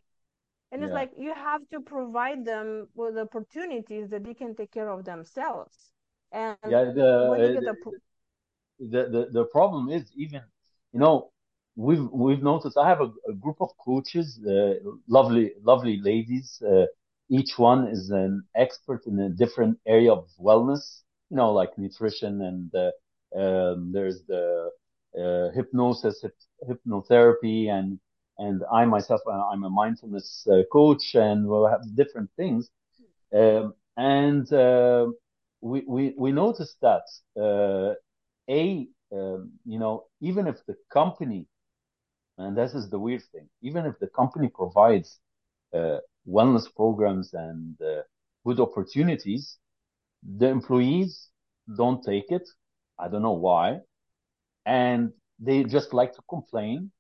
and 0.72 0.84
it's 0.84 0.94
Yeah. 0.94 0.94
like 0.94 1.12
you 1.18 1.34
have 1.34 1.62
to 1.72 1.80
provide 1.82 2.46
them 2.46 2.88
with 2.96 3.18
opportunities 3.18 4.10
that 4.10 4.24
they 4.24 4.34
can 4.34 4.56
take 4.56 4.72
care 4.72 4.90
of 4.90 5.06
themselves 5.06 5.92
and 6.32 6.58
Yeah. 6.64 6.86
The, 6.86 7.54
get 7.54 7.68
a 7.68 7.76
the, 8.80 9.10
the, 9.10 9.28
the 9.32 9.46
problem 9.46 9.90
is 9.90 10.12
even, 10.16 10.42
you 10.94 11.00
know, 11.00 11.32
we've, 11.76 12.08
we've 12.12 12.44
noticed, 12.44 12.78
I 12.78 12.88
have 12.90 13.02
a, 13.02 13.12
a 13.30 13.34
group 13.34 13.58
of 13.62 13.70
coaches, 13.78 14.40
uh, 14.48 14.76
lovely, 15.08 15.54
lovely 15.64 16.00
ladies. 16.02 16.62
Uh, 16.62 16.86
each 17.38 17.54
one 17.58 17.88
is 17.88 18.10
an 18.12 18.44
expert 18.56 19.02
in 19.08 19.20
a 19.20 19.30
different 19.30 19.78
area 19.88 20.14
of 20.14 20.28
wellness, 20.40 21.02
you 21.30 21.38
know, 21.38 21.52
like 21.54 21.78
nutrition 21.78 22.42
and, 22.50 22.76
uh, 22.76 22.92
um, 23.42 23.92
there's 23.94 24.22
the, 24.28 24.72
uh, 25.22 25.50
hypnosis, 25.58 26.24
hyp- 26.24 26.48
hypnotherapy 26.70 27.70
and, 27.70 28.00
and 28.38 28.64
I 28.72 28.86
myself, 28.86 29.22
uh, 29.28 29.48
I'm 29.52 29.64
a 29.64 29.70
mindfulness 29.70 30.48
uh, 30.52 30.64
coach 30.72 31.16
and 31.16 31.48
we'll 31.48 31.68
have 31.68 31.82
different 31.96 32.30
things. 32.38 32.70
Um, 33.36 33.74
and, 33.98 34.52
uh, 34.54 35.08
we, 35.62 35.84
we, 35.88 36.14
we 36.18 36.32
noticed 36.32 36.78
that, 36.82 37.06
uh, 37.42 37.96
a 38.50 38.88
um, 39.14 39.52
you 39.66 39.80
know 39.80 40.06
even 40.22 40.48
if 40.48 40.58
the 40.68 40.76
company 40.92 41.48
and 42.38 42.58
this 42.58 42.74
is 42.74 42.90
the 42.90 43.00
weird 43.00 43.24
thing 43.32 43.48
even 43.62 43.86
if 43.86 43.98
the 44.00 44.08
company 44.08 44.50
provides 44.54 45.20
uh, 45.74 46.00
wellness 46.28 46.68
programs 46.76 47.34
and 47.34 47.80
uh, 47.82 48.02
good 48.46 48.60
opportunities 48.60 49.58
the 50.38 50.48
employees 50.48 51.30
don't 51.78 52.04
take 52.04 52.32
it. 52.32 52.48
I 53.00 53.08
don't 53.10 53.22
know 53.22 53.34
why. 53.34 53.80
And 54.66 55.14
they 55.40 55.64
just 55.64 55.94
like 55.94 56.14
to 56.14 56.22
complain. 56.30 56.92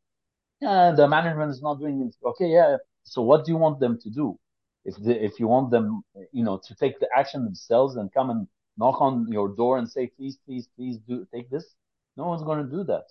Yeah 0.61 0.91
the 0.91 1.07
management 1.07 1.51
is 1.51 1.61
not 1.61 1.79
doing 1.79 2.01
it. 2.07 2.15
Okay 2.25 2.49
yeah. 2.51 2.77
So 3.03 3.21
what 3.21 3.45
do 3.45 3.51
you 3.51 3.57
want 3.57 3.79
them 3.79 3.99
to 4.01 4.09
do? 4.09 4.39
If 4.85 4.95
the, 4.97 5.23
if 5.23 5.39
you 5.39 5.47
want 5.47 5.71
them 5.71 6.03
you 6.31 6.43
know 6.43 6.59
to 6.67 6.75
take 6.75 6.99
the 6.99 7.09
action 7.15 7.43
themselves 7.45 7.95
and 7.95 8.13
come 8.13 8.29
and 8.29 8.47
knock 8.77 9.01
on 9.01 9.27
your 9.31 9.49
door 9.55 9.77
and 9.77 9.89
say 9.89 10.07
please 10.17 10.37
please 10.45 10.67
please 10.75 10.97
do 11.07 11.27
take 11.33 11.49
this 11.49 11.75
no 12.17 12.25
one's 12.27 12.43
going 12.43 12.63
to 12.63 12.71
do 12.71 12.83
that. 12.85 13.05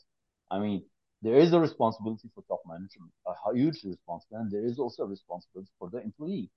I 0.50 0.58
mean 0.58 0.84
there 1.22 1.36
is 1.38 1.52
a 1.52 1.60
responsibility 1.60 2.28
for 2.34 2.42
top 2.48 2.60
management 2.66 3.10
a 3.26 3.54
huge 3.54 3.78
responsibility 3.84 4.42
and 4.42 4.50
there 4.50 4.66
is 4.66 4.78
also 4.78 5.04
a 5.04 5.06
responsibility 5.06 5.70
for 5.78 5.88
the 5.90 6.00
employee. 6.02 6.50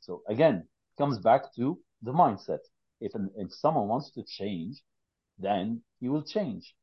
So 0.00 0.22
again 0.28 0.56
it 0.56 0.98
comes 0.98 1.18
back 1.18 1.54
to 1.56 1.78
the 2.02 2.12
mindset. 2.12 2.60
If 3.00 3.14
an, 3.14 3.30
if 3.36 3.52
someone 3.52 3.88
wants 3.88 4.10
to 4.12 4.22
change 4.24 4.82
then 5.38 5.82
he 6.00 6.08
will 6.08 6.22
change. 6.22 6.74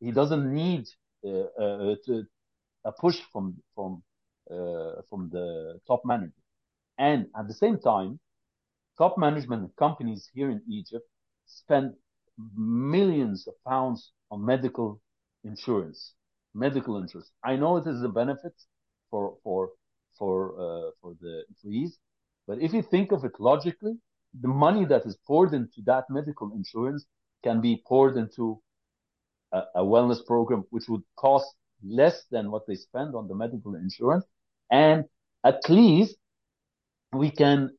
He 0.00 0.12
doesn't 0.12 0.52
need 0.52 0.86
uh, 1.24 1.30
uh, 1.62 1.94
to, 2.06 2.24
a 2.84 2.92
push 2.92 3.18
from 3.32 3.56
from 3.74 4.02
uh, 4.50 5.02
from 5.08 5.30
the 5.30 5.80
top 5.86 6.02
manager. 6.04 6.42
And 6.98 7.26
at 7.36 7.48
the 7.48 7.54
same 7.54 7.78
time 7.78 8.18
top 8.98 9.18
management 9.18 9.74
companies 9.76 10.28
here 10.34 10.50
in 10.50 10.62
Egypt 10.68 11.06
spend 11.46 11.94
millions 12.56 13.46
of 13.46 13.54
pounds 13.66 14.12
on 14.30 14.44
medical 14.44 15.00
insurance. 15.44 16.14
Medical 16.54 16.98
insurance. 16.98 17.30
I 17.44 17.56
know 17.56 17.76
it 17.76 17.86
is 17.86 18.02
a 18.02 18.08
benefit 18.08 18.54
for 19.10 19.36
for 19.42 19.70
for 20.18 20.52
uh, 20.64 20.90
for 21.00 21.14
the 21.20 21.44
employees, 21.48 21.98
but 22.46 22.60
if 22.60 22.72
you 22.72 22.82
think 22.82 23.12
of 23.12 23.24
it 23.24 23.32
logically, 23.38 23.94
the 24.40 24.48
money 24.48 24.84
that 24.84 25.06
is 25.06 25.16
poured 25.26 25.54
into 25.54 25.80
that 25.86 26.04
medical 26.10 26.52
insurance 26.54 27.06
can 27.42 27.60
be 27.60 27.82
poured 27.86 28.16
into 28.16 28.60
a, 29.52 29.62
a 29.76 29.82
wellness 29.82 30.24
program, 30.26 30.64
which 30.70 30.88
would 30.88 31.02
cost 31.16 31.46
less 31.84 32.24
than 32.30 32.50
what 32.50 32.66
they 32.66 32.74
spend 32.76 33.14
on 33.14 33.28
the 33.28 33.34
medical 33.34 33.74
insurance, 33.74 34.24
and 34.70 35.04
at 35.44 35.60
least 35.68 36.16
we 37.12 37.30
can 37.30 37.70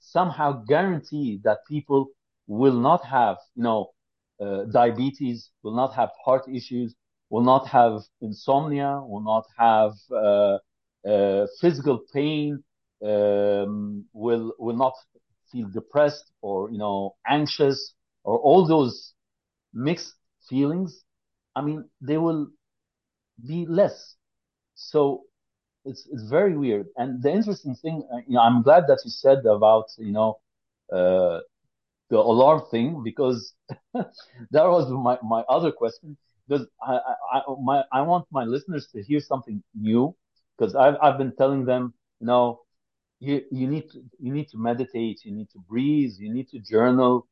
somehow 0.00 0.62
guarantee 0.68 1.40
that 1.42 1.58
people 1.68 2.08
will 2.46 2.78
not 2.78 3.04
have, 3.04 3.36
you 3.54 3.62
know, 3.62 3.90
uh, 4.40 4.64
diabetes, 4.64 5.50
will 5.62 5.74
not 5.74 5.94
have 5.94 6.10
heart 6.24 6.42
issues, 6.52 6.94
will 7.30 7.42
not 7.42 7.66
have 7.68 8.00
insomnia, 8.20 9.00
will 9.04 9.22
not 9.22 9.44
have 9.58 9.92
uh, 10.12 10.58
uh, 11.08 11.46
physical 11.60 12.00
pain, 12.12 12.62
um, 13.04 14.04
will 14.12 14.52
will 14.58 14.76
not 14.76 14.94
feel 15.52 15.68
depressed 15.72 16.30
or 16.42 16.70
you 16.70 16.78
know 16.78 17.14
anxious 17.26 17.94
or 18.24 18.38
all 18.38 18.66
those 18.66 19.14
mixed 19.72 20.14
feelings. 20.48 21.02
I 21.54 21.62
mean, 21.62 21.84
they 22.00 22.18
will 22.18 22.48
be 23.46 23.66
less. 23.68 24.16
So 24.74 25.22
it's 25.84 26.06
it's 26.12 26.24
very 26.28 26.56
weird. 26.56 26.86
And 26.96 27.22
the 27.22 27.30
interesting 27.32 27.74
thing, 27.76 28.06
uh, 28.12 28.18
you 28.26 28.34
know, 28.34 28.40
I'm 28.40 28.62
glad 28.62 28.84
that 28.88 29.00
you 29.04 29.10
said 29.10 29.38
about 29.46 29.86
you 29.98 30.12
know 30.12 30.38
uh, 30.92 31.40
the 32.10 32.18
alarm 32.18 32.62
thing 32.70 33.02
because 33.04 33.54
that 33.94 34.66
was 34.74 34.90
my 34.90 35.18
my 35.22 35.42
other 35.48 35.72
question. 35.72 36.16
Because 36.48 36.66
I 36.82 36.98
I 37.32 37.42
my, 37.62 37.84
I 37.92 38.02
want 38.02 38.26
my 38.30 38.44
listeners 38.44 38.88
to 38.92 39.02
hear 39.02 39.20
something 39.20 39.62
new 39.74 40.14
because 40.56 40.74
I've 40.74 40.96
I've 41.02 41.18
been 41.18 41.34
telling 41.36 41.64
them, 41.64 41.94
you 42.20 42.26
know, 42.26 42.60
you 43.20 43.42
you 43.50 43.66
need 43.68 43.90
to 43.92 44.02
you 44.18 44.32
need 44.32 44.48
to 44.50 44.58
meditate, 44.58 45.20
you 45.24 45.32
need 45.34 45.50
to 45.50 45.58
breathe, 45.68 46.12
you 46.18 46.32
need 46.32 46.48
to 46.50 46.58
journal, 46.60 47.26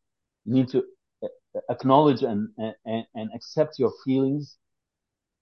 you 0.44 0.54
need 0.54 0.68
to 0.70 0.78
uh, 1.22 1.28
uh, 1.56 1.60
acknowledge 1.70 2.22
and, 2.22 2.48
and, 2.84 3.04
and 3.14 3.30
accept 3.34 3.78
your 3.78 3.92
feelings. 4.04 4.58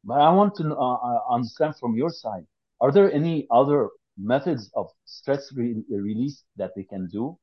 But 0.05 0.21
I 0.21 0.31
want 0.33 0.55
to 0.57 0.75
uh, 0.75 0.95
uh, 0.95 1.21
understand 1.31 1.77
from 1.79 1.97
your 1.97 2.11
side, 2.11 2.47
are 2.81 2.93
there 2.93 3.13
any 3.13 3.47
other 3.51 3.91
methods 4.17 4.71
of 4.75 4.87
stress 5.05 5.53
re- 5.55 5.85
release 5.91 6.45
that 6.57 6.73
they 6.77 6.85
can 6.85 7.09
do 7.09 7.39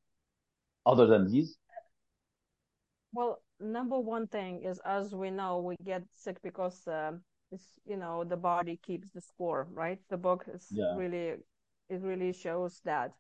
other 0.86 1.06
than 1.08 1.32
these? 1.32 1.58
Well, 3.14 3.42
number 3.60 4.00
one 4.00 4.28
thing 4.28 4.64
is, 4.64 4.80
as 4.86 5.14
we 5.14 5.32
know, 5.32 5.60
we 5.60 5.76
get 5.84 6.04
sick 6.16 6.38
because 6.44 6.88
uh, 6.88 7.12
it's 7.52 7.80
you 7.86 7.98
know 7.98 8.24
the 8.24 8.38
body 8.38 8.80
keeps 8.86 9.10
the 9.12 9.22
score, 9.22 9.68
right? 9.72 10.00
The 10.10 10.18
book 10.18 10.46
is 10.54 10.68
yeah. 10.72 10.96
really 10.96 11.36
it 11.90 12.02
really 12.02 12.34
shows 12.34 12.82
that. 12.86 13.12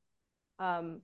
Um, 0.60 1.02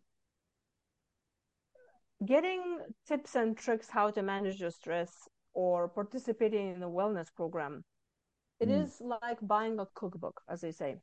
getting 2.26 2.80
tips 3.08 3.36
and 3.36 3.58
tricks 3.58 3.90
how 3.90 4.10
to 4.10 4.22
manage 4.22 4.60
your 4.60 4.72
stress 4.72 5.12
or 5.54 5.88
participating 5.88 6.74
in 6.76 6.84
a 6.84 6.90
wellness 6.90 7.28
program 7.36 7.84
it 8.60 8.70
mm. 8.70 8.84
is 8.84 9.02
like 9.02 9.38
buying 9.42 9.80
a 9.80 9.86
cookbook 9.96 10.42
as 10.50 10.62
they 10.62 10.72
say 10.72 10.96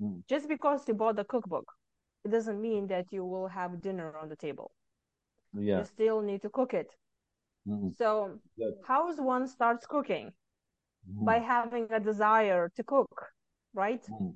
mm. 0.00 0.22
just 0.28 0.48
because 0.48 0.86
you 0.86 0.94
bought 0.94 1.16
the 1.16 1.24
cookbook 1.24 1.66
it 2.24 2.30
doesn't 2.30 2.60
mean 2.60 2.86
that 2.86 3.06
you 3.10 3.24
will 3.24 3.48
have 3.48 3.80
dinner 3.80 4.14
on 4.18 4.28
the 4.28 4.36
table 4.36 4.70
yeah. 5.54 5.78
you 5.78 5.84
still 5.84 6.20
need 6.20 6.42
to 6.42 6.50
cook 6.50 6.74
it 6.74 6.88
mm. 7.66 7.96
so 7.96 8.38
yeah. 8.56 8.68
how 8.86 9.06
does 9.06 9.18
one 9.18 9.46
starts 9.46 9.86
cooking 9.86 10.30
mm. 11.10 11.24
by 11.24 11.38
having 11.38 11.86
a 11.90 12.00
desire 12.00 12.70
to 12.76 12.82
cook 12.82 13.26
right 13.74 14.04
mm. 14.10 14.32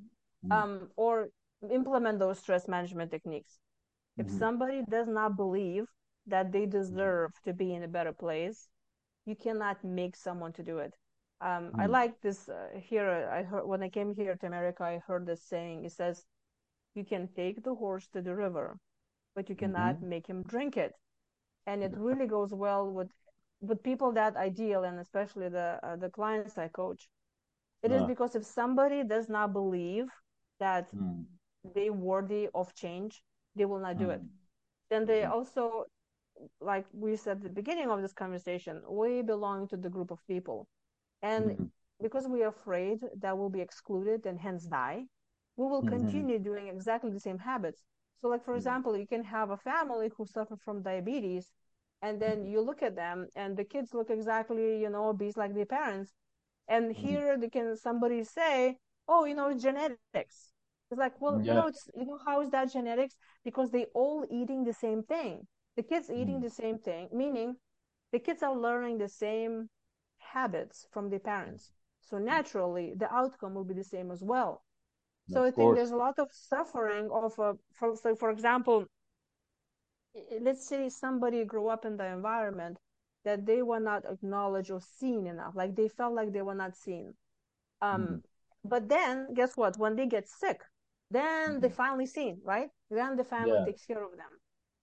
Mm. 0.46 0.52
um, 0.52 0.88
or 0.96 1.28
implement 1.72 2.18
those 2.18 2.38
stress 2.38 2.68
management 2.68 3.10
techniques 3.10 3.58
if 4.16 4.26
mm-hmm. 4.26 4.38
somebody 4.38 4.82
does 4.88 5.08
not 5.08 5.36
believe 5.36 5.84
that 6.26 6.52
they 6.52 6.66
deserve 6.66 7.32
to 7.44 7.52
be 7.52 7.74
in 7.74 7.82
a 7.82 7.88
better 7.88 8.12
place 8.12 8.68
you 9.26 9.34
cannot 9.34 9.82
make 9.82 10.14
someone 10.14 10.52
to 10.52 10.62
do 10.62 10.78
it 10.78 10.94
um, 11.40 11.72
i 11.78 11.86
like 11.86 12.20
this 12.20 12.48
uh, 12.48 12.68
here 12.78 13.28
i 13.32 13.42
heard 13.42 13.66
when 13.66 13.82
i 13.82 13.88
came 13.88 14.14
here 14.14 14.36
to 14.36 14.46
america 14.46 14.84
i 14.84 15.00
heard 15.06 15.26
this 15.26 15.42
saying 15.42 15.84
it 15.84 15.92
says 15.92 16.24
you 16.94 17.04
can 17.04 17.28
take 17.34 17.62
the 17.64 17.74
horse 17.74 18.06
to 18.12 18.22
the 18.22 18.34
river 18.34 18.76
but 19.34 19.48
you 19.48 19.56
cannot 19.56 19.96
mm-hmm. 19.96 20.08
make 20.08 20.26
him 20.26 20.42
drink 20.44 20.76
it 20.76 20.92
and 21.68 21.82
it 21.82 21.94
really 21.96 22.26
goes 22.26 22.52
well 22.64 22.84
with 22.98 23.12
with 23.60 23.82
people 23.82 24.10
that 24.12 24.36
I 24.36 24.48
deal 24.48 24.80
and 24.88 24.96
especially 25.06 25.48
the 25.58 25.68
uh, 25.82 25.96
the 26.04 26.10
clients 26.18 26.56
I 26.58 26.68
coach. 26.68 27.02
It 27.84 27.92
is 27.92 28.02
because 28.12 28.34
if 28.34 28.44
somebody 28.44 29.00
does 29.14 29.28
not 29.28 29.52
believe 29.52 30.06
that 30.58 30.84
mm. 30.90 31.24
they 31.74 31.90
worthy 31.90 32.48
of 32.60 32.74
change, 32.74 33.22
they 33.54 33.66
will 33.70 33.82
not 33.86 33.98
do 33.98 34.06
mm. 34.06 34.14
it. 34.14 34.22
Then 34.90 35.02
they 35.10 35.20
mm. 35.22 35.30
also 35.30 35.62
like 36.60 36.86
we 36.92 37.16
said 37.16 37.36
at 37.38 37.42
the 37.42 37.58
beginning 37.60 37.90
of 37.90 38.00
this 38.02 38.12
conversation, 38.12 38.82
we 38.88 39.22
belong 39.22 39.68
to 39.68 39.76
the 39.76 39.90
group 39.96 40.10
of 40.10 40.26
people. 40.26 40.68
And 41.22 41.44
mm-hmm. 41.44 41.64
because 42.00 42.26
we 42.28 42.42
are 42.44 42.54
afraid 42.58 42.98
that 43.22 43.36
we'll 43.36 43.56
be 43.58 43.60
excluded 43.68 44.26
and 44.26 44.38
hence 44.38 44.64
die, 44.64 45.00
we 45.56 45.66
will 45.66 45.82
mm-hmm. 45.82 45.96
continue 45.98 46.38
doing 46.38 46.68
exactly 46.68 47.10
the 47.10 47.26
same 47.28 47.38
habits. 47.38 47.82
So, 48.20 48.28
like 48.28 48.44
for 48.44 48.54
example, 48.56 48.96
you 48.96 49.06
can 49.06 49.24
have 49.24 49.50
a 49.50 49.56
family 49.56 50.10
who 50.16 50.26
suffer 50.26 50.56
from 50.64 50.82
diabetes, 50.82 51.50
and 52.02 52.20
then 52.20 52.38
mm-hmm. 52.38 52.52
you 52.52 52.60
look 52.60 52.82
at 52.82 52.96
them, 52.96 53.28
and 53.36 53.56
the 53.56 53.64
kids 53.64 53.94
look 53.94 54.10
exactly, 54.10 54.80
you 54.80 54.90
know, 54.90 55.08
obese 55.08 55.36
like 55.36 55.54
their 55.54 55.66
parents. 55.66 56.12
And 56.68 56.94
mm-hmm. 56.94 57.06
here, 57.06 57.38
they 57.38 57.48
can 57.48 57.76
somebody 57.76 58.24
say, 58.24 58.76
"Oh, 59.06 59.24
you 59.24 59.34
know, 59.34 59.52
genetics." 59.56 60.52
It's 60.90 60.98
like, 60.98 61.20
well, 61.20 61.40
yeah. 61.40 61.46
you 61.46 61.54
know, 61.54 61.66
it's 61.66 61.88
you 61.96 62.06
know, 62.06 62.18
how 62.24 62.40
is 62.40 62.50
that 62.50 62.72
genetics? 62.72 63.14
Because 63.44 63.70
they 63.70 63.86
all 63.94 64.24
eating 64.30 64.64
the 64.64 64.72
same 64.72 65.02
thing 65.02 65.46
the 65.78 65.82
kids 65.84 66.10
eating 66.10 66.40
mm. 66.40 66.42
the 66.42 66.50
same 66.50 66.76
thing 66.78 67.08
meaning 67.12 67.54
the 68.12 68.18
kids 68.18 68.42
are 68.42 68.56
learning 68.66 68.98
the 68.98 69.08
same 69.08 69.70
habits 70.18 70.86
from 70.92 71.08
their 71.08 71.20
parents 71.20 71.70
so 72.00 72.18
naturally 72.18 72.94
the 72.96 73.10
outcome 73.14 73.54
will 73.54 73.64
be 73.72 73.74
the 73.74 73.90
same 73.94 74.10
as 74.10 74.20
well 74.20 74.64
so 75.30 75.44
of 75.44 75.48
i 75.48 75.50
think 75.54 75.76
there's 75.76 75.92
a 75.92 76.02
lot 76.06 76.18
of 76.18 76.28
suffering 76.32 77.08
of 77.12 77.32
a 77.38 77.54
for, 77.78 77.94
so 78.02 78.16
for 78.16 78.30
example 78.30 78.84
let's 80.40 80.66
say 80.66 80.88
somebody 80.88 81.44
grew 81.44 81.68
up 81.68 81.84
in 81.84 81.96
the 81.96 82.06
environment 82.06 82.78
that 83.24 83.44
they 83.46 83.62
were 83.62 83.80
not 83.80 84.04
acknowledged 84.10 84.70
or 84.70 84.80
seen 84.80 85.26
enough 85.26 85.54
like 85.54 85.74
they 85.74 85.88
felt 85.88 86.14
like 86.14 86.32
they 86.32 86.42
were 86.42 86.54
not 86.54 86.76
seen 86.76 87.14
um 87.82 88.06
mm. 88.06 88.20
but 88.64 88.88
then 88.88 89.32
guess 89.34 89.56
what 89.56 89.76
when 89.78 89.96
they 89.96 90.06
get 90.06 90.28
sick 90.28 90.60
then 91.10 91.50
mm-hmm. 91.50 91.60
they 91.60 91.68
finally 91.68 92.06
seen 92.06 92.38
right 92.44 92.68
then 92.90 93.16
the 93.16 93.24
family 93.24 93.58
yeah. 93.58 93.64
takes 93.64 93.84
care 93.84 94.02
of 94.04 94.12
them 94.12 94.32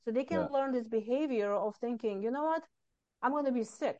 so 0.05 0.11
they 0.11 0.23
can 0.23 0.41
yeah. 0.41 0.47
learn 0.57 0.71
this 0.71 0.87
behavior 0.87 1.51
of 1.51 1.75
thinking, 1.77 2.21
you 2.21 2.29
know 2.29 2.43
what? 2.43 2.63
I'm 3.23 3.31
going 3.31 3.45
to 3.45 3.51
be 3.51 3.63
sick 3.63 3.99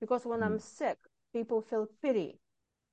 because 0.00 0.26
when 0.26 0.40
mm. 0.40 0.46
I'm 0.46 0.58
sick, 0.58 0.98
people 1.32 1.62
feel 1.62 1.86
pity. 2.02 2.38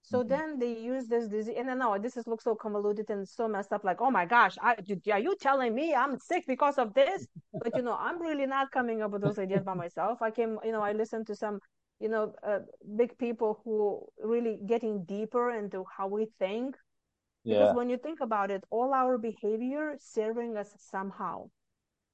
So 0.06 0.20
mm-hmm. 0.20 0.28
then 0.28 0.60
they 0.60 0.74
use 0.78 1.08
this 1.08 1.30
disease, 1.30 1.56
and 1.58 1.72
I 1.72 1.76
know 1.76 1.98
this 1.98 2.18
is 2.18 2.28
looks 2.28 2.44
so 2.44 2.56
convoluted 2.56 3.10
and 3.10 3.28
so 3.28 3.48
messed 3.48 3.72
up. 3.72 3.86
Like, 3.86 4.02
oh 4.02 4.12
my 4.12 4.26
gosh, 4.26 4.56
I, 4.62 4.76
are 5.12 5.20
you 5.20 5.36
telling 5.40 5.74
me 5.74 5.96
I'm 5.96 6.20
sick 6.20 6.44
because 6.46 6.78
of 6.78 6.94
this? 6.94 7.26
but 7.54 7.72
you 7.76 7.84
know, 7.84 7.96
I'm 7.98 8.22
really 8.22 8.46
not 8.46 8.70
coming 8.72 9.02
up 9.02 9.12
with 9.12 9.22
those 9.22 9.40
ideas 9.40 9.64
by 9.64 9.74
myself. 9.74 10.22
I 10.22 10.30
came, 10.30 10.60
you 10.66 10.74
know, 10.74 10.82
I 10.82 10.92
listened 10.92 11.28
to 11.28 11.36
some, 11.36 11.60
you 12.02 12.10
know, 12.10 12.34
uh, 12.46 12.60
big 12.98 13.18
people 13.18 13.62
who 13.64 14.06
really 14.22 14.60
getting 14.68 15.06
deeper 15.06 15.52
into 15.52 15.86
how 15.98 16.08
we 16.08 16.28
think. 16.38 16.76
Yeah. 17.46 17.60
Because 17.60 17.76
when 17.76 17.90
you 17.90 17.98
think 17.98 18.20
about 18.20 18.52
it, 18.52 18.64
all 18.72 18.94
our 18.94 19.18
behavior 19.18 19.96
serving 20.00 20.58
us 20.58 20.70
somehow. 20.78 21.50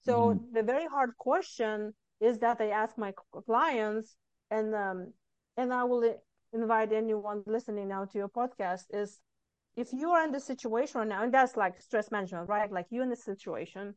So 0.02 0.14
mm-hmm. 0.14 0.54
the 0.54 0.64
very 0.64 0.86
hard 0.86 1.18
question 1.18 1.96
is 2.22 2.38
that 2.40 2.62
I 2.62 2.70
ask 2.70 2.98
my 3.00 3.14
clients, 3.48 4.16
and 4.52 4.76
um, 4.76 5.14
and 5.58 5.74
I 5.74 5.84
will 5.86 6.04
invite 6.54 6.91
anyone 6.91 7.43
listening 7.45 7.88
now 7.88 8.06
to 8.06 8.18
your 8.18 8.30
podcast 8.30 8.86
is 8.91 9.20
if 9.76 9.93
you 9.93 10.10
are 10.10 10.24
in 10.24 10.32
the 10.32 10.39
situation 10.39 11.00
right 11.00 11.08
now, 11.08 11.24
and 11.24 11.34
that's 11.34 11.56
like 11.56 11.82
stress 11.82 12.12
management, 12.12 12.50
right? 12.50 12.72
Like 12.72 12.88
you 12.89 13.02
in 13.02 13.10
the 13.10 13.16
situation, 13.16 13.95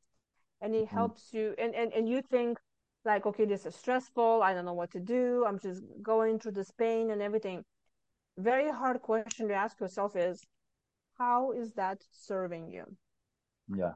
and 0.60 0.74
it 0.74 0.84
mm-hmm. 0.84 0.96
helps 0.96 1.32
you, 1.32 1.54
and, 1.58 1.74
and 1.74 1.92
and 1.92 2.08
you 2.08 2.22
think 2.22 2.58
like, 3.04 3.26
okay, 3.26 3.44
this 3.44 3.66
is 3.66 3.74
stressful. 3.74 4.42
I 4.42 4.54
don't 4.54 4.64
know 4.64 4.74
what 4.74 4.92
to 4.92 5.00
do. 5.00 5.44
I'm 5.46 5.58
just 5.58 5.82
going 6.02 6.38
through 6.38 6.52
this 6.52 6.70
pain 6.70 7.10
and 7.10 7.20
everything. 7.20 7.64
Very 8.38 8.70
hard 8.70 9.02
question 9.02 9.48
to 9.48 9.54
ask 9.54 9.80
yourself 9.80 10.14
is, 10.14 10.42
how 11.18 11.52
is 11.52 11.72
that 11.72 11.98
serving 12.12 12.70
you? 12.70 12.84
Yeah. 13.68 13.94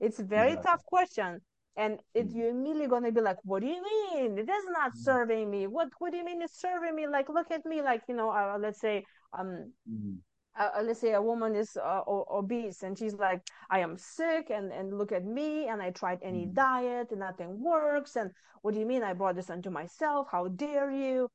It's 0.00 0.18
a 0.18 0.24
very 0.24 0.52
yeah. 0.52 0.62
tough 0.62 0.84
question. 0.84 1.40
And 1.76 2.00
it, 2.14 2.28
mm. 2.28 2.36
you're 2.36 2.50
immediately 2.50 2.88
going 2.88 3.04
to 3.04 3.12
be 3.12 3.20
like, 3.20 3.36
what 3.44 3.60
do 3.60 3.68
you 3.68 3.82
mean? 3.82 4.38
It 4.38 4.48
is 4.48 4.64
not 4.70 4.92
mm. 4.92 4.98
serving 4.98 5.50
me. 5.50 5.66
What, 5.66 5.88
what 5.98 6.12
do 6.12 6.18
you 6.18 6.24
mean 6.24 6.40
it's 6.40 6.58
serving 6.58 6.94
me? 6.94 7.06
Like, 7.06 7.28
look 7.28 7.50
at 7.50 7.66
me. 7.66 7.82
Like, 7.82 8.02
you 8.08 8.16
know, 8.16 8.30
uh, 8.30 8.56
let's 8.58 8.80
say, 8.80 9.04
um, 9.38 9.72
mm. 9.90 10.16
uh, 10.58 10.82
let's 10.82 11.00
say 11.00 11.12
a 11.12 11.20
woman 11.20 11.54
is 11.54 11.76
uh, 11.76 12.00
obese 12.06 12.82
and 12.82 12.98
she's 12.98 13.14
like, 13.14 13.42
I 13.70 13.80
am 13.80 13.96
sick 13.98 14.50
and, 14.50 14.72
and 14.72 14.96
look 14.96 15.12
at 15.12 15.24
me. 15.24 15.68
And 15.68 15.82
I 15.82 15.90
tried 15.90 16.20
any 16.22 16.46
mm. 16.46 16.54
diet 16.54 17.08
and 17.10 17.20
nothing 17.20 17.62
works. 17.62 18.16
And 18.16 18.30
what 18.62 18.72
do 18.72 18.80
you 18.80 18.86
mean 18.86 19.02
I 19.02 19.12
brought 19.12 19.36
this 19.36 19.50
onto 19.50 19.70
myself? 19.70 20.28
How 20.32 20.48
dare 20.48 20.90
you? 20.90 21.28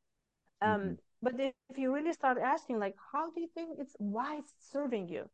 Um, 0.62 0.82
mm-hmm. 0.82 0.94
But 1.22 1.40
if, 1.40 1.54
if 1.70 1.78
you 1.78 1.94
really 1.94 2.14
start 2.14 2.40
asking, 2.40 2.80
like, 2.80 2.96
how 3.14 3.30
do 3.30 3.42
you 3.42 3.50
think 3.54 3.78
it's, 3.80 3.96
why 4.00 4.38
it's 4.38 4.54
serving 4.72 5.08
you? 5.08 5.30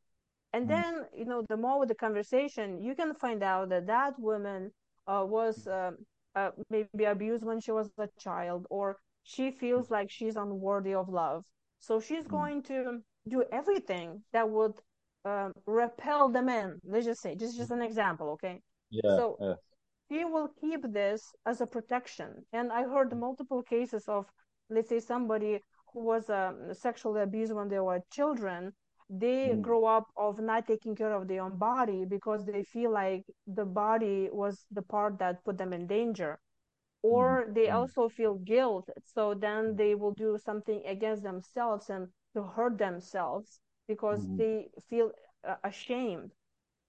and 0.53 0.66
mm. 0.66 0.70
then 0.70 1.05
you 1.14 1.26
know 1.26 1.43
the 1.49 1.58
more 1.58 1.80
with 1.80 1.89
the 1.89 1.95
conversation 1.95 2.82
you 2.82 2.95
can 2.95 3.14
find 3.14 3.43
out 3.43 3.68
that 3.68 3.86
that 3.88 4.18
woman 4.18 4.72
was 5.08 5.68
uh, 5.68 5.91
uh, 6.36 6.51
maybe 6.70 7.05
abused 7.05 7.43
when 7.43 7.60
she 7.60 7.72
was 7.72 7.89
a 7.97 8.08
child 8.20 8.68
or 8.70 8.97
she 9.24 9.51
feels 9.51 9.89
like 9.89 10.10
she's 10.10 10.36
unworthy 10.36 10.93
of 10.93 11.10
love. 11.10 11.43
So 11.80 11.99
she's 11.99 12.26
mm. 12.26 12.30
going 12.30 12.64
to 12.64 12.99
do 13.28 13.43
everything 13.51 14.24
that 14.34 14.49
would 14.49 14.74
um, 15.26 15.51
repel 15.66 16.30
the 16.30 16.41
men 16.41 16.80
let's 16.86 17.05
just 17.05 17.22
say 17.22 17.36
is 17.39 17.55
just 17.55 17.72
an 17.72 17.82
example 17.82 18.30
okay? 18.32 18.62
Yeah 18.89 19.18
so 19.18 19.38
yeah. 19.41 19.53
she 20.10 20.24
will 20.24 20.49
keep 20.62 20.82
this 20.93 21.22
as 21.45 21.60
a 21.60 21.68
protection. 21.68 22.30
And 22.53 22.72
i 22.72 22.84
heard 22.84 23.18
multiple 23.18 23.62
cases 23.62 24.05
of 24.08 24.26
let's 24.70 24.89
say 24.89 24.99
somebody 24.99 25.60
who 25.93 26.03
was 26.05 26.30
um, 26.30 26.74
sexually 26.74 27.22
abused 27.22 27.53
when 27.53 27.68
they 27.68 27.80
were 27.80 27.99
children 28.12 28.72
they 29.10 29.49
mm. 29.49 29.62
grow 29.62 29.86
up 29.86 30.08
of 30.18 30.39
not 30.39 30.68
taking 30.68 30.95
care 30.95 31.14
of 31.14 31.28
their 31.28 31.41
own 31.41 31.58
body 31.58 32.05
because 32.05 32.45
they 32.45 32.64
feel 32.64 32.91
like 32.91 33.24
the 33.47 33.66
body 33.66 34.30
was 34.32 34.66
the 34.72 34.82
part 34.82 35.18
that 35.20 35.43
put 35.45 35.58
them 35.58 35.74
in 35.74 35.88
danger 35.88 36.39
or 37.03 37.45
mm. 37.45 37.55
they 37.55 37.68
mm. 37.68 37.74
also 37.74 38.10
feel 38.10 38.36
guilt 38.36 38.89
so 39.03 39.34
then 39.34 39.76
they 39.76 39.95
will 39.95 40.14
do 40.14 40.38
something 40.43 40.82
against 40.86 41.24
themselves 41.24 41.89
and 41.89 42.08
to 42.36 42.43
hurt 42.43 42.78
themselves 42.78 43.60
because 43.88 44.26
mm. 44.26 44.38
they 44.38 44.68
feel 44.89 45.12
uh, 45.47 45.55
ashamed 45.64 46.32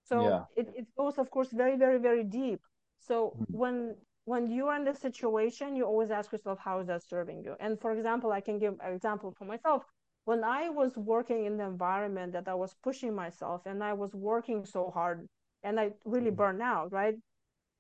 so 0.03 0.29
yeah. 0.29 0.45
it, 0.57 0.69
it 0.77 0.87
goes 0.97 1.19
of 1.19 1.31
course 1.31 1.49
very 1.53 1.77
very 1.77 1.99
very 1.99 2.25
deep 2.25 2.61
so 2.99 3.37
mm. 3.39 3.45
when 3.49 3.95
when 4.25 4.51
you're 4.51 4.75
in 4.75 4.85
this 4.85 4.99
situation 4.99 5.77
you 5.77 5.85
always 5.85 6.11
ask 6.11 6.33
yourself 6.33 6.59
how 6.59 6.81
is 6.81 6.89
that 6.89 7.03
serving 7.03 7.43
you 7.45 7.55
and 7.61 7.81
for 7.81 7.93
example 7.93 8.33
i 8.33 8.41
can 8.41 8.59
give 8.59 8.75
an 8.81 8.93
example 8.93 9.33
for 9.39 9.45
myself 9.45 9.85
when 10.29 10.45
I 10.45 10.69
was 10.69 10.93
working 10.95 11.47
in 11.47 11.57
the 11.57 11.65
environment 11.65 12.35
that 12.35 12.49
I 12.49 12.55
was 12.55 12.75
pushing 12.83 13.15
myself 13.15 13.63
and 13.65 13.83
I 13.83 13.95
was 13.95 14.13
working 14.13 14.67
so 14.67 14.91
hard 14.93 15.27
and 15.63 15.81
I 15.81 15.93
really 16.05 16.27
mm-hmm. 16.27 16.43
burned 16.43 16.61
out, 16.61 16.93
right? 16.93 17.15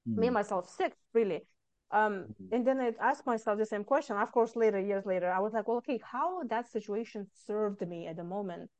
Mm. 0.09 0.17
Made 0.17 0.33
myself 0.41 0.65
sick, 0.79 0.95
really. 1.13 1.43
Um, 1.91 2.35
and 2.51 2.67
then 2.67 2.81
I 2.81 2.93
asked 3.03 3.27
myself 3.27 3.59
the 3.59 3.67
same 3.67 3.85
question. 3.85 4.17
Of 4.17 4.33
course, 4.33 4.57
later, 4.57 4.81
years 4.81 5.05
later, 5.05 5.31
I 5.31 5.41
was 5.41 5.53
like, 5.53 5.69
well, 5.69 5.77
okay, 5.83 6.01
how 6.03 6.43
that 6.45 6.73
situation 6.73 7.27
served 7.47 7.87
me 7.87 8.07
at 8.07 8.17
the 8.17 8.25
moment? 8.25 8.71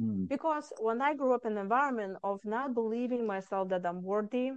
Mm. 0.00 0.28
Because 0.28 0.72
when 0.78 1.02
I 1.02 1.14
grew 1.14 1.34
up 1.34 1.44
in 1.44 1.52
an 1.56 1.58
environment 1.58 2.16
of 2.22 2.38
not 2.44 2.74
believing 2.74 3.26
myself 3.26 3.70
that 3.70 3.84
I'm 3.84 4.04
worthy, 4.04 4.52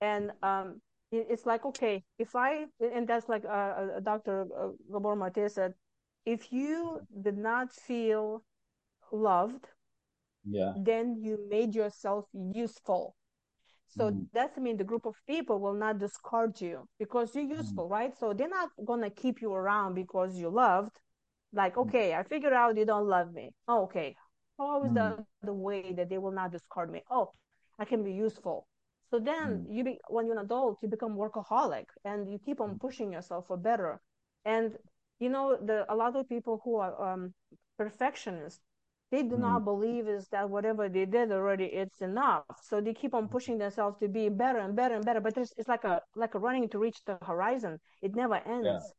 and 0.00 0.32
um, 0.42 0.80
it's 1.12 1.46
like, 1.46 1.64
okay, 1.64 2.02
if 2.18 2.34
I, 2.34 2.64
and 2.80 3.06
that's 3.06 3.28
like 3.28 3.44
uh, 3.44 4.00
Dr. 4.02 4.46
Gabor 4.92 5.14
Mate 5.14 5.48
said, 5.48 5.74
if 6.24 6.52
you 6.52 7.00
did 7.22 7.36
not 7.38 7.72
feel 7.72 8.44
loved, 9.12 9.68
yeah, 10.44 10.74
then 10.74 11.16
you 11.22 11.38
made 11.48 11.74
yourself 11.74 12.26
useful. 12.32 13.14
So 13.88 14.12
Mm. 14.12 14.28
that's 14.32 14.56
mean 14.58 14.76
the 14.76 14.84
group 14.84 15.04
of 15.06 15.14
people 15.26 15.60
will 15.60 15.74
not 15.74 15.98
discard 15.98 16.60
you 16.60 16.88
because 16.98 17.34
you're 17.34 17.44
useful, 17.44 17.88
right? 17.88 18.16
So 18.16 18.32
they're 18.32 18.48
not 18.48 18.70
gonna 18.84 19.10
keep 19.10 19.40
you 19.40 19.52
around 19.52 19.94
because 19.94 20.36
you 20.38 20.48
loved. 20.48 21.00
Like, 21.52 21.76
okay, 21.76 22.14
I 22.14 22.22
figured 22.22 22.52
out 22.52 22.76
you 22.76 22.84
don't 22.86 23.06
love 23.08 23.32
me. 23.32 23.52
Oh, 23.68 23.82
okay. 23.84 24.16
How 24.58 24.84
is 24.84 24.92
Mm. 24.92 25.14
the 25.14 25.18
the 25.26 25.32
way 25.36 25.72
that 25.72 25.90
they 25.92 25.98
will 25.98 26.10
not 26.32 26.34
discard 26.34 26.72
me? 26.72 26.84
Oh, 26.92 27.14
I 27.62 27.66
can 27.68 27.88
be 27.88 27.98
useful. 27.98 28.54
So 28.98 29.18
then 29.18 29.44
Mm. 29.44 29.66
you 29.68 29.82
be 29.84 29.98
when 30.08 30.26
you're 30.26 30.38
an 30.38 30.44
adult, 30.44 30.78
you 30.82 30.88
become 30.88 31.16
workaholic 31.16 31.86
and 32.04 32.30
you 32.30 32.38
keep 32.38 32.60
on 32.60 32.76
pushing 32.76 33.12
yourself 33.12 33.46
for 33.46 33.56
better. 33.56 34.00
And 34.44 34.76
you 35.24 35.30
know, 35.30 35.56
the 35.70 35.86
a 35.92 35.96
lot 35.96 36.16
of 36.16 36.28
people 36.28 36.60
who 36.64 36.76
are 36.76 36.94
um 37.12 37.34
perfectionists, 37.78 38.62
they 39.12 39.22
do 39.22 39.36
Mm. 39.36 39.44
not 39.48 39.64
believe 39.64 40.08
is 40.08 40.28
that 40.28 40.50
whatever 40.50 40.88
they 40.88 41.06
did 41.06 41.32
already 41.32 41.66
it's 41.66 42.02
enough. 42.02 42.44
So 42.62 42.80
they 42.80 42.94
keep 42.94 43.14
on 43.14 43.28
pushing 43.28 43.58
themselves 43.58 43.98
to 44.00 44.08
be 44.08 44.28
better 44.30 44.60
and 44.60 44.76
better 44.76 44.94
and 44.96 45.04
better 45.04 45.20
but 45.20 45.36
it's 45.38 45.68
like 45.68 45.84
a 45.84 46.02
like 46.16 46.34
a 46.34 46.40
running 46.40 46.68
to 46.70 46.78
reach 46.78 47.04
the 47.06 47.16
horizon. 47.22 47.80
It 48.02 48.14
never 48.14 48.36
ends. 48.46 48.94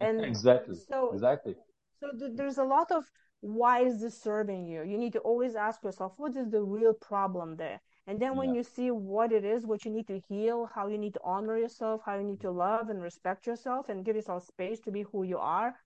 And 0.00 0.28
exactly, 0.28 0.76
so 0.88 1.20
exactly. 1.20 1.56
so 2.00 2.10
th- 2.18 2.32
there's 2.34 2.58
a 2.58 2.64
lot 2.64 2.90
of 2.92 3.04
why 3.40 3.80
is 3.80 4.00
this 4.00 4.20
serving 4.20 4.66
you? 4.66 4.82
You 4.82 4.98
need 4.98 5.12
to 5.14 5.20
always 5.20 5.54
ask 5.56 5.82
yourself 5.84 6.14
what 6.16 6.36
is 6.36 6.50
the 6.50 6.62
real 6.62 6.94
problem 6.94 7.56
there 7.56 7.80
and 8.08 8.20
then 8.20 8.36
when 8.36 8.52
Yeah. 8.52 8.56
you 8.56 8.64
see 8.64 8.90
what 8.90 9.32
it 9.32 9.44
is 9.44 9.66
what 9.66 9.84
you 9.86 9.92
need 9.92 10.08
to 10.08 10.20
heal 10.28 10.66
how 10.74 10.88
you 10.88 10.98
need 10.98 11.14
to 11.14 11.20
honor 11.24 11.58
yourself 11.58 12.02
how 12.06 12.16
you 12.18 12.24
need 12.24 12.40
to 12.40 12.50
love 12.50 12.90
and 12.90 13.02
respect 13.02 13.46
yourself 13.46 13.88
and 13.88 14.04
give 14.04 14.16
yourself 14.16 14.44
space 14.44 14.80
to 14.80 14.92
be 14.92 15.02
who 15.04 15.24
you 15.24 15.38
are 15.38 15.76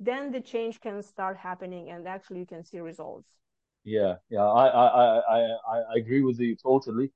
then 0.00 0.32
the 0.32 0.40
change 0.40 0.80
can 0.80 1.02
start 1.02 1.38
happening 1.38 1.90
and 1.90 2.06
actually 2.08 2.40
you 2.40 2.46
can 2.46 2.64
see 2.64 2.80
results 2.80 3.38
Yeah, 3.84 4.16
yeah, 4.30 4.42
I, 4.44 4.66
I, 4.66 4.86
I, 5.18 5.38
I, 5.38 5.78
I 5.78 5.94
agree 5.96 6.22
with 6.22 6.38
you 6.40 6.56
totally. 6.56 7.10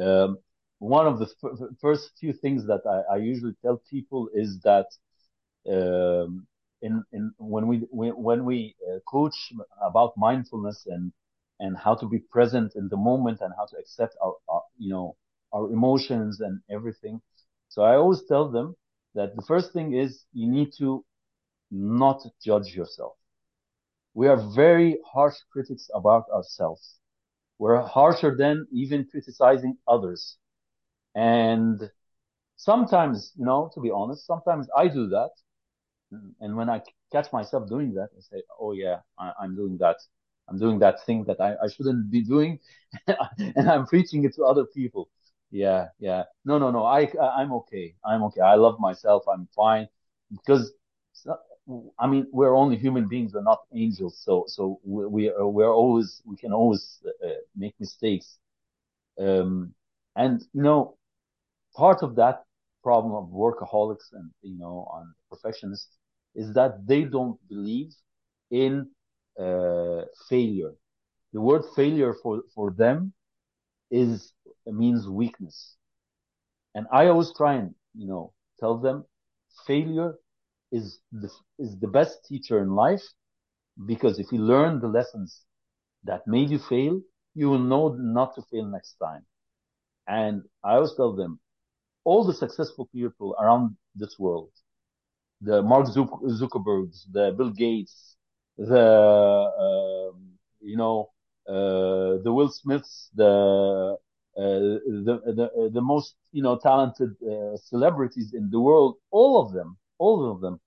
Um, 0.00 0.38
one 0.78 1.06
of 1.06 1.18
the 1.18 1.26
f 1.26 1.76
first 1.80 2.12
few 2.18 2.32
things 2.32 2.66
that 2.66 2.82
I, 2.86 3.14
I 3.14 3.16
usually 3.18 3.54
tell 3.62 3.80
people 3.90 4.28
is 4.34 4.60
that 4.62 4.86
um, 5.68 6.46
in 6.82 7.02
in 7.12 7.32
when 7.38 7.66
we 7.68 7.86
when, 7.90 8.12
when 8.12 8.44
we 8.44 8.74
uh, 8.88 8.98
coach 9.08 9.52
about 9.82 10.12
mindfulness 10.16 10.86
and 10.86 11.12
and 11.60 11.76
how 11.76 11.94
to 11.94 12.06
be 12.08 12.18
present 12.18 12.74
in 12.76 12.88
the 12.88 12.96
moment 12.96 13.40
and 13.40 13.52
how 13.56 13.66
to 13.66 13.76
accept 13.78 14.16
our, 14.22 14.34
our 14.48 14.62
you 14.78 14.90
know 14.90 15.16
our 15.52 15.70
emotions 15.72 16.40
and 16.40 16.60
everything. 16.70 17.20
So 17.68 17.82
I 17.82 17.96
always 17.96 18.22
tell 18.24 18.50
them 18.50 18.76
that 19.14 19.34
the 19.36 19.42
first 19.42 19.72
thing 19.72 19.94
is 19.94 20.24
you 20.32 20.48
need 20.50 20.70
to 20.78 21.04
not 21.70 22.20
judge 22.44 22.74
yourself. 22.74 23.14
We 24.14 24.28
are 24.28 24.36
very 24.54 25.00
harsh 25.06 25.36
critics 25.50 25.88
about 25.94 26.28
ourselves. 26.30 26.98
We're 27.58 27.80
harsher 27.82 28.36
than 28.36 28.66
even 28.72 29.06
criticizing 29.10 29.78
others. 29.86 30.38
And 31.14 31.90
sometimes, 32.56 33.32
you 33.36 33.44
know, 33.46 33.70
to 33.74 33.80
be 33.80 33.90
honest, 33.90 34.26
sometimes 34.26 34.68
I 34.76 34.88
do 34.88 35.08
that. 35.08 35.30
And 36.40 36.56
when 36.56 36.68
I 36.70 36.82
catch 37.12 37.32
myself 37.32 37.68
doing 37.68 37.94
that, 37.94 38.10
I 38.16 38.20
say, 38.20 38.42
oh 38.60 38.72
yeah, 38.72 39.00
I, 39.18 39.32
I'm 39.40 39.54
doing 39.56 39.78
that. 39.78 39.96
I'm 40.48 40.58
doing 40.58 40.78
that 40.80 41.04
thing 41.04 41.24
that 41.24 41.40
I, 41.40 41.54
I 41.64 41.68
shouldn't 41.68 42.10
be 42.10 42.22
doing. 42.22 42.58
and 43.38 43.70
I'm 43.70 43.86
preaching 43.86 44.24
it 44.24 44.34
to 44.36 44.44
other 44.44 44.64
people. 44.64 45.08
Yeah, 45.50 45.88
yeah. 45.98 46.24
No, 46.44 46.58
no, 46.58 46.70
no. 46.70 46.84
I, 46.84 47.08
I'm 47.20 47.52
okay. 47.52 47.94
I'm 48.04 48.22
okay. 48.24 48.40
I 48.40 48.54
love 48.54 48.78
myself. 48.80 49.24
I'm 49.28 49.48
fine 49.54 49.88
because 50.30 50.72
I 51.98 52.06
mean, 52.06 52.26
we're 52.32 52.54
only 52.56 52.76
human 52.76 53.08
beings. 53.08 53.34
We're 53.34 53.42
not 53.42 53.60
angels. 53.74 54.18
So, 54.24 54.44
so 54.48 54.80
we, 54.84 55.06
we 55.06 55.28
are, 55.30 55.46
we're 55.46 55.72
always, 55.72 56.22
we 56.24 56.36
can 56.36 56.52
always 56.52 56.98
uh, 57.24 57.28
make 57.56 57.74
mistakes. 57.78 58.38
Um, 59.20 59.74
and, 60.16 60.42
you 60.54 60.62
know, 60.62 60.96
part 61.76 62.02
of 62.02 62.16
that 62.16 62.44
problem 62.84 63.14
of 63.14 63.30
workaholics 63.30 64.12
and, 64.12 64.30
you 64.42 64.58
know, 64.58 64.88
on 64.92 65.14
perfectionists 65.30 65.96
is 66.34 66.54
that 66.54 66.86
they 66.86 67.04
don't 67.04 67.38
believe 67.48 67.94
in, 68.50 68.90
uh, 69.38 70.04
failure. 70.28 70.72
The 71.32 71.40
word 71.40 71.62
failure 71.76 72.14
for, 72.22 72.42
for 72.54 72.70
them 72.72 73.12
is, 73.90 74.32
means 74.66 75.08
weakness. 75.08 75.76
And 76.74 76.86
I 76.92 77.06
always 77.06 77.32
try 77.36 77.54
and, 77.54 77.74
you 77.94 78.08
know, 78.08 78.32
tell 78.60 78.78
them 78.78 79.04
failure 79.66 80.14
is 80.72 81.00
the, 81.12 81.30
is 81.58 81.78
the 81.80 81.88
best 81.88 82.26
teacher 82.28 82.60
in 82.60 82.74
life 82.74 83.02
because 83.86 84.18
if 84.18 84.32
you 84.32 84.38
learn 84.40 84.80
the 84.80 84.88
lessons 84.88 85.42
that 86.04 86.26
made 86.26 86.50
you 86.50 86.58
fail, 86.58 87.00
you 87.34 87.48
will 87.50 87.58
know 87.58 87.94
not 87.98 88.34
to 88.34 88.42
fail 88.50 88.66
next 88.66 88.96
time. 89.02 89.24
And 90.08 90.42
I 90.64 90.74
always 90.74 90.94
tell 90.96 91.14
them, 91.14 91.40
all 92.04 92.24
the 92.24 92.34
successful 92.34 92.88
people 92.94 93.36
around 93.40 93.76
this 93.94 94.18
world, 94.18 94.50
the 95.40 95.62
Mark 95.62 95.86
Zuckerbergs, 95.88 97.04
the 97.12 97.34
Bill 97.36 97.50
Gates, 97.50 98.16
the, 98.58 100.12
um, 100.14 100.38
you 100.60 100.76
know, 100.76 101.10
uh, 101.48 102.22
the 102.24 102.32
Will 102.32 102.50
Smiths, 102.50 103.10
the, 103.14 103.96
uh, 104.36 104.42
the, 105.06 105.20
the, 105.38 105.70
the 105.72 105.80
most, 105.82 106.16
you 106.32 106.42
know, 106.42 106.58
talented 106.58 107.16
uh, 107.22 107.56
celebrities 107.56 108.34
in 108.34 108.50
the 108.50 108.60
world, 108.60 108.96
all 109.10 109.40
of 109.44 109.52
them, 109.52 109.78
all 109.98 110.30
of 110.30 110.40
them, 110.40 110.60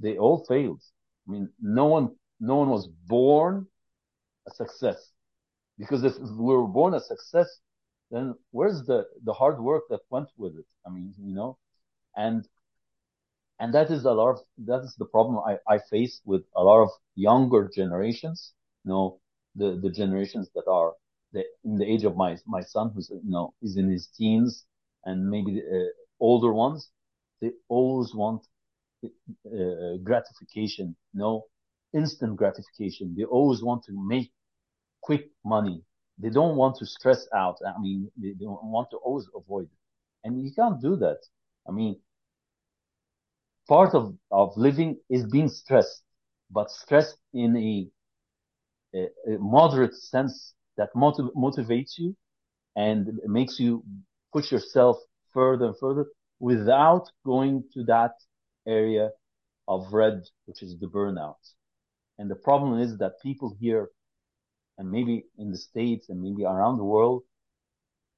they 0.00 0.18
all 0.18 0.44
failed. 0.46 0.82
I 1.28 1.32
mean, 1.32 1.50
no 1.60 1.86
one, 1.86 2.16
no 2.40 2.56
one 2.56 2.70
was 2.70 2.88
born 3.06 3.66
a 4.48 4.50
success 4.52 5.12
because 5.78 6.04
if 6.04 6.18
we 6.18 6.54
were 6.54 6.66
born 6.66 6.94
a 6.94 7.00
success, 7.00 7.60
then 8.10 8.34
where's 8.52 8.82
the, 8.84 9.06
the 9.24 9.32
hard 9.32 9.60
work 9.60 9.84
that 9.90 10.00
went 10.10 10.28
with 10.38 10.56
it? 10.58 10.66
I 10.86 10.90
mean, 10.90 11.14
you 11.18 11.34
know, 11.34 11.58
and, 12.16 12.46
and 13.60 13.72
that 13.74 13.90
is 13.90 14.04
a 14.04 14.12
lot 14.12 14.30
of, 14.30 14.38
that 14.66 14.80
is 14.84 14.94
the 14.98 15.04
problem 15.06 15.38
I, 15.46 15.58
I 15.74 15.78
face 15.90 16.20
with 16.24 16.42
a 16.56 16.62
lot 16.62 16.82
of 16.82 16.90
younger 17.14 17.70
generations, 17.74 18.52
you 18.84 18.90
know, 18.90 19.20
the, 19.56 19.78
the 19.82 19.90
generations 19.90 20.50
that 20.54 20.66
are 20.68 20.92
the, 21.32 21.44
in 21.64 21.78
the 21.78 21.84
age 21.86 22.04
of 22.04 22.16
my, 22.16 22.36
my 22.46 22.62
son 22.62 22.90
who's, 22.94 23.10
you 23.10 23.30
know, 23.30 23.54
is 23.62 23.76
in 23.76 23.88
his 23.90 24.08
teens 24.08 24.64
and 25.04 25.28
maybe 25.30 25.54
the 25.54 25.62
uh, 25.78 25.88
older 26.20 26.52
ones. 26.52 26.90
They 27.40 27.52
always 27.68 28.14
want 28.14 28.44
uh, 29.04 29.96
gratification, 30.02 30.96
you 31.12 31.20
know, 31.20 31.44
instant 31.94 32.36
gratification. 32.36 33.14
They 33.16 33.24
always 33.24 33.62
want 33.62 33.84
to 33.84 33.92
make 33.94 34.32
quick 35.02 35.30
money. 35.44 35.82
They 36.18 36.30
don't 36.30 36.56
want 36.56 36.76
to 36.78 36.86
stress 36.86 37.26
out. 37.34 37.58
I 37.66 37.80
mean, 37.80 38.10
they 38.16 38.32
don't 38.40 38.64
want 38.64 38.90
to 38.90 38.96
always 38.98 39.26
avoid 39.36 39.64
it. 39.64 39.78
And 40.24 40.42
you 40.42 40.52
can't 40.54 40.80
do 40.80 40.96
that. 40.96 41.18
I 41.68 41.72
mean, 41.72 41.96
part 43.68 43.94
of, 43.94 44.14
of 44.30 44.56
living 44.56 44.98
is 45.08 45.24
being 45.26 45.48
stressed, 45.48 46.02
but 46.50 46.70
stressed 46.70 47.18
in 47.32 47.56
a, 47.56 47.88
a, 48.98 49.34
a 49.34 49.38
moderate 49.38 49.94
sense 49.94 50.54
that 50.76 50.90
motiv- 50.94 51.32
motivates 51.36 51.98
you 51.98 52.16
and 52.76 53.20
makes 53.26 53.58
you 53.58 53.84
push 54.32 54.50
yourself 54.52 54.98
further 55.32 55.66
and 55.66 55.78
further 55.78 56.06
without 56.40 57.10
going 57.24 57.64
to 57.72 57.84
that 57.84 58.12
area 58.66 59.10
of 59.68 59.92
red, 59.92 60.22
which 60.46 60.62
is 60.62 60.78
the 60.78 60.86
burnout. 60.86 61.36
And 62.18 62.30
the 62.30 62.36
problem 62.36 62.80
is 62.80 62.98
that 62.98 63.20
people 63.22 63.56
here 63.60 63.88
and 64.78 64.90
maybe 64.90 65.24
in 65.38 65.50
the 65.50 65.58
States 65.58 66.08
and 66.08 66.20
maybe 66.22 66.44
around 66.44 66.78
the 66.78 66.84
world 66.84 67.22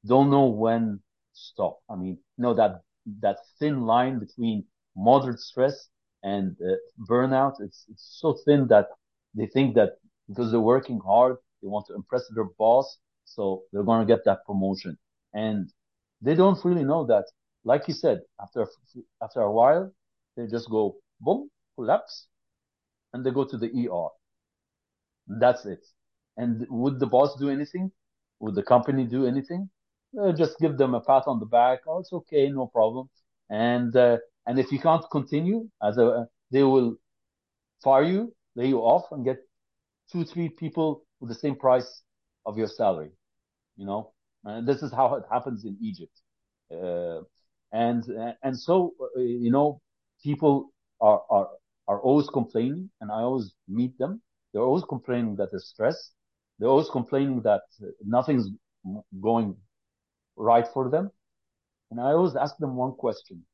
don't 0.06 0.30
know 0.30 0.46
when 0.46 1.00
to 1.34 1.40
stop. 1.40 1.78
I 1.90 1.96
mean, 1.96 2.18
know, 2.38 2.54
that, 2.54 2.82
that 3.20 3.38
thin 3.58 3.82
line 3.82 4.18
between 4.18 4.64
moderate 4.96 5.40
stress 5.40 5.88
and 6.22 6.56
uh, 6.62 6.74
burnout, 7.08 7.54
it's, 7.60 7.84
it's 7.90 8.18
so 8.20 8.36
thin 8.44 8.66
that 8.68 8.88
they 9.34 9.46
think 9.46 9.74
that 9.76 9.92
because 10.28 10.50
they're 10.50 10.60
working 10.60 11.00
hard, 11.00 11.36
they 11.62 11.68
want 11.68 11.86
to 11.88 11.94
impress 11.94 12.24
their 12.34 12.46
boss. 12.58 12.98
So 13.24 13.62
they're 13.72 13.84
going 13.84 14.06
to 14.06 14.12
get 14.12 14.24
that 14.24 14.44
promotion. 14.46 14.98
And 15.34 15.70
they 16.22 16.34
don't 16.34 16.62
really 16.64 16.84
know 16.84 17.06
that, 17.06 17.24
like 17.64 17.88
you 17.88 17.94
said, 17.94 18.20
after, 18.40 18.66
after 19.22 19.40
a 19.40 19.52
while, 19.52 19.92
they 20.36 20.46
just 20.46 20.70
go 20.70 20.96
boom, 21.20 21.50
collapse, 21.76 22.28
and 23.12 23.24
they 23.24 23.30
go 23.30 23.44
to 23.44 23.58
the 23.58 23.70
ER. 23.74 24.10
That's 25.28 25.64
it. 25.66 25.84
And 26.36 26.66
would 26.70 27.00
the 27.00 27.06
boss 27.06 27.36
do 27.38 27.50
anything? 27.50 27.92
Would 28.40 28.54
the 28.54 28.62
company 28.62 29.04
do 29.06 29.26
anything? 29.26 29.70
Uh, 30.20 30.32
just 30.32 30.58
give 30.60 30.76
them 30.78 30.94
a 30.94 31.00
pat 31.00 31.24
on 31.26 31.40
the 31.40 31.46
back. 31.46 31.80
Oh, 31.86 31.98
it's 32.00 32.12
okay, 32.12 32.48
no 32.50 32.66
problem. 32.66 33.08
And 33.50 33.94
uh, 33.96 34.18
And 34.46 34.58
if 34.58 34.72
you 34.72 34.78
can't 34.78 35.04
continue 35.10 35.68
as 35.82 35.98
a, 35.98 36.26
they 36.50 36.62
will 36.62 36.96
fire 37.82 38.04
you, 38.04 38.34
lay 38.54 38.68
you 38.68 38.78
off, 38.80 39.04
and 39.12 39.24
get 39.24 39.38
two, 40.12 40.24
three 40.24 40.48
people 40.48 41.04
with 41.20 41.28
the 41.30 41.34
same 41.34 41.56
price 41.56 42.02
of 42.46 42.58
your 42.58 42.68
salary. 42.68 43.10
You 43.76 43.86
know, 43.86 44.12
and 44.44 44.66
this 44.66 44.82
is 44.82 44.92
how 44.92 45.14
it 45.16 45.24
happens 45.30 45.64
in 45.64 45.76
Egypt. 45.80 46.12
Uh, 46.72 47.22
and 47.72 48.04
and 48.42 48.58
so 48.58 48.94
uh, 49.00 49.20
you 49.20 49.50
know, 49.50 49.80
people 50.22 50.72
are 51.00 51.22
are 51.30 51.48
are 51.88 52.00
always 52.00 52.28
complaining, 52.28 52.90
and 53.00 53.10
I 53.10 53.20
always 53.22 53.54
meet 53.68 53.98
them. 53.98 54.22
They're 54.52 54.62
always 54.62 54.84
complaining 54.84 55.36
that 55.36 55.50
they're 55.50 55.60
stressed. 55.60 56.12
They're 56.58 56.68
always 56.68 56.88
complaining 56.90 57.42
that 57.42 57.62
nothing's 58.04 58.48
going 59.20 59.56
right 60.36 60.66
for 60.72 60.90
them. 60.90 61.10
And 61.90 62.00
I 62.00 62.12
always 62.12 62.36
ask 62.36 62.56
them 62.58 62.76
one 62.76 62.92
question. 62.92 63.44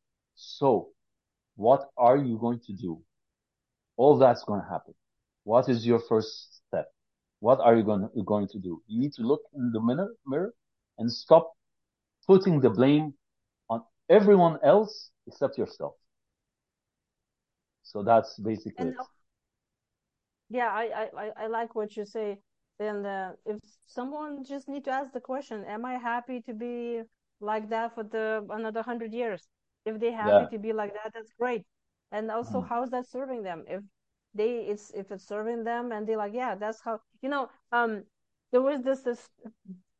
So 0.42 0.88
what 1.56 1.90
are 1.96 2.16
you 2.16 2.36
going 2.38 2.60
to 2.66 2.72
do? 2.72 3.00
All 3.96 4.18
that's 4.18 4.42
going 4.44 4.60
to 4.60 4.68
happen. 4.68 4.94
What 5.44 5.68
is 5.68 5.86
your 5.86 6.00
first 6.08 6.60
step? 6.66 6.86
What 7.40 7.60
are 7.60 7.76
you 7.76 7.84
going 7.84 8.08
to, 8.08 8.22
going 8.24 8.48
to 8.48 8.58
do? 8.58 8.82
You 8.86 9.00
need 9.00 9.12
to 9.14 9.22
look 9.22 9.42
in 9.54 9.72
the 9.72 9.80
mirror, 9.80 10.14
mirror 10.26 10.52
and 10.98 11.10
stop 11.10 11.52
putting 12.26 12.60
the 12.60 12.70
blame 12.70 13.14
on 13.68 13.82
everyone 14.08 14.58
else 14.64 15.10
except 15.26 15.58
yourself. 15.58 15.94
So 17.82 18.02
that's 18.02 18.38
basically 18.38 18.86
and, 18.86 18.94
it. 18.94 19.06
Yeah, 20.48 20.68
I, 20.68 21.08
I, 21.16 21.30
I 21.44 21.46
like 21.46 21.74
what 21.74 21.96
you 21.96 22.04
say. 22.04 22.38
And 22.80 23.06
uh, 23.06 23.32
if 23.46 23.58
someone 23.86 24.44
just 24.44 24.68
need 24.68 24.84
to 24.84 24.90
ask 24.90 25.12
the 25.12 25.20
question, 25.20 25.64
am 25.64 25.84
I 25.84 25.94
happy 25.94 26.40
to 26.42 26.54
be 26.54 27.02
like 27.40 27.68
that 27.70 27.94
for 27.94 28.02
the 28.02 28.46
another 28.50 28.82
hundred 28.82 29.12
years? 29.12 29.46
If 29.84 29.98
they 30.00 30.12
happy 30.12 30.30
yeah. 30.30 30.46
to 30.46 30.58
be 30.58 30.72
like 30.72 30.94
that, 30.94 31.12
that's 31.14 31.32
great. 31.38 31.64
And 32.12 32.30
also, 32.30 32.60
mm. 32.60 32.68
how 32.68 32.82
is 32.82 32.90
that 32.90 33.08
serving 33.08 33.42
them? 33.42 33.64
If 33.66 33.82
they 34.34 34.66
it's 34.68 34.90
if 34.94 35.10
it's 35.10 35.26
serving 35.26 35.64
them 35.64 35.92
and 35.92 36.06
they're 36.06 36.16
like, 36.16 36.34
yeah, 36.34 36.54
that's 36.54 36.80
how 36.80 37.00
you 37.22 37.28
know. 37.28 37.48
Um, 37.72 38.04
there 38.52 38.62
was 38.62 38.82
this 38.82 39.00
this. 39.00 39.28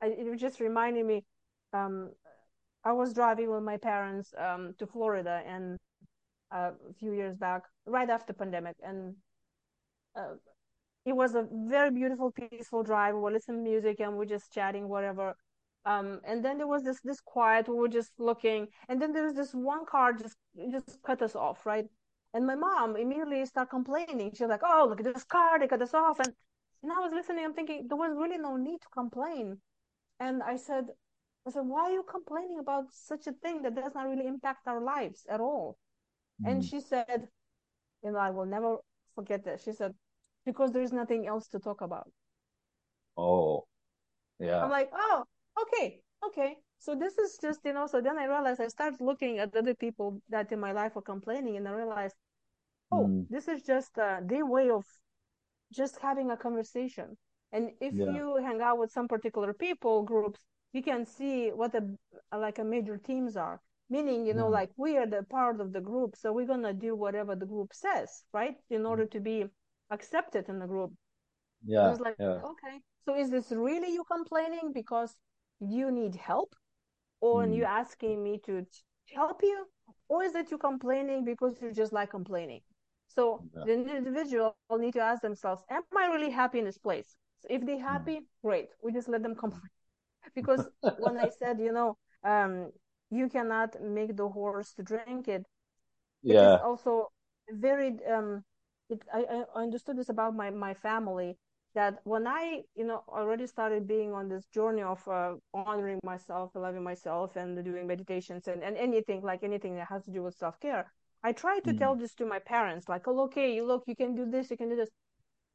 It 0.02 0.30
was 0.30 0.40
just 0.40 0.60
reminded 0.60 1.06
me. 1.06 1.24
Um, 1.72 2.10
I 2.84 2.92
was 2.92 3.14
driving 3.14 3.50
with 3.50 3.62
my 3.62 3.76
parents 3.76 4.34
um 4.38 4.74
to 4.78 4.86
Florida 4.86 5.42
and 5.46 5.78
uh, 6.50 6.72
a 6.90 6.94
few 6.94 7.12
years 7.12 7.36
back, 7.36 7.62
right 7.86 8.10
after 8.10 8.32
pandemic, 8.32 8.76
and 8.82 9.14
uh, 10.14 10.34
it 11.04 11.14
was 11.14 11.34
a 11.34 11.46
very 11.50 11.90
beautiful, 11.90 12.30
peaceful 12.30 12.82
drive. 12.82 13.14
We 13.14 13.20
were 13.20 13.32
listening 13.32 13.64
to 13.64 13.70
music 13.70 14.00
and 14.00 14.16
we're 14.16 14.24
just 14.24 14.52
chatting, 14.52 14.88
whatever. 14.88 15.34
Um, 15.84 16.20
and 16.24 16.44
then 16.44 16.58
there 16.58 16.66
was 16.66 16.82
this 16.84 17.00
this 17.02 17.20
quiet. 17.20 17.68
We 17.68 17.74
were 17.74 17.88
just 17.88 18.12
looking, 18.18 18.68
and 18.88 19.02
then 19.02 19.12
there 19.12 19.24
was 19.24 19.34
this 19.34 19.52
one 19.52 19.84
car 19.84 20.12
just 20.12 20.36
just 20.70 21.02
cut 21.02 21.22
us 21.22 21.34
off, 21.34 21.66
right? 21.66 21.86
And 22.34 22.46
my 22.46 22.54
mom 22.54 22.96
immediately 22.96 23.44
started 23.46 23.70
complaining. 23.70 24.30
She's 24.30 24.48
like, 24.48 24.62
"Oh, 24.64 24.86
look 24.88 25.00
at 25.00 25.12
this 25.12 25.24
car! 25.24 25.58
They 25.58 25.66
cut 25.66 25.82
us 25.82 25.94
off!" 25.94 26.20
And 26.20 26.32
and 26.82 26.92
I 26.92 27.00
was 27.00 27.12
listening. 27.12 27.44
I'm 27.44 27.54
thinking 27.54 27.86
there 27.88 27.96
was 27.96 28.16
really 28.16 28.38
no 28.38 28.56
need 28.56 28.80
to 28.80 28.88
complain. 28.88 29.58
And 30.20 30.42
I 30.42 30.56
said, 30.56 30.86
I 31.46 31.50
said, 31.50 31.66
why 31.66 31.82
are 31.82 31.92
you 31.92 32.04
complaining 32.08 32.58
about 32.60 32.84
such 32.92 33.26
a 33.26 33.32
thing 33.32 33.62
that 33.62 33.74
does 33.74 33.94
not 33.94 34.06
really 34.06 34.26
impact 34.26 34.68
our 34.68 34.80
lives 34.80 35.26
at 35.28 35.40
all? 35.40 35.78
Mm. 36.42 36.50
And 36.50 36.64
she 36.64 36.80
said, 36.80 37.28
you 38.04 38.12
know, 38.12 38.18
I 38.18 38.30
will 38.30 38.46
never 38.46 38.76
forget 39.14 39.44
this. 39.44 39.64
She 39.64 39.72
said, 39.72 39.94
because 40.46 40.72
there's 40.72 40.92
nothing 40.92 41.26
else 41.26 41.48
to 41.48 41.58
talk 41.58 41.80
about. 41.80 42.10
Oh, 43.16 43.64
yeah. 44.38 44.62
I'm 44.62 44.70
like, 44.70 44.90
oh, 44.94 45.24
okay, 45.60 46.00
okay. 46.26 46.56
So 46.78 46.94
this 46.94 47.16
is 47.18 47.38
just, 47.40 47.60
you 47.64 47.72
know, 47.72 47.86
so 47.86 48.00
then 48.00 48.18
I 48.18 48.24
realized 48.24 48.60
I 48.60 48.68
started 48.68 49.00
looking 49.00 49.38
at 49.38 49.54
other 49.54 49.74
people 49.74 50.20
that 50.30 50.50
in 50.50 50.58
my 50.58 50.72
life 50.72 50.96
were 50.96 51.02
complaining 51.02 51.56
and 51.56 51.68
I 51.68 51.72
realized, 51.72 52.16
oh, 52.90 53.06
mm. 53.06 53.26
this 53.30 53.46
is 53.46 53.62
just 53.62 53.96
uh, 53.98 54.18
their 54.24 54.44
way 54.44 54.70
of 54.70 54.84
just 55.72 55.98
having 56.00 56.30
a 56.30 56.36
conversation. 56.36 57.16
And 57.52 57.70
if 57.80 57.94
yeah. 57.94 58.12
you 58.12 58.36
hang 58.42 58.60
out 58.60 58.78
with 58.78 58.90
some 58.90 59.06
particular 59.06 59.52
people 59.52 60.02
groups, 60.02 60.40
you 60.72 60.82
can 60.82 61.06
see 61.06 61.50
what 61.50 61.72
the 61.72 61.96
like 62.36 62.58
a 62.58 62.64
major 62.64 62.96
teams 62.96 63.36
are. 63.36 63.60
Meaning, 63.90 64.26
you 64.26 64.32
know, 64.32 64.46
mm. 64.46 64.52
like 64.52 64.70
we 64.76 64.96
are 64.96 65.06
the 65.06 65.22
part 65.24 65.60
of 65.60 65.72
the 65.72 65.80
group, 65.80 66.16
so 66.16 66.32
we're 66.32 66.46
gonna 66.46 66.72
do 66.72 66.96
whatever 66.96 67.36
the 67.36 67.44
group 67.46 67.74
says, 67.74 68.24
right? 68.32 68.56
In 68.70 68.86
order 68.86 69.04
to 69.06 69.20
be 69.20 69.44
accepted 69.90 70.48
in 70.48 70.58
the 70.58 70.66
group. 70.66 70.92
Yeah. 71.64 71.82
I 71.82 71.90
was 71.90 72.00
like, 72.00 72.16
yeah. 72.18 72.40
okay, 72.52 72.80
so 73.04 73.14
is 73.14 73.30
this 73.30 73.52
really 73.52 73.92
you 73.92 74.04
complaining 74.10 74.72
because 74.72 75.14
you 75.62 75.90
need 75.90 76.14
help, 76.16 76.54
or 77.20 77.44
mm. 77.44 77.56
you 77.56 77.64
asking 77.64 78.22
me 78.22 78.40
to 78.46 78.66
help 79.14 79.42
you, 79.42 79.66
or 80.08 80.22
is 80.22 80.34
it 80.34 80.50
you 80.50 80.58
complaining 80.58 81.24
because 81.24 81.60
you 81.60 81.72
just 81.72 81.92
like 81.92 82.10
complaining? 82.10 82.60
So 83.08 83.44
yeah. 83.56 83.64
the 83.66 83.96
individual 83.96 84.56
will 84.68 84.78
need 84.78 84.94
to 84.94 85.00
ask 85.00 85.22
themselves, 85.22 85.62
am 85.70 85.82
I 85.96 86.06
really 86.06 86.30
happy 86.30 86.58
in 86.58 86.64
this 86.64 86.78
place? 86.78 87.16
So 87.40 87.48
if 87.50 87.64
they're 87.66 87.76
hmm. 87.76 87.82
happy, 87.82 88.16
mm. 88.16 88.24
great. 88.42 88.68
We 88.82 88.92
just 88.92 89.08
let 89.08 89.22
them 89.22 89.34
complain. 89.34 89.70
because 90.34 90.66
when 90.98 91.18
I 91.18 91.28
said, 91.38 91.58
you 91.58 91.72
know, 91.72 91.96
um, 92.24 92.70
you 93.10 93.28
cannot 93.28 93.80
make 93.82 94.16
the 94.16 94.28
horse 94.28 94.72
to 94.74 94.82
drink 94.82 95.28
it, 95.28 95.44
yeah. 96.22 96.52
it 96.52 96.54
is 96.54 96.60
also 96.64 97.08
very 97.50 97.96
um, 98.10 98.42
it, 98.88 99.02
I, 99.12 99.24
I 99.56 99.60
understood 99.62 99.98
this 99.98 100.08
about 100.08 100.34
my, 100.34 100.50
my 100.50 100.74
family 100.74 101.36
that 101.74 102.00
when 102.04 102.26
I, 102.26 102.62
you 102.74 102.84
know, 102.84 103.02
already 103.08 103.46
started 103.46 103.86
being 103.86 104.12
on 104.12 104.28
this 104.28 104.44
journey 104.46 104.82
of 104.82 105.06
uh, 105.08 105.34
honoring 105.54 106.00
myself, 106.04 106.50
loving 106.54 106.82
myself, 106.82 107.36
and 107.36 107.64
doing 107.64 107.86
meditations 107.86 108.48
and, 108.48 108.62
and 108.62 108.76
anything 108.76 109.22
like 109.22 109.42
anything 109.42 109.76
that 109.76 109.88
has 109.88 110.04
to 110.04 110.10
do 110.10 110.22
with 110.22 110.34
self 110.34 110.60
care, 110.60 110.90
I 111.24 111.32
tried 111.32 111.64
to 111.64 111.72
mm. 111.72 111.78
tell 111.78 111.94
this 111.94 112.14
to 112.14 112.26
my 112.26 112.40
parents, 112.40 112.88
like, 112.88 113.06
oh, 113.06 113.20
okay, 113.24 113.54
you 113.54 113.64
look, 113.64 113.84
you 113.86 113.96
can 113.96 114.14
do 114.14 114.28
this, 114.28 114.50
you 114.50 114.56
can 114.56 114.68
do 114.68 114.76
this, 114.76 114.90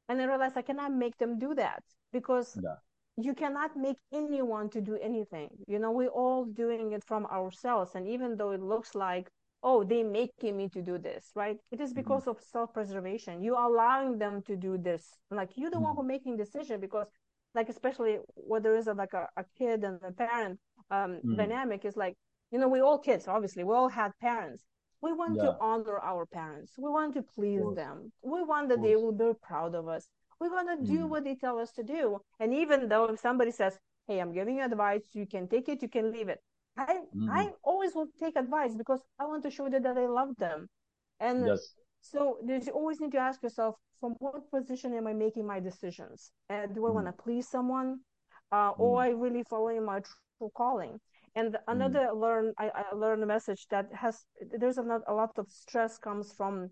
and 0.09 0.21
I 0.21 0.25
realized 0.25 0.57
I 0.57 0.61
cannot 0.61 0.93
make 0.93 1.17
them 1.17 1.37
do 1.37 1.53
that 1.55 1.83
because 2.13 2.57
yeah. 2.63 2.75
you 3.17 3.33
cannot 3.33 3.75
make 3.75 3.97
anyone 4.13 4.69
to 4.69 4.81
do 4.81 4.97
anything. 5.01 5.49
You 5.67 5.79
know, 5.79 5.91
we're 5.91 6.07
all 6.07 6.45
doing 6.45 6.93
it 6.93 7.03
from 7.03 7.25
ourselves, 7.27 7.95
and 7.95 8.07
even 8.07 8.37
though 8.37 8.51
it 8.51 8.61
looks 8.61 8.95
like 8.95 9.29
oh 9.63 9.83
they 9.83 10.03
making 10.03 10.55
me 10.55 10.69
to 10.69 10.81
do 10.81 10.97
this 10.97 11.31
right 11.35 11.57
it 11.71 11.79
is 11.79 11.89
mm-hmm. 11.89 12.01
because 12.01 12.21
mm-hmm. 12.21 12.31
of 12.31 12.41
self-preservation 12.51 13.43
you 13.43 13.55
are 13.55 13.69
allowing 13.69 14.17
them 14.17 14.41
to 14.41 14.55
do 14.55 14.77
this 14.77 15.17
like 15.31 15.49
you're 15.55 15.69
the 15.69 15.75
mm-hmm. 15.75 15.85
one 15.85 15.95
who 15.95 16.03
making 16.03 16.37
decision 16.37 16.79
because 16.79 17.07
like 17.55 17.69
especially 17.69 18.19
where 18.35 18.61
there 18.61 18.75
is 18.75 18.87
a, 18.87 18.93
like 18.93 19.13
a, 19.13 19.27
a 19.37 19.45
kid 19.57 19.83
and 19.83 19.99
a 20.07 20.11
parent 20.11 20.59
um 20.91 21.11
mm-hmm. 21.11 21.35
dynamic 21.35 21.85
is 21.85 21.97
like 21.97 22.15
you 22.51 22.59
know 22.59 22.67
we 22.67 22.79
all 22.79 22.99
kids 22.99 23.27
obviously 23.27 23.63
we 23.63 23.73
all 23.73 23.89
had 23.89 24.11
parents 24.21 24.63
we 25.01 25.13
want 25.13 25.35
yeah. 25.35 25.43
to 25.43 25.57
honor 25.59 25.99
our 25.99 26.25
parents 26.25 26.73
we 26.77 26.89
want 26.89 27.13
to 27.13 27.21
please 27.21 27.61
them 27.75 28.11
we 28.23 28.43
want 28.43 28.69
that 28.69 28.81
they 28.81 28.95
will 28.95 29.11
be 29.11 29.31
proud 29.41 29.75
of 29.75 29.87
us 29.87 30.07
we 30.39 30.49
want 30.49 30.67
to 30.69 30.85
do 30.93 30.99
mm. 30.99 31.09
what 31.09 31.23
they 31.23 31.35
tell 31.35 31.57
us 31.59 31.71
to 31.71 31.83
do 31.83 32.19
and 32.39 32.53
even 32.53 32.87
though 32.87 33.05
if 33.05 33.19
somebody 33.19 33.51
says 33.51 33.77
hey 34.07 34.19
i'm 34.19 34.33
giving 34.33 34.57
you 34.57 34.63
advice 34.63 35.03
you 35.13 35.25
can 35.25 35.47
take 35.47 35.67
it 35.67 35.81
you 35.81 35.89
can 35.89 36.11
leave 36.11 36.29
it 36.29 36.39
I 36.77 36.99
mm. 37.15 37.29
I 37.31 37.49
always 37.63 37.95
will 37.95 38.07
take 38.19 38.35
advice 38.35 38.75
because 38.75 39.01
I 39.19 39.25
want 39.25 39.43
to 39.43 39.51
show 39.51 39.69
them 39.69 39.83
that 39.83 39.97
I 39.97 40.07
love 40.07 40.35
them. 40.37 40.67
And 41.19 41.47
yes. 41.47 41.73
so 42.01 42.37
you 42.45 42.59
always 42.73 42.99
need 42.99 43.11
to 43.13 43.17
ask 43.17 43.41
yourself, 43.41 43.75
from 43.99 44.13
what 44.19 44.49
position 44.51 44.93
am 44.93 45.07
I 45.07 45.13
making 45.13 45.45
my 45.47 45.59
decisions? 45.59 46.31
Uh, 46.49 46.67
do 46.67 46.85
I 46.85 46.89
mm. 46.89 46.93
want 46.93 47.07
to 47.07 47.13
please 47.13 47.47
someone, 47.47 47.99
uh, 48.51 48.71
mm. 48.73 48.79
or 48.79 49.01
I 49.01 49.09
really 49.09 49.43
following 49.49 49.83
my 49.85 49.99
true 49.99 50.51
calling? 50.55 50.99
And 51.35 51.53
mm. 51.53 51.59
another 51.67 52.11
learn 52.13 52.53
I, 52.57 52.69
I 52.73 52.95
learned 52.95 53.23
a 53.23 53.25
message 53.25 53.65
that 53.71 53.87
has 53.93 54.25
there's 54.59 54.77
a 54.77 54.83
lot, 54.83 55.01
a 55.07 55.13
lot 55.13 55.31
of 55.37 55.47
stress 55.49 55.97
comes 55.97 56.31
from 56.33 56.69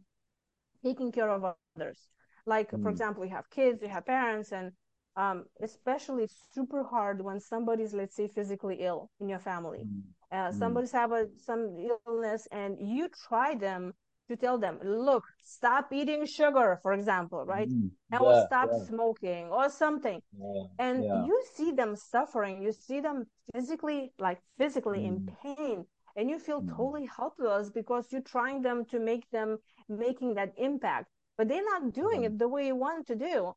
taking 0.83 1.11
care 1.11 1.29
of 1.29 1.43
others. 1.75 1.99
Like 2.45 2.69
for 2.69 2.89
example, 2.89 3.25
you 3.25 3.31
have 3.31 3.49
kids, 3.49 3.81
you 3.81 3.89
have 3.89 4.05
parents, 4.05 4.51
and 4.51 4.71
um, 5.17 5.45
especially 5.61 6.27
super 6.53 6.83
hard 6.83 7.23
when 7.23 7.39
somebody's 7.39 7.93
let's 7.93 8.15
say 8.15 8.27
physically 8.27 8.77
ill 8.81 9.09
in 9.19 9.29
your 9.29 9.39
family 9.39 9.83
mm. 9.85 10.01
uh, 10.31 10.51
mm. 10.51 10.59
somebody's 10.59 10.91
have 10.91 11.11
a, 11.11 11.27
some 11.37 11.77
illness 12.07 12.47
and 12.51 12.77
you 12.79 13.09
try 13.27 13.55
them 13.55 13.93
to 14.27 14.35
tell 14.35 14.57
them 14.57 14.79
look 14.83 15.23
stop 15.43 15.93
eating 15.93 16.25
sugar 16.25 16.79
for 16.81 16.93
example 16.93 17.45
right 17.45 17.69
mm. 17.69 17.89
and 18.11 18.11
yeah, 18.11 18.19
will 18.19 18.45
stop 18.45 18.69
yeah. 18.71 18.83
smoking 18.85 19.45
or 19.47 19.69
something 19.69 20.21
yeah, 20.37 20.63
and 20.79 21.03
you 21.03 21.43
see 21.53 21.71
them 21.71 21.95
suffering 21.95 22.61
you 22.61 22.71
see 22.71 22.99
them 22.99 23.25
physically 23.53 24.11
like 24.19 24.39
physically 24.57 25.05
in 25.05 25.19
mm. 25.19 25.57
pain 25.57 25.85
and 26.15 26.29
you 26.29 26.39
feel 26.39 26.61
mm. 26.61 26.69
totally 26.75 27.07
helpless 27.15 27.69
because 27.69 28.11
you're 28.11 28.21
trying 28.21 28.61
them 28.61 28.85
to 28.85 28.99
make 28.99 29.29
them 29.31 29.57
making 29.87 30.33
that 30.33 30.53
impact 30.57 31.07
but 31.37 31.47
they're 31.47 31.63
not 31.63 31.93
doing 31.93 32.21
mm. 32.21 32.25
it 32.25 32.39
the 32.39 32.47
way 32.47 32.67
you 32.67 32.75
want 32.75 33.05
to 33.05 33.15
do 33.15 33.53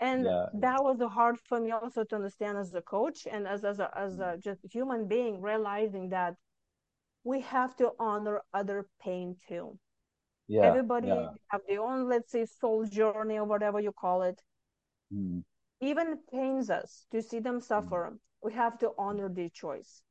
and 0.00 0.24
yeah. 0.24 0.46
that 0.54 0.82
was 0.82 1.00
hard 1.12 1.38
for 1.48 1.60
me 1.60 1.70
also 1.70 2.04
to 2.04 2.16
understand 2.16 2.58
as 2.58 2.74
a 2.74 2.82
coach 2.82 3.26
and 3.30 3.46
as 3.46 3.64
as 3.64 3.78
a, 3.80 3.90
as 3.96 4.18
a 4.18 4.36
just 4.38 4.60
human 4.72 5.06
being 5.06 5.40
realizing 5.40 6.08
that 6.10 6.34
we 7.24 7.40
have 7.40 7.76
to 7.76 7.92
honor 7.98 8.40
other 8.52 8.86
pain 9.00 9.36
too 9.48 9.78
yeah 10.48 10.62
everybody 10.62 11.08
yeah. 11.08 11.28
have 11.48 11.60
their 11.68 11.80
own 11.80 12.08
let's 12.08 12.30
say 12.32 12.44
soul 12.46 12.84
journey 12.86 13.38
or 13.38 13.44
whatever 13.44 13.80
you 13.80 13.92
call 13.92 14.22
it 14.22 14.42
mm. 15.12 15.42
even 15.80 16.18
pains 16.30 16.70
us 16.70 17.06
to 17.10 17.22
see 17.22 17.38
them 17.40 17.60
suffer 17.60 18.12
mm. 18.12 18.18
we 18.42 18.52
have 18.52 18.78
to 18.78 18.90
honor 18.98 19.28
their 19.28 19.48
choice 19.50 20.02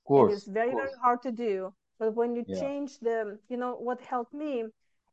of 0.00 0.04
course 0.04 0.32
it 0.32 0.36
is 0.36 0.44
very 0.46 0.74
very 0.74 0.92
hard 1.02 1.22
to 1.22 1.32
do 1.32 1.72
But 1.98 2.14
when 2.14 2.34
you 2.36 2.44
Yeah. 2.46 2.60
change 2.60 2.98
the, 3.00 3.38
you 3.48 3.56
know, 3.56 3.74
what 3.76 4.00
helped 4.00 4.32
me 4.34 4.64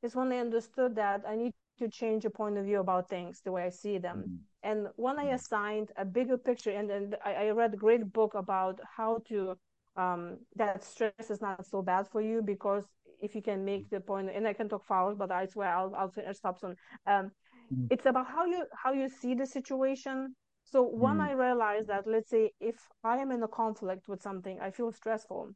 is 0.01 0.16
when 0.16 0.32
I 0.32 0.39
understood 0.39 0.95
that 0.95 1.24
I 1.28 1.36
need 1.36 1.53
to 1.80 1.90
change 1.90 2.26
a 2.26 2.30
point 2.30 2.58
of 2.58 2.66
view 2.66 2.80
about 2.80 3.10
things, 3.10 3.42
the 3.44 3.52
way 3.52 3.64
I 3.64 3.70
see 3.70 3.98
them. 3.98 4.30
Mm, 4.30 4.40
And 4.64 4.88
when 4.96 5.20
I 5.20 5.26
mm, 5.26 5.40
assigned 5.40 5.92
a 5.98 6.06
bigger 6.06 6.38
picture, 6.38 6.72
and 6.72 6.90
then 6.90 7.16
I, 7.24 7.34
I 7.34 7.50
read 7.52 7.74
a 7.74 7.78
great 7.78 8.12
book 8.14 8.34
about 8.36 8.80
how 8.98 9.20
to 9.30 9.56
um, 9.98 10.38
that 10.56 10.84
stress 10.84 11.20
is 11.20 11.30
not 11.42 11.54
so 11.66 11.68
bad 11.82 12.08
for 12.08 12.22
you 12.22 12.42
because 12.42 12.86
if 13.08 13.24
you 13.24 13.42
can 13.42 13.64
make 13.64 13.90
the 13.90 14.00
point, 14.00 14.30
and 14.30 14.48
I 14.48 14.54
can 14.54 14.68
talk 14.68 14.84
for 14.86 14.96
hours, 14.96 15.16
but 15.18 15.32
I 15.32 15.46
swear 15.46 15.70
I'll 15.70 15.94
I'll 15.96 16.10
finish 16.10 16.38
stop 16.38 16.58
soon. 16.60 16.76
Um, 17.06 17.32
mm, 17.72 17.90
it's 17.90 18.06
about 18.06 18.28
how 18.28 18.46
you 18.46 18.66
how 18.84 18.94
you 18.94 19.08
see 19.10 19.34
the 19.36 19.46
situation. 19.46 20.36
So 20.64 20.84
when 20.84 21.20
mm, 21.20 21.30
I 21.30 21.32
realized 21.34 21.88
that, 21.90 22.06
let's 22.08 22.30
say 22.30 22.52
if 22.60 22.76
I 23.04 23.18
am 23.18 23.32
in 23.32 23.44
a 23.44 23.48
conflict 23.48 24.08
with 24.08 24.22
something, 24.22 24.60
I 24.62 24.72
feel 24.72 24.92
stressful, 24.92 25.52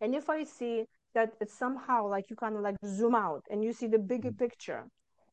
and 0.00 0.14
if 0.14 0.28
I 0.28 0.44
see 0.44 0.86
that 1.14 1.30
it's 1.40 1.54
somehow 1.56 2.08
like 2.08 2.30
you 2.30 2.36
kind 2.36 2.56
of 2.56 2.62
like 2.62 2.76
zoom 2.84 3.14
out 3.14 3.44
and 3.50 3.62
you 3.64 3.72
see 3.72 3.86
the 3.86 3.98
bigger 3.98 4.30
mm. 4.30 4.32
picture, 4.32 4.86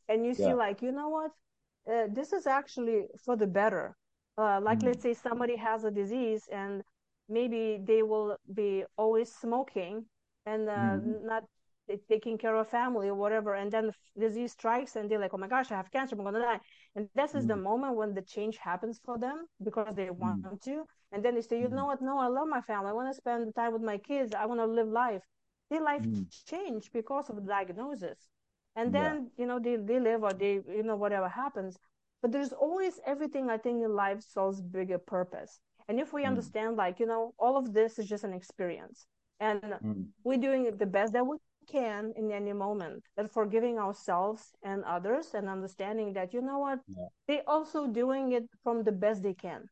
and 0.08 0.26
you 0.26 0.34
see 0.34 0.54
Yeah. 0.54 0.56
like 0.56 0.82
you 0.82 0.92
know 0.92 1.10
what, 1.10 1.32
uh, 1.92 2.08
this 2.14 2.32
is 2.34 2.46
actually 2.48 3.04
for 3.26 3.36
the 3.36 3.48
better. 3.48 3.96
Uh, 4.38 4.60
like 4.62 4.84
let's 4.84 5.02
Mm, 5.02 5.04
say 5.04 5.14
somebody 5.14 5.56
has 5.58 5.84
a 5.84 5.92
disease 5.92 6.44
and 6.52 6.82
maybe 7.30 7.80
they 7.84 8.02
will 8.04 8.38
be 8.54 8.84
always 8.98 9.32
smoking 9.34 10.06
and 10.46 10.70
uh, 10.70 10.98
mm, 10.98 11.18
not 11.24 11.44
taking 12.10 12.38
care 12.38 12.56
of 12.56 12.68
family 12.70 13.08
or 13.10 13.16
whatever, 13.16 13.54
and 13.56 13.72
then 13.72 13.92
the 14.16 14.22
disease 14.28 14.52
strikes 14.54 14.96
and 14.96 15.10
they're 15.10 15.20
like, 15.20 15.34
oh 15.34 15.38
my 15.38 15.48
gosh, 15.48 15.72
I 15.72 15.76
have 15.76 15.92
cancer, 15.92 16.16
I'm 16.16 16.24
gonna 16.24 16.40
die. 16.40 16.60
And 16.96 17.10
this 17.16 17.34
is 17.36 17.46
the 17.48 17.56
mm, 17.56 17.58
moment 17.58 17.96
when 17.96 18.14
the 18.14 18.22
change 18.22 18.58
happens 18.58 19.00
for 19.04 19.18
them 19.18 19.46
because 19.64 19.94
they 19.96 20.10
want 20.10 20.40
mm, 20.40 20.48
to. 20.64 20.84
And 21.12 21.24
then 21.24 21.36
they 21.36 21.42
say, 21.42 21.60
you 21.60 21.70
know 21.70 21.76
mm, 21.76 21.88
what? 21.88 22.02
No, 22.02 22.18
I 22.20 22.28
love 22.28 22.48
my 22.48 22.62
family. 22.62 22.90
I 22.90 22.94
want 22.94 23.10
to 23.10 23.16
spend 23.16 23.54
time 23.56 23.74
with 23.74 23.82
my 23.82 23.98
kids. 23.98 24.34
I 24.34 24.46
want 24.46 24.60
to 24.60 24.66
live 24.66 24.88
life. 24.88 25.22
Their 25.70 25.82
life 25.82 26.06
mm. 26.06 26.26
changed 26.46 26.92
because 26.94 27.30
of 27.30 27.36
the 27.36 27.42
diagnosis. 27.42 28.28
And 28.76 28.94
Yeah. 28.94 28.94
then, 28.94 29.32
you 29.38 29.46
know, 29.46 29.60
they, 29.60 29.76
they 29.78 30.00
live 30.00 30.24
or 30.24 30.34
they, 30.34 30.54
you 30.68 30.84
know, 30.84 30.96
whatever 30.96 31.28
happens. 31.30 31.78
But 32.22 32.32
there's 32.32 32.52
always 32.54 33.00
everything 33.06 33.50
I 33.50 33.58
think 33.58 33.84
in 33.84 33.94
life 33.96 34.22
solves 34.22 34.62
bigger 34.62 34.98
purpose. 34.98 35.60
And 35.88 36.00
if 36.00 36.14
we 36.14 36.26
Mm, 36.26 36.26
understand, 36.26 36.78
like, 36.78 37.00
you 37.00 37.06
know, 37.06 37.34
all 37.40 37.58
of 37.58 37.74
this 37.74 38.00
is 38.00 38.08
just 38.08 38.24
an 38.24 38.34
experience. 38.34 39.08
And 39.40 39.76
mm, 39.82 40.08
we're 40.24 40.38
doing 40.38 40.76
the 40.78 40.86
best 40.86 41.14
that 41.14 41.26
we 41.26 41.38
can 41.68 42.14
in 42.16 42.32
any 42.32 42.54
moment, 42.54 43.04
and 43.18 43.30
forgiving 43.30 43.78
ourselves 43.80 44.54
and 44.64 44.84
others 44.84 45.34
and 45.34 45.50
understanding 45.50 46.14
that, 46.14 46.34
you 46.34 46.42
know 46.42 46.60
what, 46.60 46.80
yeah. 46.88 47.08
they 47.28 47.42
also 47.48 47.88
doing 47.88 48.32
it 48.34 48.46
from 48.64 48.84
the 48.84 48.92
best 48.92 49.24
they 49.24 49.34
can 49.34 49.68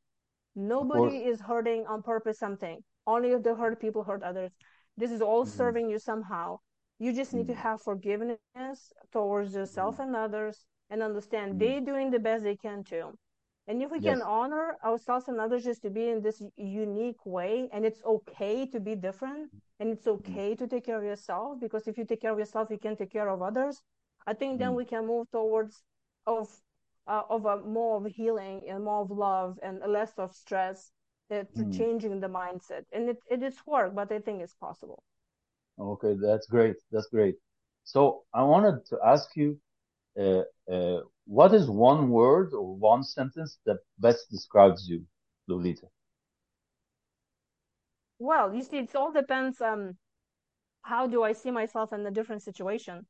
Nobody 0.55 1.17
is 1.25 1.41
hurting 1.41 1.85
on 1.87 2.01
purpose 2.03 2.39
something. 2.39 2.83
Only 3.07 3.31
if 3.31 3.43
the 3.43 3.55
hurt 3.55 3.79
people 3.79 4.03
hurt 4.03 4.23
others. 4.23 4.51
This 4.97 5.11
is 5.11 5.21
all 5.21 5.45
Mm, 5.45 5.47
serving 5.47 5.89
you 5.89 5.99
somehow. 5.99 6.59
You 6.99 7.13
just 7.13 7.33
need 7.33 7.47
to 7.47 7.53
mm, 7.53 7.55
have 7.55 7.81
forgiveness 7.81 8.73
towards 9.11 9.53
yourself 9.53 9.99
and 9.99 10.15
others 10.15 10.65
and 10.89 11.01
understand 11.03 11.43
mm. 11.51 11.59
they're 11.59 11.81
doing 11.81 12.11
the 12.11 12.19
best 12.19 12.43
they 12.43 12.55
can 12.55 12.83
too. 12.83 13.17
And 13.67 13.81
if 13.81 13.91
we 13.91 13.99
can 13.99 14.21
honor 14.21 14.77
ourselves 14.83 15.27
and 15.27 15.39
others 15.39 15.63
just 15.63 15.81
to 15.83 15.89
be 15.89 16.09
in 16.09 16.21
this 16.21 16.41
unique 16.55 17.25
way, 17.25 17.69
and 17.71 17.85
it's 17.85 18.03
okay 18.05 18.65
to 18.67 18.79
be 18.79 18.95
different, 18.95 19.51
and 19.79 19.89
it's 19.89 20.07
okay 20.07 20.55
to 20.55 20.67
take 20.67 20.85
care 20.85 20.97
of 20.97 21.03
yourself, 21.03 21.59
because 21.59 21.87
if 21.87 21.97
you 21.97 22.05
take 22.05 22.21
care 22.21 22.31
of 22.33 22.39
yourself, 22.39 22.69
you 22.69 22.77
can 22.79 22.95
take 22.95 23.11
care 23.11 23.29
of 23.29 23.41
others. 23.41 23.83
I 24.25 24.33
think 24.33 24.59
then 24.59 24.67
mm, 24.67 24.75
we 24.75 24.85
can 24.85 25.05
move 25.07 25.29
towards 25.31 25.83
of 26.25 26.49
uh, 27.07 27.23
of 27.29 27.45
a 27.45 27.57
more 27.59 27.97
of 27.97 28.05
healing 28.07 28.61
and 28.69 28.83
more 28.83 29.01
of 29.01 29.11
love 29.11 29.59
and 29.63 29.79
less 29.87 30.17
of 30.17 30.33
stress 30.33 30.91
to 31.29 31.45
mm. 31.55 31.77
changing 31.77 32.19
the 32.19 32.27
mindset. 32.27 32.83
And 32.91 33.09
it, 33.09 33.17
it 33.29 33.43
is 33.43 33.55
work, 33.65 33.95
but 33.95 34.11
I 34.11 34.19
think 34.19 34.41
it's 34.41 34.55
possible. 34.55 35.03
Okay, 35.79 36.15
that's 36.21 36.47
great. 36.47 36.75
That's 36.91 37.07
great. 37.07 37.35
So 37.83 38.23
I 38.33 38.43
wanted 38.43 38.85
to 38.87 38.99
ask 39.05 39.29
you, 39.35 39.59
uh, 40.19 40.43
uh, 40.71 41.01
what 41.25 41.53
is 41.53 41.69
one 41.69 42.09
word 42.09 42.53
or 42.53 42.75
one 42.75 43.03
sentence 43.03 43.59
that 43.65 43.77
best 43.99 44.29
describes 44.31 44.87
you, 44.87 45.05
Lolita? 45.47 45.87
Well, 48.19 48.53
you 48.55 48.63
see, 48.63 48.77
it 48.77 48.95
all 48.95 49.11
depends 49.11 49.61
um 49.61 49.97
how 50.83 51.07
do 51.07 51.23
I 51.23 51.33
see 51.33 51.51
myself 51.51 51.93
in 51.93 52.05
a 52.05 52.11
different 52.11 52.43
situation 52.43 53.05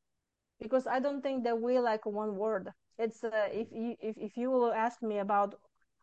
because 0.60 0.88
I 0.88 1.00
don't 1.00 1.22
think 1.22 1.44
that 1.44 1.62
we 1.62 1.80
like 1.80 2.06
one 2.06 2.36
word. 2.36 2.70
It's 2.98 3.24
uh, 3.24 3.50
if 3.52 3.68
you 3.72 3.96
if, 4.00 4.18
if 4.18 4.38
you 4.38 4.50
will 4.50 4.74
ask 4.74 5.02
me 5.04 5.20
about 5.20 5.56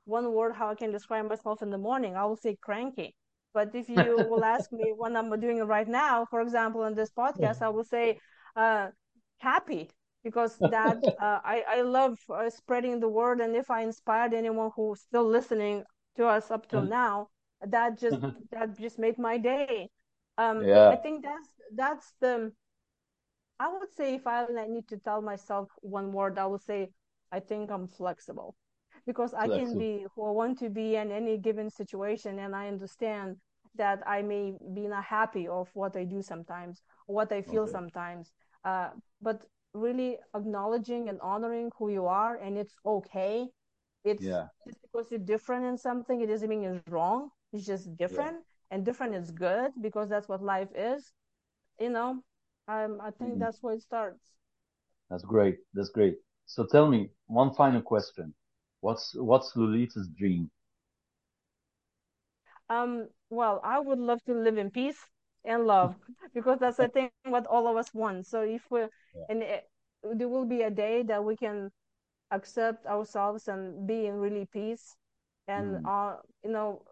one 0.04 0.32
word 0.32 0.54
how 0.54 0.68
I 0.70 0.74
can 0.74 0.90
describe 0.92 1.28
myself 1.28 1.62
in 1.62 1.70
the 1.70 1.78
morning, 1.78 2.16
I 2.16 2.24
will 2.24 2.36
say 2.36 2.56
cranky. 2.60 3.14
But 3.54 3.74
if 3.74 3.88
you 3.88 4.18
will 4.28 4.44
ask 4.44 4.72
me 4.72 4.92
what 4.96 5.16
I'm 5.16 5.30
doing 5.40 5.58
right 5.64 5.88
now, 5.88 6.26
for 6.30 6.40
example, 6.40 6.84
in 6.84 6.94
this 6.94 7.10
podcast, 7.10 7.62
I 7.62 7.68
will 7.68 7.84
say 7.84 8.18
uh, 8.56 8.88
happy 9.38 9.90
because 10.24 10.58
that 10.64 10.98
uh, 11.20 11.40
I 11.44 11.64
I 11.68 11.80
love 11.82 12.18
uh, 12.30 12.50
spreading 12.50 13.00
the 13.00 13.08
word, 13.08 13.40
and 13.40 13.56
if 13.56 13.70
I 13.70 13.82
inspired 13.82 14.34
anyone 14.34 14.70
who's 14.76 15.00
still 15.00 15.26
listening 15.28 15.84
to 16.16 16.26
us 16.26 16.50
up 16.50 16.68
till 16.68 16.82
now, 16.82 17.28
that 17.60 17.98
just 17.98 18.20
that 18.52 18.76
just 18.78 18.98
made 18.98 19.18
my 19.18 19.38
day. 19.38 19.90
Um, 20.38 20.68
I 20.86 20.96
think 20.96 21.24
that's 21.24 21.48
that's 21.74 22.12
the 22.20 22.52
I 23.58 23.68
would 23.72 23.90
say 23.94 24.14
if 24.14 24.26
I 24.26 24.46
need 24.66 24.88
to 24.88 24.98
tell 24.98 25.22
myself 25.22 25.70
one 25.80 26.12
word, 26.12 26.38
I 26.38 26.46
would 26.46 26.62
say 26.62 26.92
I 27.30 27.40
think 27.40 27.70
I'm 27.70 27.88
flexible 27.88 28.54
because 29.06 29.34
I 29.34 29.48
can 29.48 29.76
be 29.76 30.06
who 30.14 30.26
I 30.26 30.30
want 30.30 30.58
to 30.58 30.68
be 30.70 30.96
in 30.96 31.10
any 31.12 31.38
given 31.38 31.70
situation, 31.70 32.38
and 32.38 32.54
I 32.54 32.68
understand 32.68 33.36
that 33.76 34.02
I 34.06 34.22
may 34.22 34.54
be 34.74 34.86
not 34.88 35.04
happy 35.04 35.48
of 35.48 35.68
what 35.74 35.96
I 35.96 36.04
do 36.04 36.22
sometimes, 36.22 36.82
or 37.06 37.14
what 37.16 37.32
I 37.32 37.42
feel 37.42 37.66
Okay. 37.66 37.68
sometimes. 37.68 38.32
Uh, 38.64 38.90
but 39.20 39.44
really 39.74 40.18
acknowledging 40.34 41.08
and 41.08 41.20
honoring 41.20 41.70
who 41.78 41.90
you 41.90 42.06
are, 42.06 42.36
and 42.36 42.58
it's 42.58 42.74
okay. 42.84 43.48
It's 44.04 44.28
Yeah, 44.28 44.48
just 44.66 44.80
because 44.82 45.10
you're 45.10 45.20
different 45.20 45.64
in 45.66 45.76
something, 45.78 46.20
it 46.20 46.26
doesn't 46.28 46.48
mean 46.48 46.64
it's 46.64 46.82
wrong. 46.88 47.30
It's 47.52 47.66
just 47.66 47.96
yeah. 48.08 48.26
different, 48.26 48.38
and 48.70 48.84
different 48.84 49.14
is 49.14 49.30
good 49.30 49.72
because 49.80 50.08
that's 50.08 50.28
what 50.28 50.42
life 50.42 50.68
is 50.74 51.12
you 51.78 51.90
know, 51.90 52.22
um, 52.68 53.00
I 53.02 53.10
think 53.10 53.38
Mm, 53.38 53.40
that's 53.40 53.62
where 53.62 53.74
it 53.74 53.82
starts. 53.82 54.32
that's 55.10 55.24
great. 55.24 55.58
That's 55.74 55.90
great. 55.90 56.18
So 56.46 56.66
tell 56.66 56.88
me 56.88 57.10
one 57.26 57.54
final 57.54 57.82
question. 57.82 58.34
What's 58.82 59.14
what's 59.16 59.56
Lolita's 59.56 60.10
dream? 60.10 60.50
Um, 62.68 63.08
well, 63.30 63.60
I 63.64 63.78
would 63.80 63.98
love 63.98 64.22
to 64.24 64.34
live 64.34 64.58
in 64.58 64.70
peace 64.70 65.08
and 65.44 65.66
love 65.66 65.96
because 66.34 66.58
that's 66.60 66.80
I 66.80 66.88
think 66.88 67.12
what 67.24 67.46
all 67.46 67.66
of 67.68 67.76
us 67.76 67.94
want. 67.94 68.26
So 68.26 68.42
if 68.42 68.70
we 68.70 68.86
Yeah. 69.14 69.24
and 69.28 69.42
it, 69.42 69.68
there 70.02 70.28
will 70.28 70.44
be 70.46 70.62
a 70.62 70.70
day 70.70 71.02
that 71.02 71.24
we 71.24 71.36
can 71.36 71.70
accept 72.30 72.86
ourselves 72.86 73.48
and 73.48 73.86
be 73.86 74.06
in 74.06 74.16
really 74.16 74.46
peace, 74.46 74.96
and 75.48 75.78
Mm, 75.78 75.84
uh, 75.84 76.16
you 76.44 76.50
know, 76.50 76.82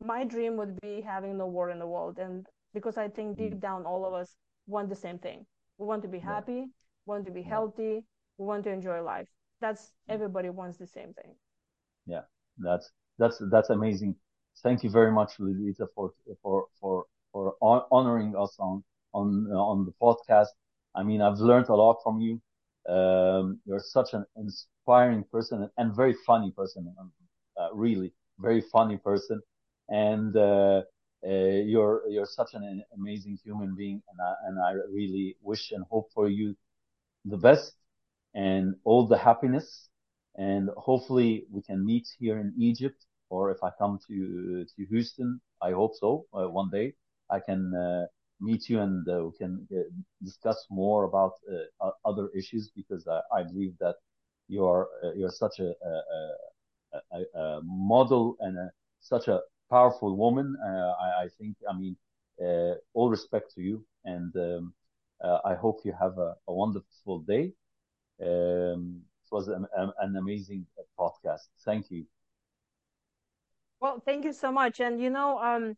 my 0.00 0.24
dream 0.24 0.56
would 0.56 0.80
be 0.80 1.00
having 1.02 1.38
no 1.38 1.46
war 1.46 1.70
in 1.70 1.78
the 1.78 1.86
world, 1.86 2.18
and 2.18 2.46
because 2.74 2.96
I 2.96 3.08
think 3.08 3.36
mm, 3.38 3.38
deep 3.38 3.60
down 3.60 3.84
all 3.86 4.04
of 4.06 4.14
us 4.14 4.36
want 4.66 4.88
the 4.90 4.96
same 4.96 5.18
thing. 5.18 5.46
We 5.78 5.86
want 5.86 6.02
to 6.02 6.08
be 6.08 6.20
yeah, 6.22 6.40
happy, 6.40 6.68
want 7.06 7.26
to 7.26 7.32
be 7.32 7.42
yeah, 7.44 7.60
healthy, 7.60 8.04
we 8.38 8.46
want 8.46 8.64
to 8.64 8.70
enjoy 8.70 9.02
life. 9.02 9.28
That's 9.60 9.92
mm, 10.08 10.20
everybody 10.20 10.50
wants 10.50 10.78
the 10.78 10.86
same 10.86 11.14
thing. 11.14 11.36
yeah. 12.06 12.22
That's 12.58 12.90
that's 13.18 13.40
that's 13.50 13.70
amazing. 13.70 14.16
Thank 14.62 14.82
you 14.84 14.90
very 14.90 15.12
much, 15.12 15.32
Lolita, 15.38 15.86
for 15.94 16.12
for 16.42 16.66
for 16.80 17.04
for 17.32 17.54
honoring 17.90 18.34
us 18.36 18.56
on 18.58 18.82
on 19.14 19.46
on 19.52 19.84
the 19.86 19.92
podcast. 20.02 20.48
I 20.94 21.02
mean, 21.02 21.20
I've 21.22 21.38
learned 21.38 21.68
a 21.68 21.74
lot 21.74 21.98
from 22.02 22.20
you. 22.20 22.40
Um, 22.92 23.60
you're 23.64 23.80
such 23.80 24.14
an 24.14 24.24
inspiring 24.36 25.24
person 25.32 25.68
and 25.78 25.94
very 25.96 26.14
funny 26.26 26.52
person. 26.60 26.82
um, 27.00 27.12
Uh, 27.60 27.70
really, 27.86 28.10
very 28.46 28.62
funny 28.74 28.96
person, 29.10 29.38
and 29.88 30.32
uh, 30.36 30.80
uh, 31.30 31.58
you're 31.72 31.96
you're 32.14 32.30
such 32.40 32.50
an 32.58 32.64
amazing 32.98 33.36
human 33.44 33.70
being. 33.80 33.98
And 34.10 34.18
I, 34.28 34.32
and 34.46 34.54
I 34.68 34.70
really 34.98 35.26
wish 35.50 35.64
and 35.74 35.84
hope 35.92 36.08
for 36.16 36.26
you 36.38 36.48
the 37.24 37.38
best 37.48 37.74
and 38.34 38.74
all 38.84 39.06
the 39.06 39.18
happiness. 39.18 39.88
And 40.36 40.70
hopefully 40.76 41.44
we 41.50 41.62
can 41.62 41.84
meet 41.84 42.06
here 42.18 42.38
in 42.38 42.52
Egypt, 42.58 43.04
or 43.30 43.50
if 43.50 43.62
I 43.62 43.70
come 43.78 43.98
to 44.08 44.64
to 44.64 44.86
Houston, 44.86 45.40
I 45.62 45.72
hope 45.72 45.94
so. 45.96 46.26
Uh, 46.32 46.48
one 46.48 46.70
day 46.70 46.94
I 47.30 47.40
can 47.40 47.74
uh, 47.74 48.06
meet 48.40 48.68
you 48.68 48.80
and 48.80 49.06
uh, 49.08 49.24
we 49.26 49.32
can 49.38 49.66
uh, 49.72 49.82
discuss 50.22 50.66
more 50.70 51.04
about 51.04 51.32
uh, 51.80 51.90
other 52.04 52.28
issues 52.36 52.70
because 52.74 53.06
I, 53.08 53.20
I 53.38 53.42
believe 53.42 53.74
that 53.80 53.96
you're 54.48 54.88
uh, 55.04 55.12
you're 55.14 55.30
such 55.44 55.58
a, 55.60 55.70
a, 55.90 56.98
a, 57.12 57.38
a 57.40 57.60
model 57.64 58.36
and 58.40 58.56
such 59.00 59.28
a 59.28 59.40
powerful 59.70 60.16
woman. 60.16 60.56
I, 60.64 61.24
I 61.24 61.28
think 61.38 61.56
I 61.68 61.76
mean 61.76 61.96
all 62.94 63.10
respect 63.10 63.52
to 63.54 63.62
you, 63.62 63.84
and 64.04 64.34
um, 64.36 64.74
I 65.44 65.54
hope 65.54 65.80
you 65.84 65.92
have 65.98 66.16
a 66.18 66.34
wonderful 66.48 67.20
day. 67.20 67.52
Um, 68.20 69.02
it 69.24 69.32
was 69.32 69.48
an, 69.48 69.66
an 70.00 70.16
amazing 70.16 70.66
podcast. 70.98 71.48
Thank 71.64 71.90
you. 71.90 72.06
Well, 73.80 74.00
thank 74.00 74.24
you 74.24 74.32
so 74.32 74.50
much. 74.52 74.80
And 74.80 75.00
you 75.00 75.10
know, 75.10 75.38
um, 75.38 75.76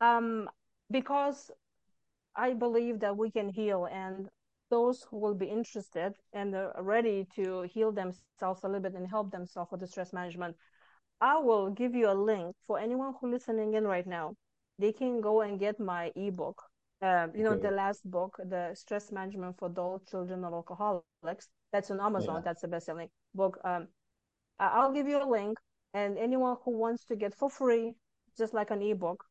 um, 0.00 0.48
because 0.90 1.50
I 2.34 2.54
believe 2.54 3.00
that 3.00 3.16
we 3.16 3.30
can 3.30 3.50
heal, 3.50 3.86
and 3.86 4.28
those 4.70 5.02
who 5.04 5.18
will 5.18 5.34
be 5.34 5.46
interested 5.46 6.14
and 6.32 6.54
are 6.54 6.74
ready 6.82 7.26
to 7.36 7.62
heal 7.62 7.92
themselves 7.92 8.44
a 8.44 8.46
little 8.46 8.62
bit 8.62 8.94
and 8.94 9.08
help 9.08 9.12
themselves 9.12 9.52
with 9.52 9.80
the 9.80 9.86
stress 9.86 9.96
management, 10.12 10.56
I 11.20 11.38
will 11.38 11.70
give 11.70 11.94
you 11.94 12.08
a 12.10 12.14
link 12.14 12.56
for 12.66 12.78
anyone 12.78 13.14
who 13.20 13.30
listening 13.30 13.74
in 13.74 13.86
right 13.86 14.06
now. 14.06 14.34
They 14.78 14.92
can 14.92 15.20
go 15.20 15.40
and 15.40 15.58
get 15.58 15.78
my 15.80 16.12
ebook. 16.16 16.62
Uh, 17.02 17.28
you 17.34 17.44
know, 17.44 17.56
Okay. 17.56 17.70
the 17.70 17.70
last 17.70 18.08
book, 18.10 18.36
the 18.44 18.74
stress 18.74 19.10
management 19.12 19.58
for 19.58 19.68
adult 19.68 20.06
children 20.08 20.44
of 20.44 20.52
alcoholics. 20.54 21.26
That's 21.72 21.90
on 21.90 22.00
Amazon. 22.00 22.42
Yeah. 22.42 22.44
That's 22.44 22.62
the 22.62 22.68
best-selling 22.68 23.10
book. 23.34 23.58
Um, 23.64 23.88
I'll 24.58 24.92
give 24.92 25.08
you 25.08 25.22
a 25.22 25.28
link, 25.28 25.58
and 25.94 26.18
anyone 26.18 26.56
who 26.64 26.72
wants 26.78 27.04
to 27.06 27.16
get 27.16 27.34
for 27.34 27.50
free, 27.50 27.94
just 28.38 28.54
like 28.54 28.70
an 28.70 28.82
ebook, 28.82 29.24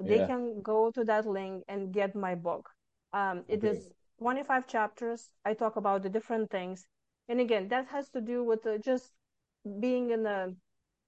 they 0.00 0.20
Yeah. 0.20 0.26
can 0.26 0.62
go 0.62 0.90
to 0.92 1.04
that 1.04 1.26
link 1.26 1.64
and 1.68 1.92
get 1.92 2.14
my 2.14 2.34
book. 2.34 2.70
Um, 3.12 3.44
it 3.48 3.64
Okay. 3.64 3.64
is 3.64 3.90
25 4.18 4.66
chapters. 4.66 5.30
I 5.44 5.54
talk 5.54 5.76
about 5.76 6.02
the 6.02 6.08
different 6.10 6.50
things. 6.50 6.86
And 7.28 7.40
again, 7.40 7.68
that 7.68 7.86
has 7.88 8.08
to 8.10 8.20
do 8.20 8.44
with 8.44 8.66
uh, 8.66 8.78
just 8.78 9.12
being 9.80 10.10
in 10.10 10.26
a 10.26 10.52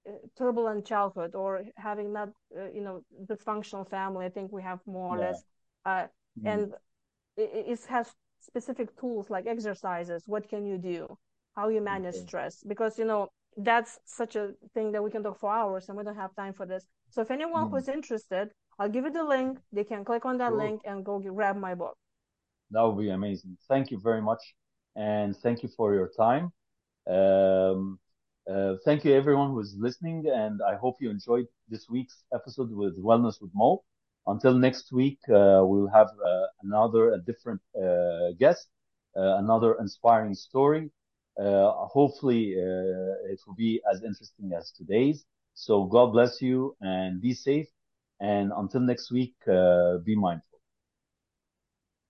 uh, 0.07 0.11
turbulent 0.37 0.85
childhood 0.85 1.35
or 1.35 1.63
having 1.77 2.13
not, 2.13 2.29
uh, 2.57 2.69
you 2.73 2.81
know, 2.81 3.03
dysfunctional 3.25 3.89
family. 3.89 4.25
I 4.25 4.29
think 4.29 4.51
we 4.51 4.63
have 4.63 4.79
more 4.85 5.15
or 5.15 5.19
Yeah. 5.19 5.19
less. 5.19 5.43
Uh, 5.85 6.07
Mhm. 6.35 6.45
and 6.45 6.73
it, 7.37 7.51
it 7.67 7.85
has 7.87 8.13
specific 8.39 8.95
tools 8.99 9.29
like 9.29 9.47
exercises. 9.47 10.23
What 10.27 10.49
can 10.49 10.65
you 10.65 10.77
do? 10.77 11.17
How 11.55 11.69
you 11.69 11.81
manage 11.81 12.15
Okay. 12.15 12.27
stress? 12.27 12.63
Because, 12.63 12.97
you 12.99 13.05
know, 13.05 13.29
that's 13.57 13.99
such 14.05 14.35
a 14.35 14.53
thing 14.73 14.91
that 14.93 15.03
we 15.03 15.11
can 15.11 15.23
talk 15.23 15.39
for 15.39 15.51
hours 15.51 15.89
and 15.89 15.97
we 15.97 16.03
don't 16.03 16.15
have 16.15 16.35
time 16.35 16.53
for 16.53 16.65
this. 16.65 16.85
So 17.09 17.21
if 17.21 17.31
anyone 17.31 17.67
Mhm. 17.67 17.71
who's 17.71 17.87
interested, 17.89 18.51
I'll 18.79 18.89
give 18.89 19.05
you 19.05 19.11
the 19.11 19.23
link. 19.23 19.59
They 19.73 19.83
can 19.83 20.05
click 20.05 20.25
on 20.25 20.37
that 20.37 20.53
Sure. 20.53 20.55
link 20.55 20.81
and 20.85 21.03
go 21.05 21.19
grab 21.19 21.57
my 21.57 21.75
book. 21.75 21.97
That 22.71 22.81
would 22.83 22.97
be 22.99 23.09
amazing. 23.09 23.57
Thank 23.67 23.91
you 23.91 23.99
very 23.99 24.21
much. 24.21 24.41
And 24.95 25.35
thank 25.37 25.63
you 25.63 25.69
for 25.69 25.93
your 25.93 26.09
time. 26.17 26.51
Um, 27.07 27.99
uh, 28.49 28.75
thank 28.85 29.05
you 29.05 29.13
everyone 29.13 29.51
who's 29.51 29.75
listening. 29.77 30.27
And 30.29 30.61
I 30.61 30.75
hope 30.75 30.97
you 31.01 31.09
enjoyed 31.09 31.47
this 31.69 31.89
week's 31.89 32.23
episode 32.33 32.71
with 32.71 32.97
Wellness 33.03 33.41
with 33.41 33.51
Mo. 33.55 33.83
Until 34.29 34.53
next 34.53 34.91
week, 34.91 35.19
uh, 35.29 35.61
we'll 35.69 35.89
have 35.99 36.09
uh, 36.25 36.45
another, 36.63 37.13
a 37.13 37.19
different 37.19 37.61
uh, 37.75 38.31
guest, 38.39 38.67
another 39.15 39.75
inspiring 39.79 40.35
story. 40.35 40.91
Hopefully, 41.37 42.53
it 43.33 43.39
will 43.45 43.55
be 43.55 43.81
as 43.91 44.03
interesting 44.03 44.51
as 44.57 44.71
today's. 44.71 45.25
So 45.55 45.85
God 45.85 46.07
bless 46.13 46.41
you 46.41 46.75
and 46.81 47.21
be 47.21 47.33
safe. 47.33 47.67
And 48.21 48.51
until 48.55 48.81
next 48.81 49.11
week, 49.11 49.35
be 49.45 50.15
mindful. 50.15 50.48